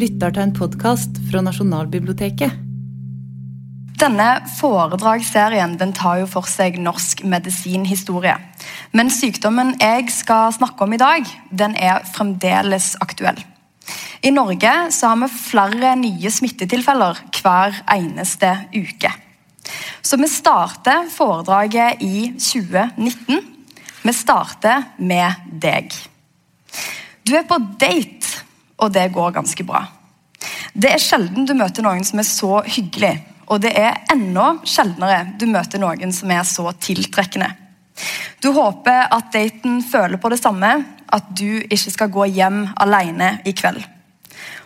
lytter 0.00 0.32
til 0.32 0.46
en 0.46 0.52
podkast 0.56 1.18
fra 1.28 1.42
Nasjonalbiblioteket. 1.44 2.54
Denne 4.00 4.28
foredragsserien 4.56 5.74
den 5.80 5.92
tar 5.92 6.22
jo 6.22 6.28
for 6.30 6.48
seg 6.48 6.78
norsk 6.80 7.20
medisinhistorie. 7.28 8.38
Men 8.96 9.12
sykdommen 9.12 9.74
jeg 9.76 10.08
skal 10.14 10.54
snakke 10.56 10.86
om 10.86 10.96
i 10.96 11.00
dag, 11.00 11.28
den 11.52 11.76
er 11.76 12.06
fremdeles 12.14 12.94
aktuell. 13.04 13.42
I 14.24 14.32
Norge 14.32 14.72
så 14.94 15.12
har 15.12 15.20
vi 15.20 15.28
flere 15.34 15.92
nye 16.00 16.32
smittetilfeller 16.32 17.20
hver 17.36 17.82
eneste 17.92 18.54
uke. 18.72 19.12
Så 20.00 20.16
vi 20.16 20.32
starter 20.32 21.10
foredraget 21.12 22.00
i 22.00 22.30
2019. 22.40 23.44
Vi 24.00 24.16
starter 24.16 24.94
med 24.96 25.48
deg. 25.60 25.92
Du 27.20 27.36
er 27.36 27.44
på 27.44 27.60
date, 27.76 28.46
og 28.80 28.94
det 28.96 29.10
går 29.12 29.36
ganske 29.36 29.64
bra. 29.68 29.84
Det 30.74 30.90
er 30.92 31.02
sjelden 31.02 31.46
du 31.48 31.54
møter 31.58 31.84
noen 31.84 32.04
som 32.06 32.20
er 32.22 32.28
så 32.28 32.60
hyggelig, 32.66 33.16
og 33.50 33.62
det 33.64 33.72
er 33.78 34.04
enda 34.12 34.52
sjeldnere 34.68 35.24
du 35.40 35.48
møter 35.50 35.82
noen 35.82 36.14
som 36.14 36.30
er 36.30 36.44
så 36.46 36.70
tiltrekkende. 36.78 37.50
Du 38.40 38.52
håper 38.56 39.10
at 39.12 39.32
daten 39.34 39.80
føler 39.84 40.20
på 40.20 40.30
det 40.32 40.40
samme, 40.40 40.70
at 41.10 41.32
du 41.36 41.60
ikke 41.66 41.92
skal 41.92 42.12
gå 42.14 42.28
hjem 42.30 42.62
alene 42.80 43.34
i 43.44 43.52
kveld. 43.52 43.82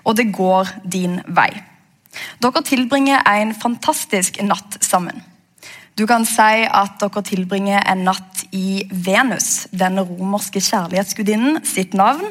Og 0.04 0.16
det 0.18 0.28
går 0.36 0.76
din 0.84 1.18
vei. 1.26 1.50
Dere 2.38 2.62
tilbringer 2.62 3.24
en 3.26 3.54
fantastisk 3.56 4.38
natt 4.44 4.78
sammen. 4.84 5.22
Du 5.98 6.04
kan 6.10 6.26
si 6.26 6.66
at 6.66 6.98
dere 7.00 7.22
tilbringer 7.26 7.82
en 7.90 8.04
natt 8.06 8.44
i 8.54 8.84
Venus, 8.90 9.66
den 9.72 9.98
romerske 10.02 10.62
kjærlighetsgudinnen 10.62 11.62
sitt 11.66 11.94
navn. 11.94 12.26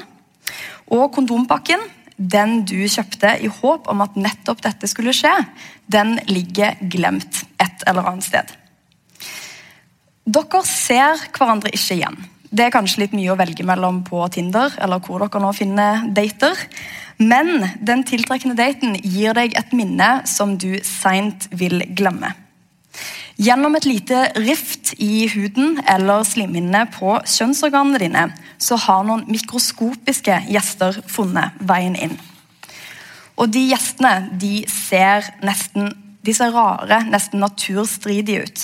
Og 0.92 1.10
kondompakken, 1.16 1.82
den 2.24 2.62
du 2.70 2.78
kjøpte 2.88 3.36
i 3.44 3.50
håp 3.52 3.88
om 3.92 4.04
at 4.06 4.18
nettopp 4.20 4.62
dette 4.64 4.90
skulle 4.90 5.14
skje, 5.16 5.34
den 5.92 6.16
ligger 6.30 6.78
glemt 6.92 7.44
et 7.62 7.84
eller 7.88 8.08
annet 8.12 8.28
sted. 8.28 8.54
Dere 10.24 10.62
ser 10.68 11.26
hverandre 11.36 11.74
ikke 11.76 11.98
igjen. 11.98 12.20
Det 12.54 12.68
er 12.68 12.76
kanskje 12.76 13.02
litt 13.02 13.16
mye 13.18 13.34
å 13.34 13.40
velge 13.40 13.66
mellom 13.66 14.04
på 14.06 14.22
Tinder, 14.32 14.76
eller 14.80 15.02
hvor 15.04 15.24
dere 15.26 15.42
nå 15.42 15.50
finner 15.58 16.06
dater. 16.16 16.60
Men 17.18 17.66
den 17.82 18.06
tiltrekkende 18.08 18.56
daten 18.58 18.96
gir 19.02 19.36
deg 19.36 19.58
et 19.58 19.74
minne 19.76 20.22
som 20.30 20.56
du 20.62 20.78
seint 20.86 21.50
vil 21.52 21.82
glemme. 21.98 22.30
Gjennom 23.42 23.74
et 23.76 23.88
lite 23.90 24.28
rift 24.38 24.94
i 25.02 25.26
huden 25.34 25.80
eller 25.90 26.22
slimhinnene 26.28 26.86
på 26.94 27.16
kjønnsorganene 27.26 28.02
dine 28.02 28.28
så 28.62 28.78
har 28.78 29.02
noen 29.08 29.26
mikroskopiske 29.32 30.44
gjester 30.54 31.00
funnet 31.10 31.58
veien 31.66 31.98
inn. 31.98 32.14
Og 33.34 33.50
de 33.50 33.66
gjestene 33.72 34.30
de 34.40 34.62
ser 34.70 35.26
nesten 35.42 35.94
de 36.24 36.32
ser 36.32 36.54
rare, 36.56 37.02
nesten 37.12 37.42
naturstridige 37.44 38.46
ut. 38.46 38.62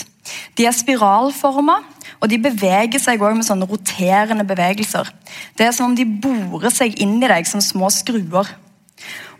De 0.56 0.64
er 0.68 0.76
spiralforma, 0.76 1.80
og 2.20 2.30
de 2.32 2.38
beveger 2.40 3.02
seg 3.02 3.20
også 3.20 3.36
med 3.36 3.48
sånne 3.48 3.68
roterende 3.68 4.46
bevegelser. 4.48 5.10
Det 5.58 5.68
er 5.68 5.76
som 5.76 5.90
om 5.90 5.98
de 5.98 6.06
borer 6.08 6.72
seg 6.72 6.96
inn 7.04 7.18
i 7.20 7.28
deg 7.28 7.50
som 7.50 7.64
små 7.64 7.90
skruer. 7.92 8.48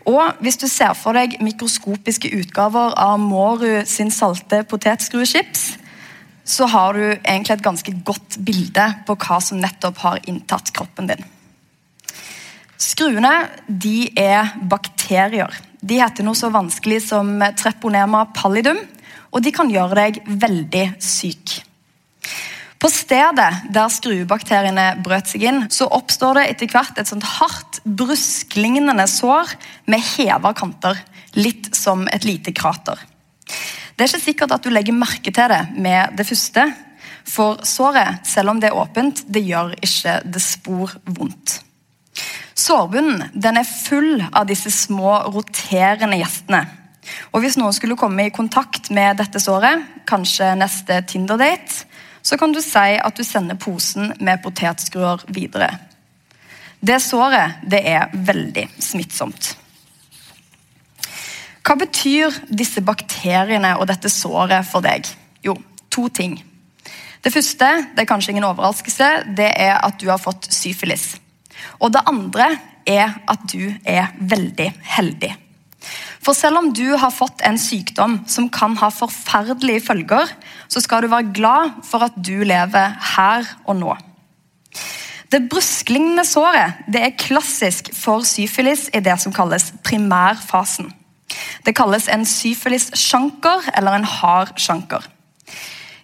Og 0.08 0.40
hvis 0.40 0.56
du 0.60 0.66
ser 0.70 0.94
for 0.96 1.16
deg 1.16 1.36
mikroskopiske 1.44 2.30
utgaver 2.40 2.94
av 2.98 3.18
Måru 3.20 3.82
sin 3.88 4.12
salte 4.14 4.62
potetskruechips, 4.68 5.66
så 6.50 6.66
har 6.72 6.96
du 6.96 7.04
egentlig 7.04 7.58
et 7.58 7.64
ganske 7.64 7.92
godt 8.06 8.38
bilde 8.44 8.86
på 9.06 9.16
hva 9.20 9.38
som 9.44 9.60
nettopp 9.60 10.00
har 10.02 10.22
inntatt 10.30 10.72
kroppen 10.74 11.10
din. 11.12 11.26
Skruene 12.80 13.34
de 13.68 14.08
er 14.18 14.54
bakterier. 14.70 15.52
De 15.80 16.00
heter 16.00 16.24
noe 16.24 16.38
så 16.38 16.50
vanskelig 16.52 17.02
som 17.10 17.36
treponema 17.60 18.24
pallidum, 18.36 18.80
og 19.30 19.44
de 19.44 19.52
kan 19.54 19.70
gjøre 19.70 19.98
deg 19.98 20.22
veldig 20.26 20.86
syk. 21.04 21.60
På 22.80 22.88
stedet 22.88 23.50
der 23.68 23.92
skruebakteriene 23.92 24.94
brøt 25.04 25.28
seg 25.28 25.44
inn, 25.44 25.62
så 25.68 25.90
oppstår 25.92 26.40
det 26.40 26.46
etter 26.54 26.72
hvert 26.72 26.98
et 26.98 27.10
sånt 27.10 27.26
hardt, 27.36 27.69
brusklignende 27.84 29.06
sår 29.08 29.54
med 29.90 30.04
heva 30.14 30.52
kanter. 30.56 30.98
Litt 31.38 31.70
som 31.76 32.08
et 32.10 32.26
lite 32.26 32.52
krater. 32.56 32.98
Det 33.94 34.06
er 34.06 34.08
ikke 34.08 34.24
sikkert 34.24 34.54
at 34.56 34.64
du 34.64 34.72
legger 34.72 34.96
merke 34.96 35.30
til 35.30 35.52
det 35.52 35.60
med 35.76 36.16
det 36.18 36.26
første. 36.26 36.64
For 37.28 37.60
såret, 37.68 38.24
selv 38.26 38.50
om 38.50 38.60
det 38.60 38.70
er 38.70 38.78
åpent, 38.80 39.22
det 39.28 39.44
gjør 39.46 39.74
ikke 39.78 40.20
det 40.24 40.42
spor 40.42 40.94
vondt. 41.04 41.60
Sårbunnen 42.56 43.30
den 43.34 43.60
er 43.60 43.68
full 43.68 44.24
av 44.32 44.48
disse 44.48 44.72
små 44.74 45.20
roterende 45.30 46.18
gjestene. 46.20 46.64
Og 47.32 47.44
Hvis 47.44 47.56
noen 47.58 47.74
skulle 47.76 47.98
komme 47.98 48.26
i 48.26 48.34
kontakt 48.34 48.90
med 48.94 49.20
dette 49.20 49.40
såret, 49.42 49.84
kanskje 50.08 50.52
neste 50.58 51.00
Tinder-date, 51.08 51.86
så 52.22 52.36
kan 52.36 52.52
du 52.52 52.60
si 52.60 52.96
at 53.00 53.16
du 53.16 53.24
sender 53.24 53.56
posen 53.60 54.12
med 54.20 54.42
potetskruer 54.44 55.24
videre. 55.32 55.70
Det 56.80 56.96
såret 57.04 57.60
det 57.68 57.82
er 57.84 58.12
veldig 58.12 58.66
smittsomt. 58.80 59.54
Hva 61.60 61.76
betyr 61.76 62.34
disse 62.48 62.80
bakteriene 62.82 63.74
og 63.78 63.86
dette 63.90 64.08
såret 64.12 64.64
for 64.66 64.84
deg? 64.84 65.04
Jo, 65.44 65.54
to 65.92 66.08
ting. 66.08 66.38
Det 67.20 67.32
første 67.34 67.68
det 67.92 68.02
er 68.02 68.08
kanskje 68.08 68.32
ingen 68.32 68.48
overraskelse, 68.48 69.10
det 69.36 69.50
er 69.52 69.76
at 69.76 70.00
du 70.00 70.08
har 70.08 70.20
fått 70.22 70.48
syfilis. 70.54 71.12
Og 71.84 71.92
det 71.92 72.06
andre 72.08 72.54
er 72.88 73.20
at 73.28 73.44
du 73.52 73.68
er 73.84 74.14
veldig 74.16 74.70
heldig. 74.96 75.34
For 76.20 76.36
selv 76.36 76.60
om 76.60 76.72
du 76.76 76.96
har 77.00 77.12
fått 77.12 77.40
en 77.44 77.58
sykdom 77.60 78.20
som 78.28 78.48
kan 78.52 78.74
ha 78.80 78.90
forferdelige 78.92 79.84
følger, 79.86 80.32
så 80.68 80.80
skal 80.80 81.04
du 81.04 81.12
være 81.12 81.32
glad 81.36 81.80
for 81.88 82.04
at 82.08 82.16
du 82.16 82.40
lever 82.44 82.96
her 83.16 83.48
og 83.64 83.78
nå. 83.80 83.96
Det 85.30 85.44
brusklignende 85.46 86.24
såret 86.26 86.80
det 86.90 87.02
er 87.04 87.18
klassisk 87.18 87.92
for 87.94 88.26
syfilis 88.26 88.88
i 88.94 89.02
det 89.04 89.14
som 89.22 89.34
kalles 89.34 89.70
primærfasen. 89.86 90.90
Det 91.62 91.76
kalles 91.78 92.08
en 92.10 92.26
syfilis-sjanker 92.26 93.70
eller 93.78 94.00
en 94.00 94.08
hard 94.18 94.56
sjanker. 94.58 95.06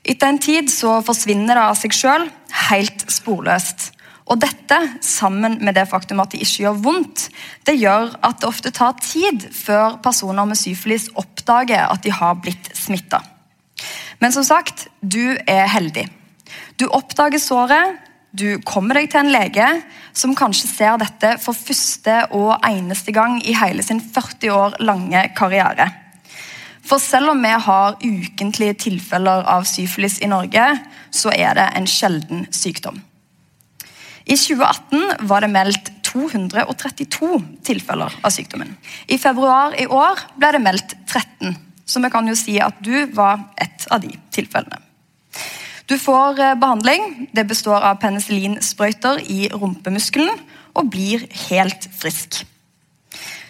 Etter 0.07 0.31
en 0.31 0.39
tid 0.39 0.71
så 0.71 1.01
forsvinner 1.03 1.59
det 1.59 1.65
av 1.67 1.75
seg 1.79 1.95
sjøl, 1.97 2.29
helt 2.69 3.03
sporløst. 3.11 3.91
Og 4.31 4.39
dette, 4.43 4.79
sammen 5.03 5.59
med 5.63 5.75
det 5.79 5.87
faktum 5.91 6.23
at 6.23 6.33
det 6.35 6.45
ikke 6.45 6.65
gjør 6.65 6.79
vondt, 6.83 7.27
det 7.67 7.77
gjør 7.79 8.15
at 8.27 8.41
det 8.43 8.49
ofte 8.49 8.73
tar 8.75 8.95
tid 9.03 9.49
før 9.55 9.99
personer 10.03 10.47
med 10.47 10.59
syfilis 10.59 11.09
oppdager 11.19 11.87
at 11.87 12.03
de 12.07 12.15
har 12.15 12.39
blitt 12.43 12.71
smitta. 12.79 13.23
Men 14.23 14.35
som 14.35 14.47
sagt, 14.47 14.87
du 15.03 15.35
er 15.47 15.67
heldig. 15.71 16.07
Du 16.79 16.87
oppdager 16.87 17.43
såret, 17.43 17.99
du 18.37 18.59
kommer 18.67 18.99
deg 18.99 19.09
til 19.11 19.23
en 19.23 19.33
lege 19.33 19.67
som 20.17 20.35
kanskje 20.37 20.69
ser 20.69 20.99
dette 21.01 21.37
for 21.43 21.57
første 21.57 22.19
og 22.37 22.57
eneste 22.67 23.15
gang 23.17 23.39
i 23.41 23.55
hele 23.57 23.85
sin 23.85 24.03
40 24.03 24.53
år 24.53 24.77
lange 24.85 25.23
karriere. 25.39 25.89
For 26.87 27.03
selv 27.03 27.33
om 27.33 27.43
vi 27.43 27.51
har 27.67 27.97
ukentlige 28.03 28.77
tilfeller 28.87 29.47
av 29.51 29.67
syfilis 29.67 30.21
i 30.23 30.31
Norge, 30.31 30.67
så 31.11 31.33
er 31.35 31.57
det 31.59 31.67
en 31.75 31.89
sjelden 31.91 32.47
sykdom. 32.55 33.01
I 34.27 34.37
2018 34.37 35.27
var 35.31 35.43
det 35.43 35.51
meldt 35.55 35.91
232 36.07 37.31
tilfeller 37.67 38.15
av 38.23 38.35
sykdommen. 38.35 38.73
I 39.09 39.19
februar 39.23 39.75
i 39.79 39.87
år 39.87 40.23
ble 40.39 40.53
det 40.55 40.63
meldt 40.63 40.97
13, 41.07 41.57
så 41.87 42.03
vi 42.03 42.11
kan 42.11 42.29
jo 42.29 42.35
si 42.39 42.59
at 42.63 42.79
du 42.83 43.07
var 43.15 43.49
et 43.63 43.87
av 43.91 44.03
de 44.03 44.13
tilfellene. 44.35 44.83
Du 45.87 45.99
får 45.99 46.41
eh, 46.41 46.55
behandling. 46.59 47.29
Det 47.33 47.47
består 47.47 47.85
av 47.87 48.01
penicillinsprøyter 48.03 49.23
i 49.31 49.47
rumpemuskelen 49.55 50.35
og 50.77 50.91
blir 50.91 51.27
helt 51.47 51.87
frisk. 51.95 52.43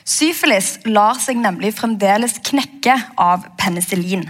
Syfilis 0.06 0.76
lar 0.86 1.18
seg 1.18 1.40
nemlig 1.40 1.72
fremdeles 1.74 2.36
knekke 2.46 2.94
av 3.18 3.48
penicillin. 3.58 4.28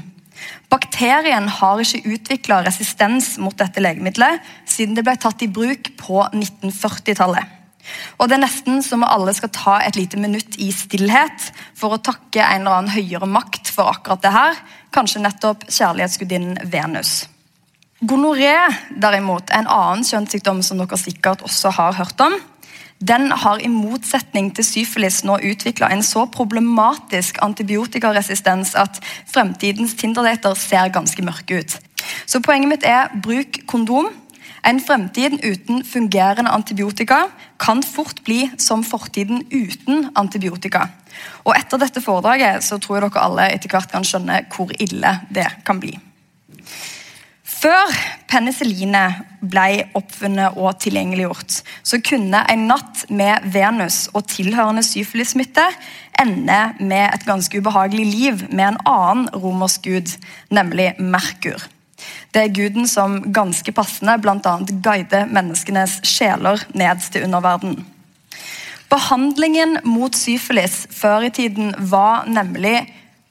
Bakterien 0.72 1.50
har 1.58 1.82
ikke 1.82 2.14
utvikla 2.14 2.62
resistens 2.66 3.34
mot 3.42 3.56
dette 3.58 3.82
legemiddelet 3.82 4.40
siden 4.68 4.96
det 4.96 5.04
ble 5.06 5.16
tatt 5.20 5.42
i 5.44 5.50
bruk 5.52 5.92
på 6.00 6.22
1940-tallet. 6.30 7.52
Og 8.18 8.26
Det 8.28 8.34
er 8.34 8.42
nesten 8.42 8.82
som 8.82 9.04
om 9.04 9.10
alle 9.10 9.34
skal 9.36 9.52
ta 9.54 9.76
et 9.82 9.98
lite 9.98 10.18
minutt 10.18 10.58
i 10.58 10.72
stillhet 10.74 11.52
for 11.78 11.94
å 11.94 12.02
takke 12.02 12.42
en 12.42 12.64
eller 12.64 12.80
annen 12.80 12.94
høyere 12.96 13.28
makt 13.30 13.70
for 13.70 13.92
akkurat 13.92 14.24
det 14.24 14.34
her. 14.34 14.58
Kanskje 14.94 15.22
nettopp 15.22 15.68
kjærlighetsgudinnen 15.70 16.66
Venus. 16.72 17.26
Gonoré 18.04 18.52
derimot, 19.00 19.48
en 19.56 19.64
annen 19.72 20.02
kjønnssykdom 20.04 20.58
som 20.60 20.76
dere 20.82 20.98
sikkert 21.00 21.40
også 21.46 21.70
har 21.78 21.94
hørt 21.96 22.20
om, 22.20 22.34
den 23.00 23.30
har 23.32 23.60
i 23.60 23.68
motsetning 23.72 24.50
til 24.56 24.64
syfilis 24.64 25.22
nå 25.24 25.38
utvikla 25.40 25.88
en 25.92 26.02
så 26.04 26.26
problematisk 26.32 27.38
antibiotikaresistens 27.44 28.74
at 28.76 29.00
fremtidens 29.32 29.94
Tinder-dater 29.96 30.56
ser 30.60 30.92
ganske 30.92 31.24
mørke 31.24 31.60
ut. 31.60 31.76
Så 32.28 32.40
poenget 32.44 32.68
mitt 32.68 32.84
er 32.84 33.12
bruk 33.24 33.62
kondom. 33.68 34.08
En 34.66 34.80
fremtid 34.80 35.38
uten 35.44 35.84
fungerende 35.84 36.52
antibiotika 36.52 37.26
kan 37.60 37.80
fort 37.84 38.20
bli 38.24 38.42
som 38.58 38.84
fortiden 38.84 39.44
uten 39.52 40.10
antibiotika. 40.16 40.88
Og 41.44 41.54
Etter 41.56 41.80
dette 41.80 42.04
foredraget 42.04 42.64
så 42.64 42.76
tror 42.76 42.98
jeg 42.98 43.08
dere 43.08 43.24
alle 43.24 43.48
etter 43.54 43.72
hvert 43.72 43.92
kan 43.92 44.04
skjønne 44.04 44.42
hvor 44.52 44.72
ille 44.80 45.16
det 45.32 45.48
kan 45.64 45.80
bli. 45.80 45.96
Før 47.56 47.92
penicillinet 48.28 49.22
ble 49.40 49.86
oppfunnet 49.96 50.58
og 50.60 50.76
tilgjengeliggjort, 50.82 51.60
så 51.86 52.00
kunne 52.04 52.42
en 52.52 52.66
natt 52.68 53.06
med 53.08 53.46
Venus 53.54 54.10
og 54.12 54.26
tilhørende 54.28 54.84
syfilissmitte 54.84 55.64
ende 56.20 56.58
med 56.82 57.06
et 57.14 57.24
ganske 57.24 57.56
ubehagelig 57.56 58.04
liv 58.10 58.44
med 58.50 58.66
en 58.68 58.78
annen 58.84 59.30
romersk 59.32 59.88
gud, 59.88 60.12
nemlig 60.52 60.90
Merkur. 61.00 61.64
Det 62.34 62.42
er 62.42 62.52
guden 62.52 62.84
som 62.90 63.22
ganske 63.32 63.72
passende 63.72 64.18
bl.a. 64.20 64.56
guider 64.84 65.24
menneskenes 65.32 66.02
sjeler 66.04 66.60
ned 66.76 67.00
til 67.08 67.24
underverden. 67.24 67.78
Behandlingen 68.92 69.78
mot 69.88 70.14
syfilis 70.14 70.84
før 70.92 71.30
i 71.30 71.32
tiden 71.32 71.72
var 71.90 72.28
nemlig 72.28 72.82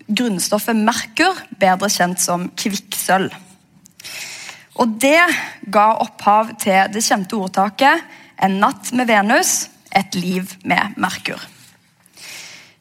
grunnstoffet 0.09 0.77
merkur, 0.81 1.37
bedre 1.61 1.93
kjent 1.93 2.21
som 2.21 2.49
kvikksølv. 2.57 3.44
Og 4.75 4.97
Det 4.99 5.19
ga 5.71 5.85
opphav 6.03 6.55
til 6.59 6.91
det 6.91 7.03
kjente 7.03 7.37
ordtaket 7.39 8.03
'En 8.35 8.59
natt 8.59 8.91
med 8.93 9.07
Venus, 9.07 9.69
et 9.95 10.15
liv 10.15 10.43
med 10.63 10.95
Merkur'. 10.97 11.47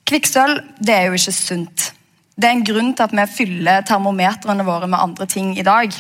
Kvikksølv 0.05 0.61
det 0.81 0.95
er 0.95 1.07
jo 1.07 1.13
ikke 1.13 1.33
sunt. 1.33 1.93
Det 2.37 2.45
er 2.45 2.51
en 2.51 2.65
grunn 2.65 2.95
til 2.95 3.03
at 3.03 3.13
vi 3.13 3.27
fyller 3.37 3.81
termometrene 3.87 4.65
våre 4.65 4.89
med 4.89 4.99
andre 4.99 5.27
ting 5.27 5.59
i 5.59 5.63
dag. 5.63 5.93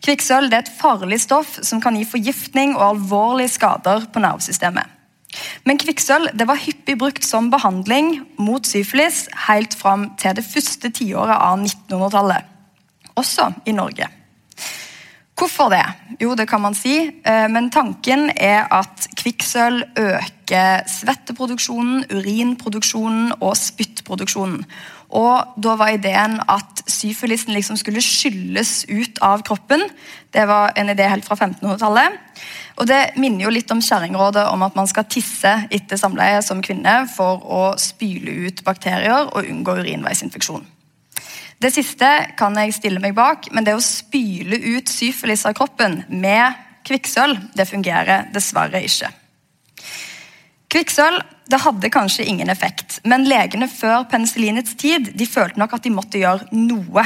Kvikksølv 0.00 0.52
er 0.52 0.58
et 0.58 0.72
farlig 0.80 1.20
stoff 1.20 1.58
som 1.62 1.80
kan 1.80 1.96
gi 1.96 2.04
forgiftning 2.04 2.76
og 2.76 2.88
alvorlige 2.88 3.48
skader 3.48 4.06
på 4.12 4.18
nervesystemet. 4.18 4.86
Men 5.64 5.78
kvikksølv 5.78 6.32
var 6.46 6.56
hyppig 6.56 6.98
brukt 6.98 7.24
som 7.24 7.50
behandling 7.50 8.26
mot 8.38 8.66
syfilis 8.66 9.28
helt 9.46 9.74
fram 9.74 10.16
til 10.16 10.34
det 10.36 10.44
første 10.44 10.90
tiåret 10.90 11.36
av 11.36 11.60
1900-tallet, 11.60 12.42
også 13.14 13.52
i 13.66 13.76
Norge. 13.76 14.19
Hvorfor 15.40 15.70
det? 15.72 15.84
Jo, 16.20 16.34
det 16.36 16.44
kan 16.50 16.60
man 16.60 16.74
si. 16.76 16.98
Eh, 17.08 17.46
men 17.48 17.70
tanken 17.72 18.28
er 18.36 18.66
at 18.68 19.06
kvikksølv 19.16 19.86
øker 19.96 20.82
svetteproduksjonen, 20.84 22.02
urinproduksjonen 22.12 23.30
og 23.40 23.54
spyttproduksjonen. 23.56 24.66
Og 25.16 25.54
da 25.56 25.76
var 25.80 25.94
ideen 25.94 26.36
at 26.44 26.82
syfilisen 26.86 27.54
liksom 27.56 27.78
skulle 27.80 28.02
skylles 28.04 28.84
ut 28.90 29.18
av 29.24 29.40
kroppen. 29.48 29.86
Det 30.28 30.44
var 30.46 30.74
en 30.76 30.92
idé 30.92 31.08
helt 31.08 31.24
fra 31.24 31.38
1500-tallet. 31.38 32.20
Og 32.76 32.86
det 32.88 33.00
minner 33.16 33.46
jo 33.46 33.54
litt 33.54 33.72
om 33.72 33.80
kjerringrådet 33.80 34.44
om 34.52 34.66
at 34.68 34.76
man 34.76 34.90
skal 34.92 35.08
tisse 35.08 35.54
etter 35.72 36.00
samleie 36.00 36.42
som 36.44 36.60
kvinne 36.60 37.06
for 37.16 37.40
å 37.40 37.62
spyle 37.80 38.36
ut 38.44 38.60
bakterier 38.66 39.32
og 39.32 39.48
unngå 39.48 39.78
urinveisinfeksjon. 39.80 40.68
Det 41.60 41.68
siste 41.74 42.08
kan 42.40 42.56
jeg 42.56 42.72
stille 42.72 43.02
meg 43.02 43.12
bak, 43.16 43.50
men 43.52 43.66
det 43.66 43.74
å 43.76 43.84
spyle 43.84 44.56
ut 44.56 44.88
syfilis 44.88 45.44
av 45.44 45.56
kroppen 45.58 45.98
med 46.08 46.56
kvikksølv 46.88 47.50
det 47.56 47.68
fungerer 47.68 48.30
dessverre 48.32 48.80
ikke. 48.86 49.10
Kvikksølv 50.70 51.20
det 51.50 51.58
hadde 51.64 51.90
kanskje 51.90 52.24
ingen 52.30 52.48
effekt, 52.52 53.00
men 53.04 53.26
legene 53.28 53.66
før 53.68 54.04
penicillinets 54.08 54.76
tid 54.78 55.10
de 55.18 55.26
følte 55.26 55.58
nok 55.60 55.74
at 55.76 55.84
de 55.84 55.92
måtte 55.92 56.20
gjøre 56.20 56.46
noe. 56.54 57.04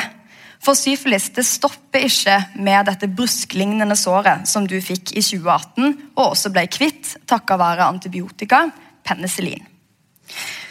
For 0.65 0.77
syfilis 0.77 1.31
det 1.37 1.47
stopper 1.49 2.05
ikke 2.07 2.37
med 2.63 2.87
dette 2.89 3.09
brusklignende 3.09 3.97
såret 3.99 4.47
som 4.49 4.69
du 4.69 4.77
fikk 4.85 5.15
i 5.17 5.25
2018, 5.25 5.97
og 6.15 6.23
også 6.27 6.53
ble 6.53 6.67
kvitt 6.71 7.17
takket 7.27 7.61
være 7.61 7.89
antibiotika, 7.89 8.69
penicillin. 9.05 9.65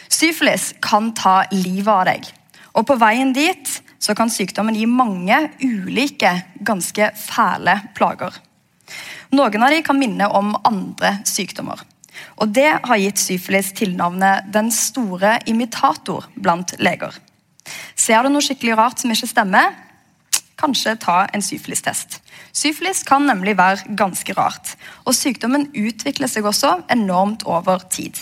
Syfilis 0.08 0.70
kan 0.82 1.10
ta 1.18 1.42
livet 1.52 1.92
av 1.92 2.06
deg. 2.08 2.30
Og 2.74 2.86
på 2.86 2.96
veien 2.98 3.32
dit 3.34 3.70
så 4.02 4.14
kan 4.18 4.32
sykdommen 4.32 4.76
gi 4.76 4.86
mange 4.90 5.36
ulike, 5.62 6.32
ganske 6.60 7.10
fæle 7.16 7.78
plager. 7.96 8.34
Noen 9.34 9.62
av 9.62 9.72
de 9.72 9.82
kan 9.82 9.98
minne 9.98 10.28
om 10.30 10.52
andre 10.66 11.18
sykdommer. 11.26 11.80
Og 12.38 12.52
Det 12.54 12.68
har 12.84 13.00
gitt 13.00 13.18
syfilis 13.18 13.72
tilnavnet 13.72 14.52
'den 14.52 14.70
store 14.70 15.38
imitator' 15.46 16.28
blant 16.36 16.74
leger. 16.78 17.14
Ser 17.96 18.22
du 18.22 18.28
noe 18.28 18.42
skikkelig 18.42 18.76
rart 18.76 19.00
som 19.00 19.10
ikke 19.10 19.30
stemmer? 19.30 19.74
Kanskje 20.56 20.98
ta 21.00 21.26
en 21.32 21.42
syfilistest. 21.42 22.20
Syfilis 22.52 23.02
kan 23.02 23.26
nemlig 23.26 23.56
være 23.56 23.96
ganske 23.96 24.32
rart. 24.32 24.76
Og 25.06 25.14
sykdommen 25.14 25.70
utvikler 25.74 26.28
seg 26.28 26.44
også 26.44 26.84
enormt 26.90 27.42
over 27.42 27.78
tid. 27.90 28.14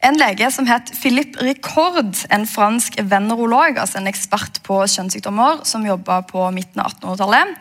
En 0.00 0.16
lege 0.16 0.48
som 0.48 0.64
het 0.64 0.92
Philippe 0.96 1.42
Ricord, 1.44 2.22
en 2.32 2.46
fransk 2.48 2.96
venerolog, 3.04 3.76
altså 3.76 3.98
en 4.00 4.08
ekspert 4.08 4.62
på 4.64 4.78
kjønnssykdommer, 4.88 5.60
som 5.68 5.84
jobba 5.84 6.22
på 6.24 6.46
midten 6.56 6.80
av 6.80 6.94
1800-tallet, 6.94 7.52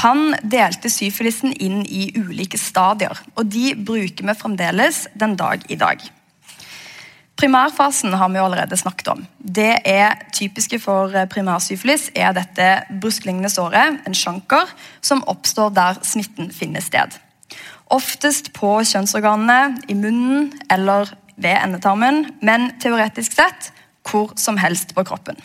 han 0.00 0.32
delte 0.40 0.88
syfilisen 0.88 1.52
inn 1.52 1.82
i 1.84 2.06
ulike 2.16 2.56
stadier. 2.56 3.18
og 3.36 3.50
De 3.52 3.74
bruker 3.76 4.24
vi 4.24 4.38
fremdeles 4.40 5.04
den 5.12 5.36
dag 5.36 5.66
i 5.68 5.76
dag. 5.76 6.00
Primærfasen 7.36 8.14
har 8.16 8.30
vi 8.32 8.40
allerede 8.40 8.76
snakket 8.76 9.08
om. 9.12 9.26
Det 9.36 9.74
er 9.84 10.16
Typiske 10.32 10.78
for 10.80 11.12
primærsyfilis 11.28 12.08
er 12.16 12.32
dette 12.32 12.70
brusklignende 13.02 13.52
såret, 13.52 14.00
en 14.06 14.16
sjanker, 14.16 14.70
som 15.04 15.24
oppstår 15.28 15.74
der 15.76 16.00
smitten 16.06 16.48
finner 16.56 16.80
sted. 16.80 17.18
Oftest 17.92 18.54
på 18.56 18.78
kjønnsorganene, 18.80 19.82
i 19.92 19.96
munnen 19.98 20.52
eller 20.72 21.10
ved 21.36 21.56
endetarmen, 21.56 22.24
men 22.42 22.70
teoretisk 22.82 23.34
sett 23.36 23.72
hvor 24.08 24.32
som 24.40 24.58
helst 24.58 24.94
på 24.96 25.04
kroppen. 25.06 25.38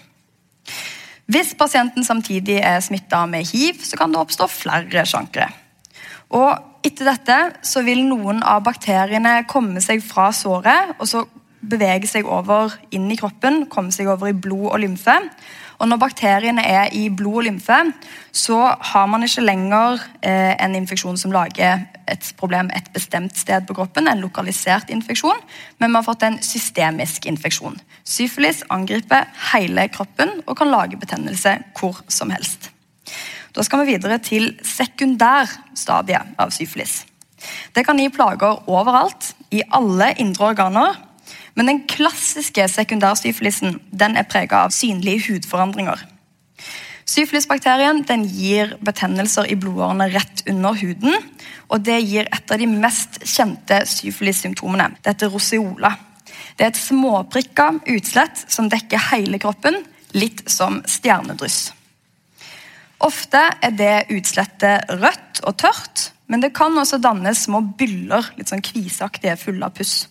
Hvis 1.27 1.53
pasienten 1.59 2.05
samtidig 2.07 2.61
er 2.63 2.79
smitta 2.79 3.25
med 3.27 3.47
hiv, 3.49 3.83
så 3.83 3.97
kan 3.99 4.13
det 4.13 4.19
oppstå 4.21 4.47
flere 4.47 5.03
sjankere. 5.05 5.49
Og 6.35 6.87
etter 6.87 7.07
dette 7.07 7.37
så 7.67 7.83
vil 7.83 8.05
noen 8.07 8.39
av 8.43 8.63
bakteriene 8.63 9.41
komme 9.47 9.83
seg 9.83 10.03
fra 10.03 10.29
såret 10.35 10.95
og 10.97 11.07
så 11.07 11.25
bevege 11.67 12.07
seg 12.07 12.27
over 12.29 12.75
inn 12.95 13.09
i 13.11 13.17
kroppen, 13.19 13.65
komme 13.71 13.91
seg 13.91 14.07
over 14.11 14.31
i 14.31 14.37
blod 14.37 14.69
og 14.71 14.79
lymfe. 14.83 15.17
Og 15.77 15.89
Når 15.89 15.99
bakteriene 16.01 16.63
er 16.63 16.93
i 16.95 17.09
blod 17.09 17.41
og 17.41 17.47
lymfe, 17.49 17.77
så 18.31 18.59
har 18.91 19.07
man 19.11 19.23
ikke 19.23 19.45
lenger 19.45 19.99
eh, 20.21 20.55
en 20.57 20.75
infeksjon 20.79 21.19
som 21.19 21.33
lager 21.35 21.83
et 22.07 22.29
problem 22.39 22.71
et 22.75 22.87
bestemt 22.93 23.37
sted 23.37 23.67
på 23.67 23.75
kroppen, 23.77 24.07
en 24.07 24.23
lokalisert 24.23 24.89
infeksjon, 24.93 25.39
men 25.79 25.91
man 25.91 26.01
har 26.01 26.07
fått 26.07 26.25
en 26.27 26.39
systemisk 26.43 27.27
infeksjon. 27.29 27.77
Syfilis 28.07 28.63
angriper 28.73 29.27
hele 29.51 29.87
kroppen 29.93 30.39
og 30.45 30.57
kan 30.59 30.71
lage 30.71 30.99
betennelse 30.99 31.57
hvor 31.79 32.01
som 32.07 32.33
helst. 32.33 32.71
Da 33.55 33.63
skal 33.65 33.83
vi 33.83 33.95
videre 33.95 34.19
til 34.21 34.51
sekundærstadiet 34.65 36.35
av 36.37 36.51
syfilis. 36.53 37.03
Det 37.73 37.85
kan 37.85 37.99
gi 37.99 38.09
plager 38.13 38.63
overalt, 38.69 39.33
i 39.51 39.61
alle 39.71 40.11
indre 40.19 40.49
organer, 40.51 40.97
men 41.55 41.69
den 41.69 41.79
klassiske 41.89 42.67
sekundærsyfilisen 42.69 43.79
den 43.89 44.17
er 44.19 44.27
prega 44.29 44.65
av 44.65 44.73
synlige 44.75 45.29
hudforandringer. 45.29 46.03
Syfilisbakterien 47.07 48.01
gir 48.27 48.73
betennelser 48.83 49.47
i 49.47 49.55
blodårene 49.55 50.09
rett 50.11 50.43
under 50.49 50.75
huden. 50.75 51.15
og 51.69 51.83
Det 51.83 52.01
gir 52.03 52.27
et 52.27 52.51
av 52.51 52.59
de 52.59 52.67
mest 52.67 53.21
kjente 53.23 53.85
syfilissymptomene. 53.87 54.89
Det 55.01 55.13
heter 55.15 55.31
roseola. 55.31 55.93
Det 56.57 56.65
er 56.65 56.73
et 56.73 56.79
småprikka 56.79 57.69
utslett 57.93 58.43
som 58.51 58.67
dekker 58.69 59.11
hele 59.11 59.39
kroppen, 59.39 59.79
litt 60.13 60.43
som 60.51 60.81
stjernedryss. 60.83 61.71
Ofte 62.99 63.43
er 63.61 63.73
det 63.77 64.07
utslettet 64.11 64.89
rødt 64.89 65.43
og 65.45 65.57
tørt, 65.61 66.09
men 66.27 66.41
det 66.41 66.55
kan 66.57 66.75
også 66.75 66.99
danne 66.99 67.31
små 67.37 67.61
byller, 67.77 68.33
litt 68.35 68.49
sånn 68.51 68.65
kviseaktige, 68.65 69.37
fulle 69.39 69.69
av 69.69 69.75
puss. 69.77 70.07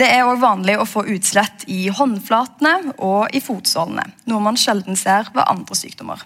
Det 0.00 0.08
er 0.08 0.24
også 0.24 0.40
vanlig 0.40 0.78
å 0.80 0.88
få 0.88 1.02
utslett 1.12 1.66
i 1.68 1.90
håndflatene 1.92 2.94
og 3.04 3.34
i 3.36 3.42
fotsålene, 3.44 4.06
noe 4.30 4.44
man 4.44 4.56
sjelden 4.56 4.96
ser 4.96 5.28
ved 5.34 5.44
andre 5.44 5.76
sykdommer. 5.76 6.22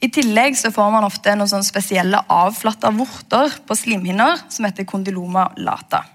I 0.00 0.08
tillegg 0.08 0.56
så 0.56 0.70
får 0.72 0.94
man 0.94 1.04
ofte 1.04 1.34
noen 1.36 1.50
sånne 1.50 1.68
spesielle 1.68 2.22
avflatta 2.32 2.88
vorter 2.96 3.58
på 3.68 3.76
slimhinner 3.76 4.40
som 4.48 4.64
heter 4.64 4.88
kondyloma 4.88 5.50
lata. 5.60 6.06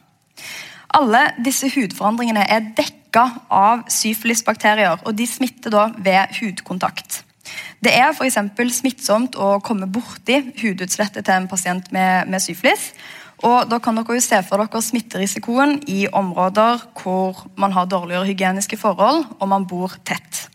Alle 0.97 1.27
disse 1.45 1.69
hudforandringene 1.69 2.47
er 2.49 2.71
dekka 2.73 3.27
av 3.53 3.83
syfilisbakterier, 3.91 5.03
og 5.05 5.13
de 5.19 5.27
smitter 5.29 5.73
da 5.75 5.89
ved 5.93 6.33
hudkontakt. 6.39 7.21
Det 7.83 7.93
er 7.93 8.15
f.eks. 8.15 8.39
smittsomt 8.79 9.37
å 9.37 9.59
komme 9.61 9.85
borti 9.85 10.39
hudutslettet 10.63 11.27
til 11.27 11.35
en 11.35 11.51
pasient 11.51 11.91
med, 11.93 12.31
med 12.31 12.41
syfilis. 12.41 12.89
Og 13.43 13.67
da 13.67 13.79
kan 13.83 13.97
dere 13.97 14.15
jo 14.15 14.23
se 14.23 14.39
for 14.47 14.63
dere 14.63 14.81
smitterisikoen 14.81 15.81
i 15.91 16.05
områder 16.07 16.85
hvor 17.01 17.45
man 17.59 17.75
har 17.75 17.89
dårligere 17.91 18.29
hygieniske 18.29 18.79
forhold 18.79 19.25
og 19.39 19.49
man 19.51 19.67
bor 19.67 19.97
tett. 20.07 20.45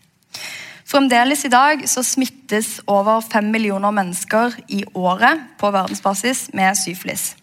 Fremdeles 0.91 1.45
i 1.47 1.51
dag 1.53 1.85
så 1.87 2.03
smittes 2.03 2.81
over 2.89 3.21
fem 3.23 3.47
millioner 3.53 3.93
mennesker 3.95 4.57
i 4.67 4.81
året 4.97 5.45
på 5.61 5.69
verdensbasis 5.71 6.49
med 6.57 6.75
syflis. 6.75 7.35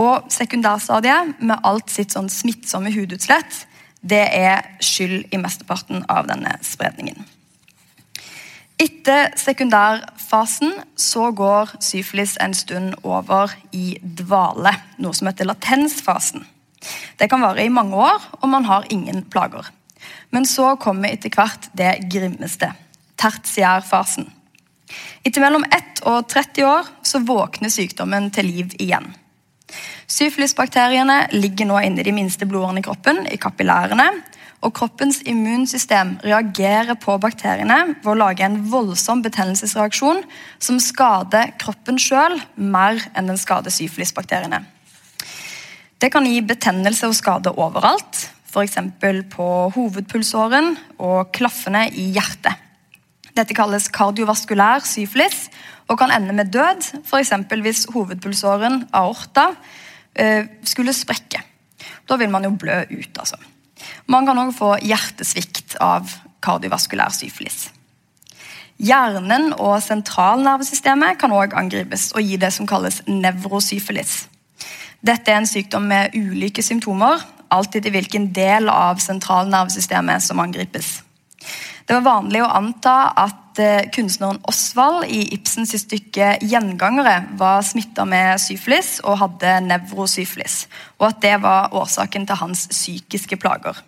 Og 0.00 0.30
sekundærstadiet, 0.32 1.34
med 1.44 1.60
alt 1.68 1.92
sitt 1.92 2.14
sånn 2.14 2.30
smittsomme 2.32 2.94
hudutslett, 2.94 3.66
det 4.00 4.24
er 4.24 4.64
skyld 4.80 5.34
i 5.34 5.40
mesteparten 5.42 6.06
av 6.08 6.30
denne 6.30 6.56
spredningen. 6.64 7.20
Etter 8.82 9.30
sekundærfasen 9.38 10.72
så 10.98 11.28
går 11.30 11.76
syfilis 11.84 12.34
en 12.42 12.54
stund 12.56 12.96
over 13.06 13.52
i 13.70 13.94
dvale, 14.02 14.72
noe 14.98 15.14
som 15.14 15.28
heter 15.30 15.46
latensfasen. 15.46 16.42
Det 17.18 17.28
kan 17.30 17.44
vare 17.44 17.62
i 17.62 17.70
mange 17.70 17.94
år, 17.94 18.24
og 18.40 18.50
man 18.50 18.66
har 18.66 18.88
ingen 18.90 19.22
plager. 19.30 19.68
Men 20.34 20.48
så 20.48 20.74
kommer 20.82 21.12
etter 21.12 21.30
hvert 21.30 21.68
det 21.78 21.92
grimmeste, 22.10 22.72
tertiærfasen. 23.20 24.26
Etter 25.22 25.44
mellom 25.44 25.68
1 25.68 26.02
og 26.10 26.26
30 26.32 26.66
år 26.66 26.90
så 27.06 27.22
våkner 27.22 27.70
sykdommen 27.70 28.32
til 28.34 28.50
liv 28.50 28.74
igjen. 28.82 29.12
Syfilisbakteriene 30.10 31.26
ligger 31.34 31.68
nå 31.68 31.80
inne 31.82 32.02
i 32.02 32.06
de 32.06 32.14
minste 32.14 32.48
blodårene 32.48 32.82
i 32.82 32.86
kroppen, 32.86 33.22
i 33.26 33.40
kapillærene. 33.40 34.08
Og 34.62 34.70
kroppens 34.78 35.18
immunsystem 35.26 36.14
reagerer 36.22 36.94
på 37.02 37.16
bakteriene 37.18 37.96
ved 37.96 38.10
å 38.12 38.18
lage 38.20 38.46
en 38.46 38.60
voldsom 38.70 39.24
betennelsesreaksjon 39.24 40.22
som 40.62 40.78
skader 40.82 41.50
kroppen 41.58 41.98
sjøl 41.98 42.38
mer 42.54 43.02
enn 43.18 43.32
den 43.32 43.40
skader 43.40 43.74
syfilisbakteriene. 43.74 44.62
Det 45.98 46.10
kan 46.14 46.26
gi 46.26 46.38
betennelse 46.46 47.10
og 47.10 47.18
skade 47.18 47.50
overalt, 47.54 48.24
f.eks. 48.50 48.78
på 49.34 49.48
hovedpulsåren 49.74 50.76
og 50.98 51.30
klaffene 51.34 51.88
i 51.90 52.12
hjertet. 52.14 52.54
Dette 53.36 53.54
kalles 53.56 53.88
kardiovaskulær 53.88 54.84
syfilis 54.84 55.46
og 55.88 55.98
kan 55.98 56.12
ende 56.14 56.34
med 56.36 56.52
død, 56.52 57.04
f.eks. 57.04 57.32
hvis 57.62 57.86
hovedpulsåren, 57.92 58.84
aorta, 58.92 59.52
Eh, 60.14 60.44
skulle 60.64 60.92
sprekke. 60.92 61.40
Da 62.08 62.16
vil 62.16 62.30
man 62.30 62.44
jo 62.44 62.50
blø 62.50 62.82
ut. 62.90 63.18
altså. 63.18 63.36
Man 64.06 64.26
kan 64.26 64.38
òg 64.38 64.52
få 64.52 64.76
hjertesvikt 64.76 65.76
av 65.80 66.10
kardiovaskulær 66.42 67.08
syfilis. 67.08 67.70
Hjernen 68.78 69.52
og 69.52 69.82
sentralnervesystemet 69.82 71.18
kan 71.18 71.32
òg 71.32 71.54
angripes 71.54 72.12
og 72.12 72.22
gi 72.22 72.36
det 72.36 72.52
som 72.52 72.66
kalles 72.66 73.02
nevrosyfilis. 73.06 74.28
Dette 75.06 75.32
er 75.32 75.36
en 75.36 75.46
sykdom 75.46 75.82
med 75.82 76.14
ulike 76.14 76.62
symptomer, 76.62 77.24
alltid 77.50 77.86
i 77.86 77.90
hvilken 77.90 78.34
del 78.34 78.68
av 78.68 78.98
sentralnervesystemet 78.98 80.22
som 80.22 80.40
angripes. 80.40 81.02
Det 81.92 81.98
var 82.00 82.22
vanlig 82.22 82.40
å 82.40 82.46
anta 82.48 82.92
at 83.20 83.58
eh, 83.60 83.82
kunstneren 83.92 84.38
Osvald 84.48 85.10
i 85.12 85.26
Ibsens 85.36 85.74
stykke 85.76 86.38
'Gjengangere' 86.40 87.34
var 87.36 87.58
smitta 87.68 88.06
med 88.08 88.40
syfilis 88.40 88.94
og 89.04 89.18
hadde 89.20 89.50
nevrosyfilis, 89.66 90.54
og 90.96 91.10
at 91.10 91.18
det 91.20 91.34
var 91.42 91.74
årsaken 91.76 92.24
til 92.30 92.38
hans 92.40 92.62
psykiske 92.70 93.36
plager. 93.36 93.82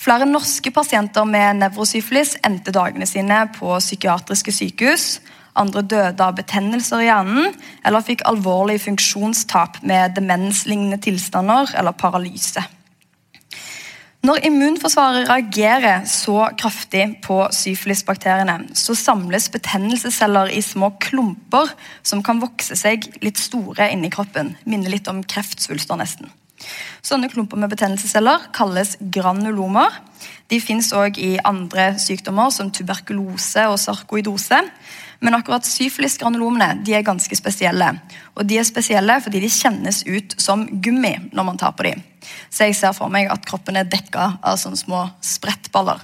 Flere 0.00 0.24
norske 0.24 0.72
pasienter 0.72 1.28
med 1.28 1.60
nevrosyfilis 1.60 2.38
endte 2.40 2.72
dagene 2.72 3.04
sine 3.04 3.42
på 3.58 3.76
psykiatriske 3.84 4.54
sykehus. 4.62 5.20
Andre 5.60 5.82
døde 5.84 6.24
av 6.24 6.38
betennelser 6.40 7.04
i 7.04 7.10
hjernen 7.10 7.52
eller 7.84 8.06
fikk 8.08 8.24
alvorlig 8.24 8.78
funksjonstap 8.86 9.82
med 9.84 10.16
demenslignende 10.16 11.02
tilstander 11.04 11.68
eller 11.76 11.92
paralyse. 11.92 12.64
Når 14.24 14.40
immunforsvaret 14.48 15.26
reagerer 15.28 16.06
så 16.08 16.46
kraftig 16.56 17.02
på 17.26 17.42
syfilisbakteriene, 17.52 18.70
så 18.72 18.94
samles 18.96 19.50
betennelsesceller 19.52 20.48
i 20.48 20.62
små 20.64 20.94
klumper 20.96 21.68
som 22.00 22.22
kan 22.24 22.40
vokse 22.40 22.72
seg 22.80 23.04
litt 23.20 23.42
store 23.42 23.90
inni 23.92 24.08
kroppen. 24.14 24.54
Minner 24.64 24.94
litt 24.94 25.10
om 25.12 25.20
kreftsvulster, 25.28 26.00
nesten. 26.00 26.32
Sånne 27.04 27.28
klumper 27.28 27.60
med 27.60 27.74
betennelsesceller 27.74 28.48
kalles 28.56 28.94
granulomer. 29.12 29.92
De 30.52 30.60
fins 30.60 30.90
òg 30.96 31.18
i 31.22 31.34
andre 31.44 31.94
sykdommer, 32.00 32.52
som 32.52 32.70
tuberkulose 32.72 33.64
og 33.70 33.78
sarkoidose. 33.80 34.60
Men 35.24 35.38
akkurat 35.38 35.64
syfilisgranulomene 35.64 36.82
de 36.84 36.96
er 36.96 37.06
ganske 37.06 37.36
spesielle. 37.38 37.88
Og 38.36 38.44
de 38.48 38.58
er 38.60 38.66
spesielle 38.68 39.16
fordi 39.24 39.40
de 39.40 39.52
kjennes 39.52 40.02
ut 40.04 40.36
som 40.42 40.66
gummi 40.84 41.14
når 41.32 41.48
man 41.48 41.60
tar 41.60 41.72
på 41.76 41.86
dem. 41.88 42.02
Så 42.52 42.68
jeg 42.68 42.76
ser 42.76 42.92
for 42.96 43.12
meg 43.12 43.30
at 43.32 43.46
kroppen 43.48 43.78
er 43.80 43.88
dekka 43.88 44.34
av 44.42 44.60
sånne 44.60 44.80
små 44.80 45.06
sprettballer. 45.24 46.02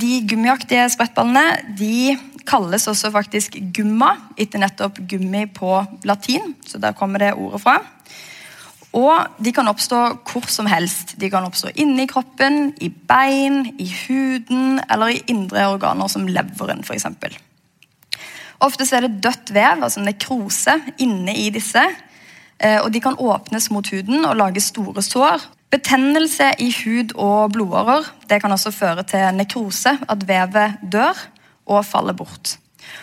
De 0.00 0.22
gummiaktige 0.24 0.86
sprettballene 0.94 1.76
de 1.76 2.16
kalles 2.48 2.86
også 2.88 3.10
faktisk 3.12 3.58
gumma, 3.76 4.14
etter 4.40 4.62
nettopp 4.62 5.02
gummi 5.10 5.44
på 5.52 5.74
latin. 6.08 6.54
Så 6.64 6.80
der 6.80 6.96
kommer 6.96 7.20
det 7.20 7.34
ordet 7.36 7.60
fra. 7.60 7.76
Og 8.96 9.38
de 9.38 9.52
kan 9.54 9.68
oppstå 9.70 9.98
hvor 10.26 10.48
som 10.50 10.66
helst. 10.66 11.14
De 11.20 11.30
kan 11.30 11.46
oppstå 11.46 11.70
inni 11.78 12.08
kroppen, 12.10 12.72
i 12.82 12.88
bein, 12.88 13.62
i 13.78 13.86
huden 13.86 14.80
eller 14.90 15.14
i 15.14 15.22
indre 15.30 15.68
organer 15.70 16.10
som 16.10 16.26
leveren 16.26 16.82
f.eks. 16.82 17.06
Ofte 18.60 18.84
er 18.92 19.06
det 19.06 19.22
dødt 19.24 19.54
vev, 19.54 19.84
altså 19.84 20.02
nekrose, 20.04 20.74
inne 21.00 21.36
i 21.38 21.48
disse. 21.54 21.82
Eh, 22.60 22.80
og 22.82 22.90
De 22.92 23.00
kan 23.00 23.16
åpnes 23.18 23.70
mot 23.70 23.88
huden 23.88 24.26
og 24.28 24.36
lage 24.36 24.60
store 24.60 25.02
sår. 25.02 25.46
Betennelse 25.70 26.50
i 26.58 26.72
hud 26.74 27.14
og 27.14 27.52
blodårer 27.54 28.08
det 28.28 28.40
kan 28.42 28.52
også 28.52 28.72
føre 28.74 29.06
til 29.06 29.30
nekrose, 29.38 29.94
at 30.08 30.26
vevet 30.28 30.82
dør 30.82 31.14
og 31.66 31.86
faller 31.86 32.12
bort. 32.12 32.58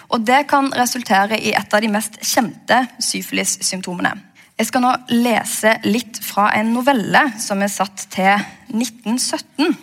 Og 0.10 0.28
Det 0.28 0.48
kan 0.50 0.68
resultere 0.76 1.40
i 1.40 1.56
et 1.56 1.74
av 1.74 1.82
de 1.82 1.88
mest 1.88 2.20
kjente 2.22 2.88
syfilis-symptomene. 3.00 4.27
Jeg 4.58 4.72
skal 4.72 4.82
nå 4.82 4.92
lese 5.14 5.76
litt 5.86 6.18
fra 6.26 6.50
en 6.58 6.72
novelle 6.74 7.28
som 7.38 7.62
er 7.62 7.70
satt 7.70 8.08
til 8.14 8.34
1917. 8.74 9.76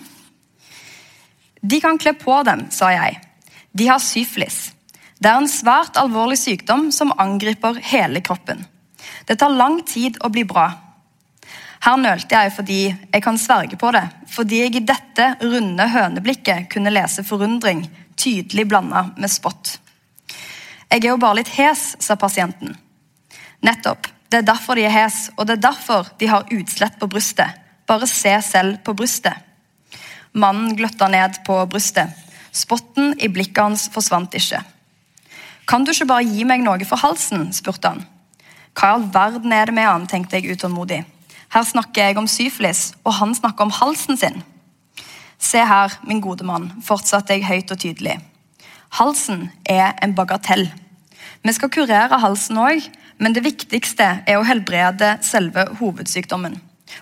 De 1.63 1.79
kan 1.81 1.99
kle 2.03 2.13
på 2.19 2.41
dem, 2.47 2.67
sa 2.75 2.91
jeg. 2.91 3.21
De 3.71 3.87
har 3.87 4.03
syflis. 4.03 4.73
Det 5.23 5.31
er 5.31 5.39
en 5.39 5.49
svært 5.49 5.97
alvorlig 5.97 6.41
sykdom 6.41 6.89
som 6.93 7.15
angriper 7.23 7.79
hele 7.87 8.19
kroppen. 8.21 8.65
Det 9.25 9.39
tar 9.39 9.55
lang 9.55 9.79
tid 9.87 10.19
å 10.27 10.31
bli 10.35 10.43
bra. 10.49 10.67
Her 11.85 12.01
nølte 12.01 12.35
jeg 12.35 12.53
fordi 12.57 12.81
jeg 12.89 13.23
kan 13.23 13.39
sverge 13.39 13.79
på 13.81 13.93
det, 13.95 14.05
fordi 14.33 14.63
jeg 14.65 14.75
i 14.75 14.85
dette 14.89 15.29
runde 15.45 15.87
høneblikket 15.95 16.67
kunne 16.73 16.93
lese 16.93 17.23
forundring, 17.27 17.85
tydelig 18.17 18.67
blanda 18.69 19.07
med 19.15 19.31
spott. 19.31 19.77
Jeg 20.91 21.05
er 21.05 21.13
jo 21.13 21.21
bare 21.21 21.41
litt 21.43 21.55
hes, 21.55 21.93
sa 22.03 22.19
pasienten. 22.19 22.75
Nettopp. 23.65 24.14
Det 24.35 24.41
er 24.41 24.47
derfor 24.49 24.75
de 24.75 24.83
er 24.83 24.91
hes, 24.91 25.29
og 25.39 25.47
det 25.47 25.55
er 25.55 25.67
derfor 25.69 26.09
de 26.19 26.27
har 26.27 26.49
utslett 26.51 26.97
på 26.99 27.07
brystet. 27.07 27.55
Bare 27.87 28.07
se 28.11 28.33
selv 28.43 28.81
på 28.83 28.91
brystet. 28.99 29.37
Mannen 30.35 30.73
gløtta 30.75 31.07
ned 31.07 31.37
på 31.47 31.61
brystet. 31.71 32.11
Spotten 32.51 33.13
i 33.23 33.29
blikket 33.31 33.61
hans 33.63 33.85
forsvant 33.95 34.35
ikke. 34.35 34.59
Kan 35.71 35.87
du 35.87 35.93
ikke 35.93 36.09
bare 36.11 36.27
gi 36.27 36.43
meg 36.51 36.65
noe 36.67 36.83
for 36.83 36.99
halsen? 36.99 37.53
spurte 37.55 37.93
han. 37.93 38.03
Hva 38.75 38.89
i 38.89 38.97
all 38.97 39.07
verden 39.15 39.55
er 39.55 39.71
det 39.71 39.77
med 39.79 39.87
han, 39.87 40.09
tenkte 40.11 40.41
jeg 40.41 40.59
utålmodig. 40.59 41.05
Her 41.55 41.71
snakker 41.71 42.09
jeg 42.09 42.19
om 42.19 42.27
syfilis, 42.27 42.83
og 43.07 43.15
han 43.21 43.39
snakker 43.39 43.69
om 43.69 43.77
halsen 43.79 44.19
sin. 44.19 44.43
Se 45.39 45.63
her, 45.63 45.95
min 46.11 46.25
gode 46.27 46.43
mann, 46.43 46.73
fortsatte 46.83 47.39
jeg 47.39 47.47
høyt 47.47 47.71
og 47.71 47.79
tydelig. 47.87 48.19
Halsen 48.99 49.53
er 49.63 49.95
en 50.03 50.19
bagatell. 50.19 50.67
Vi 51.47 51.55
skal 51.55 51.71
kurere 51.71 52.19
halsen 52.19 52.59
òg, 52.59 52.91
men 53.19 53.35
det 53.35 53.45
viktigste 53.45 54.07
er 54.27 54.39
å 54.39 54.47
helbrede 54.47 55.17
selve 55.25 55.67
hovedsykdommen. 55.79 56.57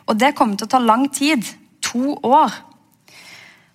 Og 0.07 0.19
det 0.19 0.35
kommer 0.37 0.59
til 0.59 0.69
å 0.69 0.75
ta 0.75 0.81
lang 0.83 1.09
tid. 1.13 1.47
To 1.93 2.15
år. 2.25 2.53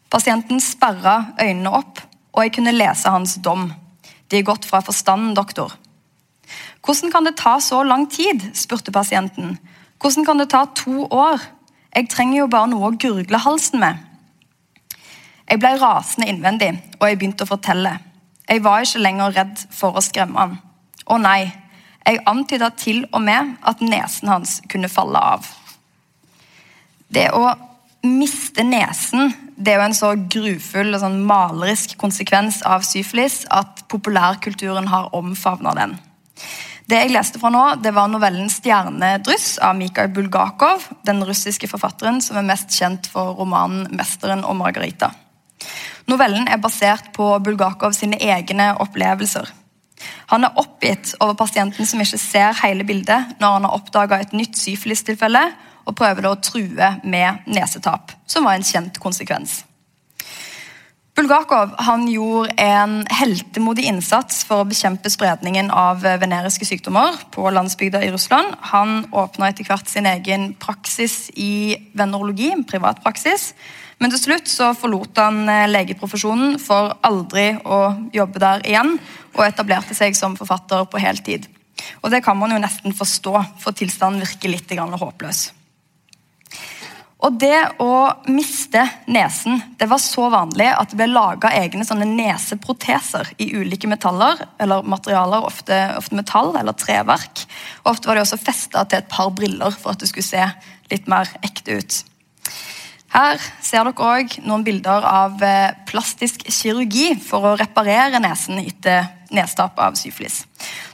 Pasienten 0.09 0.61
sperra 0.63 1.33
øynene 1.41 1.73
opp, 1.75 1.99
og 2.31 2.45
jeg 2.45 2.53
kunne 2.55 2.75
lese 2.75 3.11
hans 3.11 3.35
dom. 3.43 3.67
De 4.31 4.39
er 4.39 4.47
gått 4.47 4.65
fra 4.65 4.79
forstanden, 4.83 5.35
doktor. 5.35 5.73
Hvordan 6.85 7.11
kan 7.11 7.27
det 7.27 7.35
ta 7.37 7.57
så 7.59 7.81
lang 7.83 8.07
tid? 8.07 8.45
spurte 8.55 8.91
pasienten. 8.91 9.57
Hvordan 9.99 10.25
kan 10.25 10.37
det 10.37 10.49
ta 10.49 10.65
to 10.65 11.07
år? 11.11 11.41
Jeg 11.95 12.09
trenger 12.09 12.37
jo 12.39 12.51
bare 12.51 12.69
noe 12.71 12.91
å 12.91 12.97
gurgle 12.99 13.41
halsen 13.41 13.81
med. 13.81 14.03
Jeg 15.47 15.59
ble 15.63 15.73
rasende 15.79 16.27
innvendig, 16.29 16.73
og 16.99 17.07
jeg 17.07 17.19
begynte 17.19 17.43
å 17.47 17.49
fortelle. 17.49 17.97
Jeg 18.47 18.63
var 18.63 18.83
ikke 18.83 19.03
lenger 19.03 19.35
redd 19.35 19.63
for 19.75 19.95
å 19.95 20.03
skremme 20.03 20.39
han. 20.39 20.57
Å 21.07 21.17
nei, 21.19 21.49
jeg 22.07 22.23
antyda 22.29 22.71
til 22.79 23.03
og 23.11 23.21
med 23.23 23.55
at 23.67 23.81
nesen 23.83 24.31
hans 24.31 24.59
kunne 24.71 24.89
falle 24.91 25.19
av. 25.19 25.47
Det 27.07 27.29
å 27.35 27.43
miste 28.07 28.63
nesen 28.63 29.33
det 29.57 29.73
er 29.73 29.79
jo 29.79 29.85
en 29.87 29.97
så 29.97 30.11
grufull 30.29 30.93
og 30.93 31.01
sånn 31.01 31.21
malerisk 31.27 31.95
konsekvens 31.99 32.61
av 32.67 32.85
syfilis 32.85 33.41
at 33.53 33.83
populærkulturen 33.91 34.89
har 34.91 35.09
omfavna 35.17 35.73
den. 35.77 35.95
Det 36.87 37.01
jeg 37.01 37.11
leste 37.11 37.39
fra 37.41 37.49
nå, 37.51 37.63
det 37.83 37.91
var 37.91 38.07
novellen 38.07 38.47
'Stjernedryss' 38.47 39.57
av 39.59 39.75
Mikhail 39.75 40.07
Bulgakov, 40.13 40.85
den 41.03 41.19
russiske 41.25 41.67
forfatteren 41.67 42.21
som 42.23 42.37
er 42.37 42.47
mest 42.47 42.71
kjent 42.71 43.09
for 43.11 43.35
romanen 43.35 43.89
'Mesteren 43.91 44.45
og 44.45 44.55
Margarita'. 44.55 45.11
Novellen 46.07 46.47
er 46.47 46.61
basert 46.63 47.11
på 47.11 47.39
Bulgakov 47.43 47.91
sine 47.91 48.15
egne 48.21 48.69
opplevelser. 48.79 49.51
Han 50.31 50.45
er 50.45 50.59
oppgitt 50.59 51.15
over 51.19 51.37
pasienten 51.39 51.87
som 51.87 52.01
ikke 52.03 52.19
ser 52.21 52.59
hele 52.63 52.85
bildet 52.87 53.37
når 53.41 53.57
han 53.57 53.67
har 53.67 53.77
oppdaga 53.79 54.21
et 54.21 54.35
nytt 54.37 54.59
syfilistilfelle 54.59 55.43
og 55.87 55.95
prøver 55.95 56.27
å 56.27 56.35
true 56.43 56.91
med 57.07 57.47
nesetap, 57.47 58.11
som 58.27 58.47
var 58.47 58.57
en 58.57 58.67
kjent 58.67 58.99
konsekvens. 59.01 59.61
Bulgakov 61.17 61.71
gjorde 62.11 62.53
en 62.61 62.99
heltemodig 63.09 63.87
innsats 63.89 64.43
for 64.45 64.61
å 64.61 64.67
bekjempe 64.69 65.09
spredningen 65.09 65.71
av 65.73 66.03
veneriske 66.21 66.67
sykdommer 66.69 67.17
på 67.33 67.49
landsbygda 67.55 68.03
i 68.05 68.11
Russland. 68.13 68.53
Han 68.69 68.99
åpna 69.09 69.49
etter 69.49 69.65
hvert 69.65 69.89
sin 69.89 70.05
egen 70.05 70.51
praksis 70.61 71.31
i 71.33 71.73
venerologi, 71.97 72.51
privatpraksis. 72.69 73.49
Men 73.97 74.13
til 74.13 74.21
slutt 74.27 74.53
så 74.53 74.69
forlot 74.77 75.17
han 75.17 75.41
eh, 75.49 75.65
legeprofesjonen 75.71 76.59
for 76.61 76.93
aldri 77.01 77.49
å 77.65 77.81
jobbe 78.13 78.45
der 78.45 78.61
igjen, 78.69 78.99
og 79.33 79.45
etablerte 79.47 79.97
seg 79.97 80.13
som 80.13 80.37
forfatter 80.37 80.85
på 80.85 81.01
heltid. 81.01 81.49
Og 82.03 82.13
Det 82.13 82.21
kan 82.21 82.37
man 82.37 82.53
jo 82.53 82.61
nesten 82.61 82.93
forstå, 82.93 83.33
for 83.57 83.73
tilstanden 83.73 84.21
virker 84.21 84.53
litt 84.53 84.77
håpløs. 84.77 85.47
Og 87.25 87.37
det 87.41 87.57
å 87.81 87.93
miste 88.29 88.83
nesen 89.09 89.57
det 89.79 89.87
var 89.89 90.01
så 90.01 90.27
vanlig 90.29 90.67
at 90.69 90.91
det 90.91 90.99
ble 90.99 91.07
laga 91.09 91.49
egne 91.57 91.85
sånne 91.87 92.05
neseproteser 92.11 93.31
i 93.41 93.49
ulike 93.57 93.89
metaller 93.89 94.43
eller 94.61 94.85
materialer, 94.85 95.47
ofte, 95.47 95.79
ofte, 95.97 96.17
metall 96.17 96.53
eller 96.59 96.77
treverk. 96.77 97.47
Og 97.83 97.95
Ofte 97.95 98.11
var 98.11 98.19
de 98.19 98.25
også 98.25 98.37
festa 98.41 98.85
til 98.85 99.01
et 99.01 99.09
par 99.09 99.33
briller 99.33 99.73
for 99.73 99.95
at 99.95 100.03
det 100.03 100.11
skulle 100.11 100.29
se 100.29 100.45
litt 100.91 101.09
mer 101.09 101.31
ekte 101.41 101.79
ut. 101.81 101.99
Her 103.13 103.39
ser 103.63 103.87
dere 103.87 103.93
òg 104.03 104.33
noen 104.43 104.65
bilder 104.67 105.05
av 105.07 105.43
eh, 105.45 105.71
plastisk 105.87 106.43
kirurgi 106.51 107.13
for 107.23 107.45
å 107.47 107.55
reparere 107.59 108.19
nesen 108.19 108.59
etter 108.59 109.07
nedstap 109.33 109.79
av 109.79 109.95
syfilis. 109.99 110.41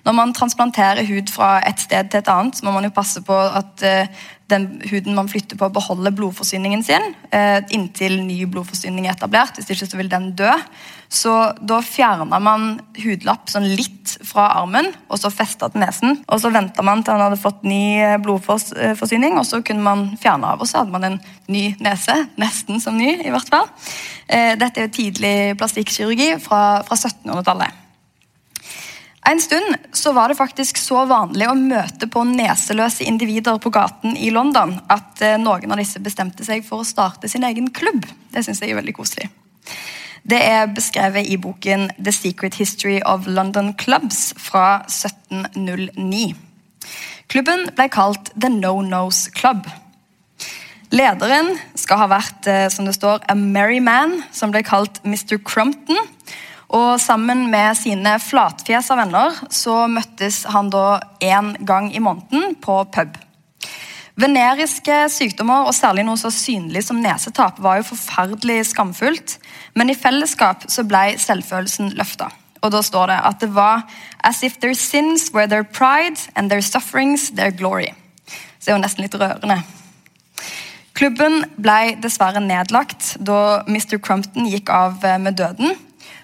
Når 0.05 0.15
man 0.17 0.33
transplanterer 0.35 1.05
hud 1.07 1.31
fra 1.33 1.57
et 1.65 1.81
sted 1.81 2.09
til 2.11 2.21
et 2.21 2.31
annet, 2.31 2.61
må 2.65 2.73
man 2.75 2.85
jo 2.85 2.93
passe 2.93 3.21
på 3.25 3.33
at 3.33 3.83
eh, 3.85 4.23
den 4.51 4.67
huden 4.89 5.17
man 5.17 5.29
flytter 5.31 5.57
på, 5.57 5.69
beholder 5.73 6.13
blodforsyningen 6.13 6.83
sin 6.85 7.13
eh, 7.33 7.59
inntil 7.73 8.19
ny 8.25 8.43
blodforsyning 8.45 9.07
er 9.07 9.15
etablert. 9.15 9.57
Hvis 9.57 9.73
ikke 9.73 9.89
så 9.89 9.99
vil 9.99 10.11
den 10.11 10.33
dø. 10.37 10.51
Så 11.13 11.31
da 11.61 11.77
fjerna 11.85 12.39
man 12.41 12.79
hudlapp 12.97 13.51
sånn 13.51 13.67
litt 13.77 14.15
fra 14.25 14.47
armen 14.57 14.87
og 15.13 15.19
så 15.21 15.29
festa 15.29 15.69
til 15.69 15.83
nesen. 15.83 16.17
Og 16.25 16.41
så 16.41 16.49
venta 16.53 16.81
man 16.85 17.03
til 17.05 17.13
han 17.13 17.27
hadde 17.27 17.41
fått 17.41 17.61
ny 17.69 17.83
eh, 18.01 18.15
blodforsyning, 18.23 19.37
og 19.37 19.45
så 19.45 19.61
kunne 19.65 19.85
man 19.85 20.07
fjerne 20.17 20.55
av. 20.55 20.63
Og 20.63 20.69
så 20.69 20.81
hadde 20.81 20.95
man 20.95 21.05
en 21.05 21.19
ny 21.53 21.67
nese. 21.85 22.17
Nesten 22.41 22.81
som 22.81 22.97
ny, 22.97 23.11
i 23.21 23.29
hvert 23.33 23.53
fall. 23.53 23.69
Eh, 24.25 24.55
dette 24.57 24.81
er 24.81 24.89
jo 24.89 24.95
tidlig 24.97 25.35
plastikkirurgi 25.61 26.33
fra, 26.41 26.81
fra 26.87 26.97
1700-tallet. 26.97 27.79
En 29.29 29.39
stund 29.39 29.77
så 29.95 30.11
var 30.17 30.33
det 30.33 30.41
faktisk 30.41 30.81
så 30.81 31.05
vanlig 31.07 31.45
å 31.47 31.55
møte 31.55 32.09
på 32.11 32.25
neseløse 32.27 33.05
individer 33.07 33.61
på 33.61 33.71
gaten 33.71 34.17
i 34.19 34.33
London 34.33 34.75
at 34.91 35.21
eh, 35.23 35.37
noen 35.39 35.71
av 35.71 35.79
disse 35.79 36.01
bestemte 36.03 36.43
seg 36.43 36.65
for 36.65 36.81
å 36.81 36.87
starte 36.89 37.29
sin 37.31 37.45
egen 37.47 37.69
klubb. 37.69 38.01
Det 38.33 38.43
syns 38.43 38.65
jeg 38.65 38.73
er 38.73 38.81
veldig 38.81 38.97
koselig. 38.97 39.29
Det 40.23 40.39
er 40.39 40.69
beskrevet 40.71 41.27
i 41.27 41.37
boken 41.37 41.89
The 41.99 42.11
Secret 42.11 42.55
History 42.55 42.99
of 43.05 43.27
London 43.27 43.73
Clubs 43.79 44.33
fra 44.39 44.83
1709. 44.87 46.35
Klubben 47.27 47.67
ble 47.75 47.89
kalt 47.91 48.31
The 48.39 48.49
No 48.49 48.81
Nose 48.81 49.31
Club. 49.35 49.67
Lederen 50.93 51.55
skal 51.75 52.03
ha 52.03 52.07
vært 52.11 52.47
eh, 52.47 52.67
som 52.71 52.87
det 52.87 52.95
står, 52.95 53.23
a 53.27 53.35
merry 53.35 53.81
man, 53.83 54.21
som 54.31 54.53
ble 54.53 54.61
kalt 54.63 55.01
Mr. 55.03 55.39
Crumpton. 55.41 55.99
Og 56.73 57.01
Sammen 57.01 57.49
med 57.51 57.75
sine 57.77 58.15
flatfjesa 58.21 58.95
venner 58.97 59.35
så 59.53 59.83
møttes 59.91 60.43
han 60.49 60.71
da 60.73 61.01
én 61.19 61.53
gang 61.67 61.91
i 61.91 62.01
måneden 62.01 62.55
på 62.61 62.79
pub. 62.93 63.17
Veneriske 64.19 64.93
sykdommer, 65.09 65.65
og 65.65 65.73
særlig 65.73 66.03
noe 66.05 66.19
så 66.21 66.29
synlig 66.33 66.83
som 66.85 66.99
nesetap, 67.01 67.57
var 67.63 67.79
jo 67.79 67.89
forferdelig 67.89 68.59
skamfullt, 68.69 69.39
men 69.73 69.89
i 69.89 69.97
fellesskap 69.97 70.67
så 70.69 70.85
ble 70.85 71.15
selvfølelsen 71.17 71.95
løfta. 71.97 72.29
Og 72.63 72.71
da 72.71 72.83
står 72.85 73.09
det 73.09 73.19
at 73.27 73.41
det 73.41 73.49
var 73.55 73.87
as 74.23 74.43
if 74.45 74.59
their 74.61 74.77
sins 74.77 75.31
were 75.33 75.49
their 75.49 75.65
pride 75.65 76.29
and 76.35 76.49
their 76.49 76.61
sufferings 76.61 77.31
their 77.31 77.51
glory. 77.51 77.89
Så 78.59 78.69
det 78.69 78.71
er 78.71 78.77
jo 78.77 78.83
nesten 78.85 79.03
litt 79.03 79.17
rørende. 79.19 79.57
Klubben 80.93 81.41
ble 81.57 81.95
dessverre 81.99 82.39
nedlagt 82.39 83.15
da 83.19 83.63
Mr. 83.67 83.97
Crumpton 83.97 84.45
gikk 84.47 84.69
av 84.71 85.01
med 85.19 85.35
døden. 85.41 85.73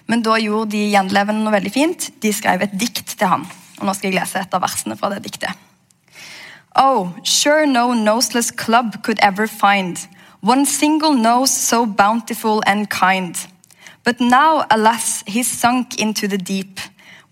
Men 0.06 0.22
da 0.26 0.38
gjorde 0.40 0.72
de 0.72 0.86
gjenlevende 0.94 1.42
noe 1.44 1.54
veldig 1.58 1.72
fint. 1.74 2.06
De 2.22 2.32
skrev 2.34 2.64
et 2.64 2.78
dikt 2.78 3.18
til 3.18 3.30
han. 3.30 3.44
Og 3.80 3.84
Nå 3.86 3.96
skal 3.98 4.10
jeg 4.10 4.20
lese 4.20 4.40
et 4.40 4.56
av 4.56 4.62
versene 4.62 4.96
fra 4.98 5.10
det 5.12 5.20
diktet. 5.26 5.69
Oh, 6.76 7.14
sure 7.22 7.66
no 7.66 7.92
noseless 7.92 8.50
club 8.50 9.02
could 9.02 9.18
ever 9.20 9.46
find 9.46 9.96
one 10.40 10.64
single 10.64 11.12
nose 11.12 11.50
so 11.50 11.86
bountiful 11.86 12.62
and 12.66 12.88
kind. 12.88 13.36
But 14.04 14.20
now, 14.20 14.64
alas, 14.70 15.22
he's 15.26 15.46
sunk 15.46 16.00
into 16.00 16.26
the 16.26 16.38
deep, 16.38 16.80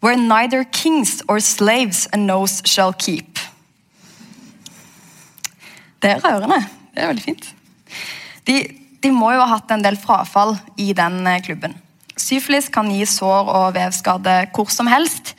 where 0.00 0.16
neither 0.16 0.64
kings 0.64 1.22
or 1.28 1.40
slaves 1.40 2.06
a 2.12 2.16
nose 2.16 2.62
shall 2.64 2.92
keep. 2.92 3.38
Det 6.02 6.10
er 6.10 6.20
rørende. 6.20 6.66
Det 6.94 7.02
er 7.02 7.06
veldig 7.06 7.22
fint. 7.22 7.54
De, 8.46 8.62
de 9.02 9.10
må 9.10 9.32
jo 9.32 9.40
ha 9.40 9.56
hatt 9.56 9.70
en 9.74 9.82
del 9.82 9.96
frafall 9.98 10.54
i 10.76 10.92
den 10.92 11.26
eh, 11.26 11.40
klubben. 11.42 11.74
Syfilis 12.18 12.68
kan 12.68 12.90
gi 12.90 13.04
sår 13.06 13.50
og 13.50 13.74
vevskade 13.74 14.36
hvor 14.54 14.70
som 14.70 14.86
helst. 14.86 15.34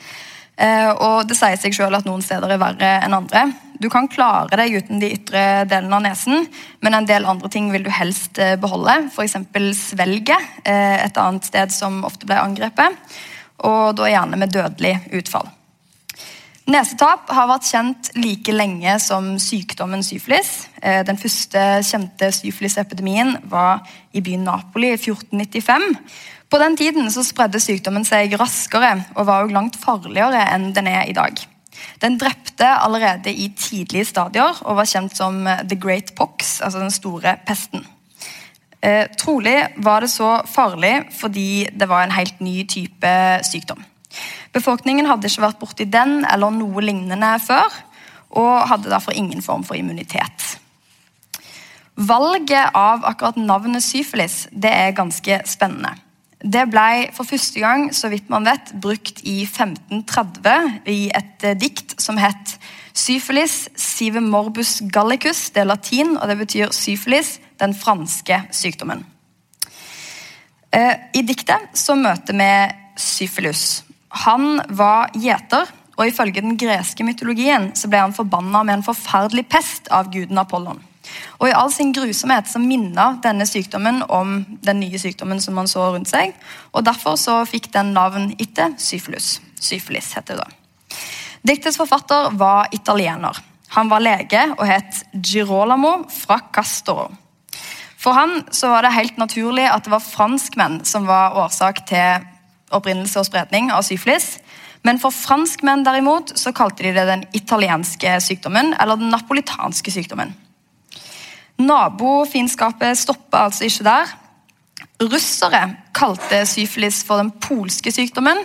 Eh, 0.60 0.90
og 0.90 1.28
det 1.28 1.38
sier 1.38 1.56
seg 1.60 1.76
selv 1.76 2.00
at 2.00 2.08
noen 2.08 2.24
steder 2.24 2.52
er 2.52 2.60
verre 2.60 2.92
enn 3.06 3.16
andre. 3.22 3.46
Du 3.80 3.88
kan 3.88 4.08
klare 4.12 4.58
deg 4.60 4.74
uten 4.76 5.00
de 5.00 5.08
ytre 5.16 5.64
delene 5.68 5.96
av 5.96 6.04
nesen, 6.04 6.44
men 6.84 6.96
en 6.96 7.06
del 7.08 7.24
andre 7.28 7.48
ting 7.52 7.70
vil 7.72 7.86
du 7.86 7.90
helst 7.92 8.36
eh, 8.36 8.58
beholde. 8.60 9.06
F.eks. 9.08 9.38
svelget, 9.78 10.50
eh, 10.68 10.98
et 11.06 11.20
annet 11.20 11.48
sted 11.48 11.72
som 11.72 12.02
ofte 12.04 12.28
ble 12.28 12.36
angrepet. 12.36 12.98
Og 13.64 13.96
da 13.96 14.10
gjerne 14.10 14.36
med 14.40 14.52
dødelig 14.52 14.98
utfall. 15.16 15.48
Nesetap 16.70 17.32
har 17.34 17.48
vært 17.50 17.66
kjent 17.66 18.10
like 18.20 18.52
lenge 18.54 18.92
som 19.02 19.32
sykdommen 19.42 20.04
syfilis. 20.06 20.68
Den 20.78 21.18
første 21.18 21.64
kjente 21.82 22.28
syfilisepidemien 22.36 23.34
var 23.50 23.80
i 24.14 24.22
byen 24.22 24.44
Napoli 24.46 24.92
i 24.92 25.00
1495. 25.00 25.88
På 26.50 26.58
den 26.62 26.76
tiden 26.78 27.10
spredde 27.10 27.58
sykdommen 27.62 28.06
seg 28.06 28.36
raskere 28.38 28.96
og 29.16 29.26
var 29.26 29.50
langt 29.50 29.80
farligere 29.82 30.46
enn 30.54 30.70
den 30.76 30.90
er 30.90 31.10
i 31.10 31.16
dag. 31.16 31.42
Den 32.02 32.18
drepte 32.20 32.66
allerede 32.66 33.32
i 33.32 33.48
tidlige 33.56 34.04
stadier 34.08 34.60
og 34.64 34.78
var 34.80 34.88
kjent 34.88 35.16
som 35.16 35.44
the 35.44 35.78
great 35.78 36.14
pox, 36.18 36.60
altså 36.60 36.82
den 36.82 36.94
store 36.94 37.36
pesten. 37.46 37.86
Eh, 38.80 39.06
trolig 39.20 39.58
var 39.84 40.00
det 40.00 40.10
så 40.10 40.40
farlig 40.48 40.94
fordi 41.12 41.68
det 41.76 41.88
var 41.88 42.04
en 42.04 42.16
helt 42.16 42.40
ny 42.40 42.64
type 42.64 43.12
sykdom. 43.44 43.84
Befolkningen 44.52 45.06
hadde 45.06 45.28
ikke 45.28 45.44
vært 45.44 45.60
borti 45.60 45.86
den 45.86 46.24
eller 46.24 46.50
noe 46.54 46.82
lignende 46.82 47.34
før, 47.44 47.68
og 48.30 48.68
hadde 48.70 48.90
derfor 48.90 49.12
ingen 49.12 49.42
form 49.42 49.64
for 49.66 49.78
immunitet. 49.78 50.56
Valget 52.00 52.72
av 52.74 53.04
akkurat 53.04 53.36
navnet 53.36 53.84
syfilis 53.84 54.46
det 54.50 54.70
er 54.72 54.96
ganske 54.96 55.42
spennende. 55.46 55.92
Det 56.40 56.62
ble 56.72 57.10
for 57.12 57.28
første 57.28 57.60
gang 57.60 57.90
så 57.92 58.08
vidt 58.08 58.30
man 58.32 58.46
vet, 58.48 58.72
brukt 58.80 59.20
i 59.28 59.42
1530 59.44 60.80
i 60.88 61.10
et 61.12 61.44
eh, 61.44 61.56
dikt 61.58 61.98
som 62.00 62.16
het 62.20 62.54
Syfilis 62.96 63.68
sive 63.78 64.22
morbus 64.24 64.80
gallicus. 64.92 65.50
Det 65.52 65.62
er 65.62 65.68
latin, 65.68 66.16
og 66.16 66.28
det 66.28 66.38
betyr 66.40 66.72
syfilis, 66.72 67.38
den 67.60 67.74
franske 67.76 68.40
sykdommen. 68.56 69.04
Eh, 70.72 70.96
I 71.12 71.22
diktet 71.28 71.76
så 71.76 71.94
møter 71.98 72.36
vi 72.40 72.50
Syfilus. 72.96 73.82
Han 74.24 74.62
var 74.68 75.12
gjeter, 75.14 75.68
og 76.00 76.08
ifølge 76.08 76.40
den 76.40 76.56
greske 76.56 77.04
mytologien 77.04 77.70
så 77.76 77.88
ble 77.92 78.00
han 78.00 78.16
forbanna 78.16 78.64
med 78.64 78.78
en 78.78 78.86
forferdelig 78.86 79.44
pest 79.52 79.90
av 79.92 80.08
guden 80.12 80.40
Apollon. 80.40 80.80
Og 81.40 81.48
I 81.48 81.54
all 81.56 81.72
sin 81.72 81.92
grusomhet 81.96 82.48
så 82.50 82.60
minna 82.62 83.14
denne 83.24 83.46
sykdommen 83.48 84.02
om 84.08 84.40
den 84.64 84.80
nye 84.82 84.98
sykdommen 85.00 85.40
som 85.40 85.56
man 85.56 85.70
så 85.70 85.90
rundt 85.94 86.10
seg. 86.10 86.34
og 86.72 86.84
Derfor 86.84 87.16
så 87.20 87.40
fikk 87.48 87.70
den 87.74 87.94
navn 87.96 88.34
etter 88.38 88.74
syfilus. 88.78 89.38
Syfilis 89.60 90.12
heter 90.16 90.42
det. 90.42 90.48
Diktets 91.46 91.80
forfatter 91.80 92.34
var 92.36 92.68
italiener. 92.76 93.36
Han 93.76 93.88
var 93.88 94.02
lege 94.02 94.42
og 94.56 94.66
het 94.66 95.04
Girolamo 95.14 96.02
fra 96.10 96.40
Castoro. 96.52 97.08
For 98.00 98.16
han 98.16 98.42
så 98.56 98.70
var 98.72 98.84
det 98.84 98.96
helt 98.96 99.18
naturlig 99.20 99.66
at 99.68 99.84
det 99.84 99.92
var 99.92 100.04
franskmenn 100.04 100.80
som 100.88 101.06
var 101.08 101.36
årsak 101.38 101.84
til 101.88 102.26
opprinnelse 102.74 103.20
og 103.20 103.28
spredning 103.28 103.70
av 103.74 103.84
syfilis. 103.86 104.38
Men 104.86 105.00
for 105.00 105.12
franskmenn 105.12 105.84
derimot 105.84 106.32
så 106.40 106.54
kalte 106.56 106.86
de 106.86 106.94
det 106.96 107.04
den 107.08 107.26
italienske 107.36 108.16
sykdommen, 108.24 108.72
eller 108.80 108.96
den 108.96 109.12
napolitanske 109.12 109.92
sykdommen. 109.92 110.32
Nabofiendskapet 111.60 112.98
stopper 112.98 113.46
altså 113.46 113.66
ikke 113.66 113.84
der. 113.84 114.14
Russere 115.00 115.62
kalte 115.96 116.44
syfilis 116.48 117.02
for 117.04 117.20
den 117.20 117.30
polske 117.42 117.92
sykdommen. 117.92 118.38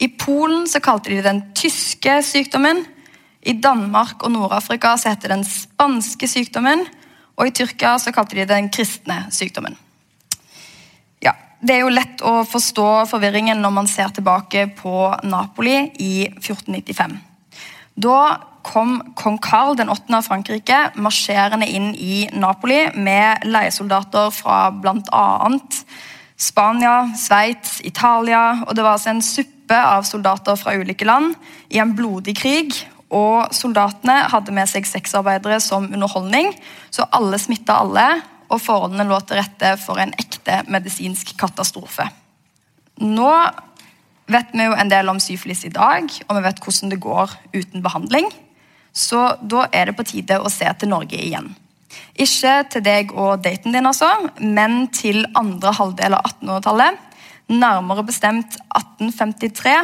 I 0.00 0.08
Polen 0.18 0.66
så 0.68 0.80
kalte 0.82 1.12
de 1.12 1.22
den 1.24 1.42
tyske 1.56 2.18
sykdommen. 2.26 2.84
I 3.44 3.52
Danmark 3.60 4.22
og 4.24 4.32
Nord-Afrika 4.32 4.96
så 4.96 5.12
heter 5.12 5.34
den 5.34 5.44
spanske 5.44 6.28
sykdommen. 6.28 6.86
Og 7.36 7.48
i 7.48 7.54
Tyrkia 7.54 7.96
så 7.98 8.12
kalte 8.14 8.36
de 8.38 8.46
den 8.48 8.70
kristne 8.72 9.24
sykdommen. 9.30 9.76
Ja, 11.22 11.32
Det 11.60 11.74
er 11.74 11.80
jo 11.84 11.92
lett 11.92 12.20
å 12.20 12.44
forstå 12.44 13.06
forvirringen 13.08 13.60
når 13.62 13.70
man 13.72 13.86
ser 13.88 14.08
tilbake 14.12 14.66
på 14.76 15.14
Napoli 15.24 15.76
i 15.98 16.28
1495. 16.28 17.16
Da 17.94 18.18
kom 18.64 18.96
kong 19.18 19.36
Karl 19.44 19.76
den 19.78 19.92
8. 19.92 20.08
av 20.16 20.26
Frankrike 20.26 20.78
marsjerende 20.96 21.68
inn 21.68 21.92
i 21.94 22.24
Napoli 22.32 22.86
med 22.96 23.44
leiesoldater 23.46 24.32
fra 24.34 24.70
bl.a. 24.72 25.58
Spania, 26.36 26.96
Sveits, 27.16 27.78
Italia. 27.84 28.64
og 28.66 28.74
Det 28.74 28.82
var 28.82 28.96
altså 28.96 29.12
en 29.12 29.22
suppe 29.22 29.78
av 29.78 30.02
soldater 30.08 30.58
fra 30.60 30.74
ulike 30.74 31.06
land 31.06 31.34
i 31.70 31.78
en 31.82 31.94
blodig 31.96 32.36
krig. 32.40 32.74
Og 33.14 33.52
Soldatene 33.54 34.24
hadde 34.32 34.54
med 34.54 34.68
seg 34.70 34.88
sexarbeidere 34.88 35.60
som 35.62 35.86
underholdning, 35.86 36.50
så 36.90 37.06
alle 37.14 37.38
smitta 37.38 37.78
alle. 37.84 38.08
Og 38.50 38.60
forholdene 38.60 39.06
lå 39.08 39.20
til 39.24 39.38
rette 39.40 39.76
for 39.82 40.00
en 40.02 40.12
ekte 40.20 40.62
medisinsk 40.70 41.32
katastrofe. 41.40 42.06
Nå 43.00 43.30
vet 44.30 44.52
vi 44.54 44.66
jo 44.66 44.74
en 44.76 44.90
del 44.90 45.10
om 45.10 45.20
syfilis 45.20 45.64
i 45.66 45.72
dag, 45.74 46.06
og 46.28 46.36
vi 46.36 46.44
vet 46.44 46.60
hvordan 46.62 46.92
det 46.92 47.00
går 47.02 47.32
uten 47.54 47.82
behandling. 47.84 48.28
Så 48.94 49.20
da 49.42 49.66
er 49.74 49.90
det 49.90 49.96
på 49.98 50.06
tide 50.06 50.38
å 50.38 50.50
se 50.52 50.68
til 50.78 50.92
Norge 50.92 51.18
igjen. 51.18 51.50
Ikke 52.14 52.60
til 52.70 52.84
deg 52.86 53.10
og 53.12 53.42
daten 53.42 53.74
din, 53.74 53.86
altså, 53.86 54.10
men 54.38 54.86
til 54.94 55.24
andre 55.38 55.74
halvdel 55.74 56.14
av 56.14 56.28
1800-tallet. 56.30 57.00
Nærmere 57.50 58.06
bestemt 58.06 58.54
1853, 58.70 59.74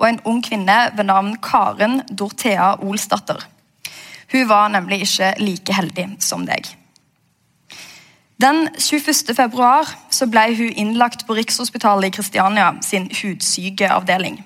og 0.00 0.06
en 0.08 0.20
ung 0.28 0.42
kvinne 0.44 0.76
ved 0.96 1.08
navn 1.08 1.34
Karen 1.44 2.00
Dorthea 2.08 2.74
Olsdatter. 2.84 3.42
Hun 4.30 4.46
var 4.48 4.68
nemlig 4.72 5.02
ikke 5.04 5.34
like 5.40 5.74
heldig 5.74 6.06
som 6.22 6.44
deg. 6.48 6.68
Den 8.40 8.68
21. 8.78 9.34
februar 9.36 9.88
ble 10.32 10.44
hun 10.56 10.76
innlagt 10.80 11.26
på 11.28 11.36
Rikshospitalet 11.36 12.08
i 12.08 12.14
Kristiania 12.14 12.70
sin 12.84 13.10
hudsykeavdeling. 13.12 14.38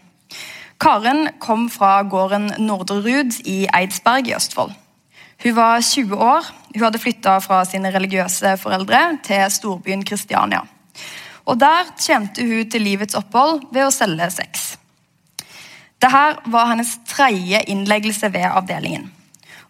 Karen 0.84 1.30
kom 1.40 1.70
fra 1.72 2.02
gården 2.04 2.50
Nordre 2.60 2.98
Rud 3.00 3.38
i 3.48 3.62
Eidsberg 3.72 4.26
i 4.28 4.34
Østfold. 4.36 4.74
Hun 5.40 5.54
var 5.56 5.80
20 5.80 6.18
år. 6.20 6.48
Hun 6.74 6.82
hadde 6.84 7.00
flytta 7.00 7.38
fra 7.40 7.62
sine 7.64 7.88
religiøse 7.94 8.50
foreldre 8.60 8.98
til 9.24 9.46
storbyen 9.48 10.04
Kristiania. 10.04 10.60
Og 11.48 11.56
Der 11.60 11.88
tjente 11.96 12.44
hun 12.44 12.68
til 12.68 12.84
livets 12.84 13.16
opphold 13.16 13.62
ved 13.72 13.86
å 13.86 13.94
selge 13.96 14.28
sex. 14.34 14.66
Dette 16.04 16.52
var 16.52 16.68
hennes 16.74 16.92
tredje 17.08 17.62
innleggelse 17.64 18.28
ved 18.34 18.44
avdelingen. 18.50 19.08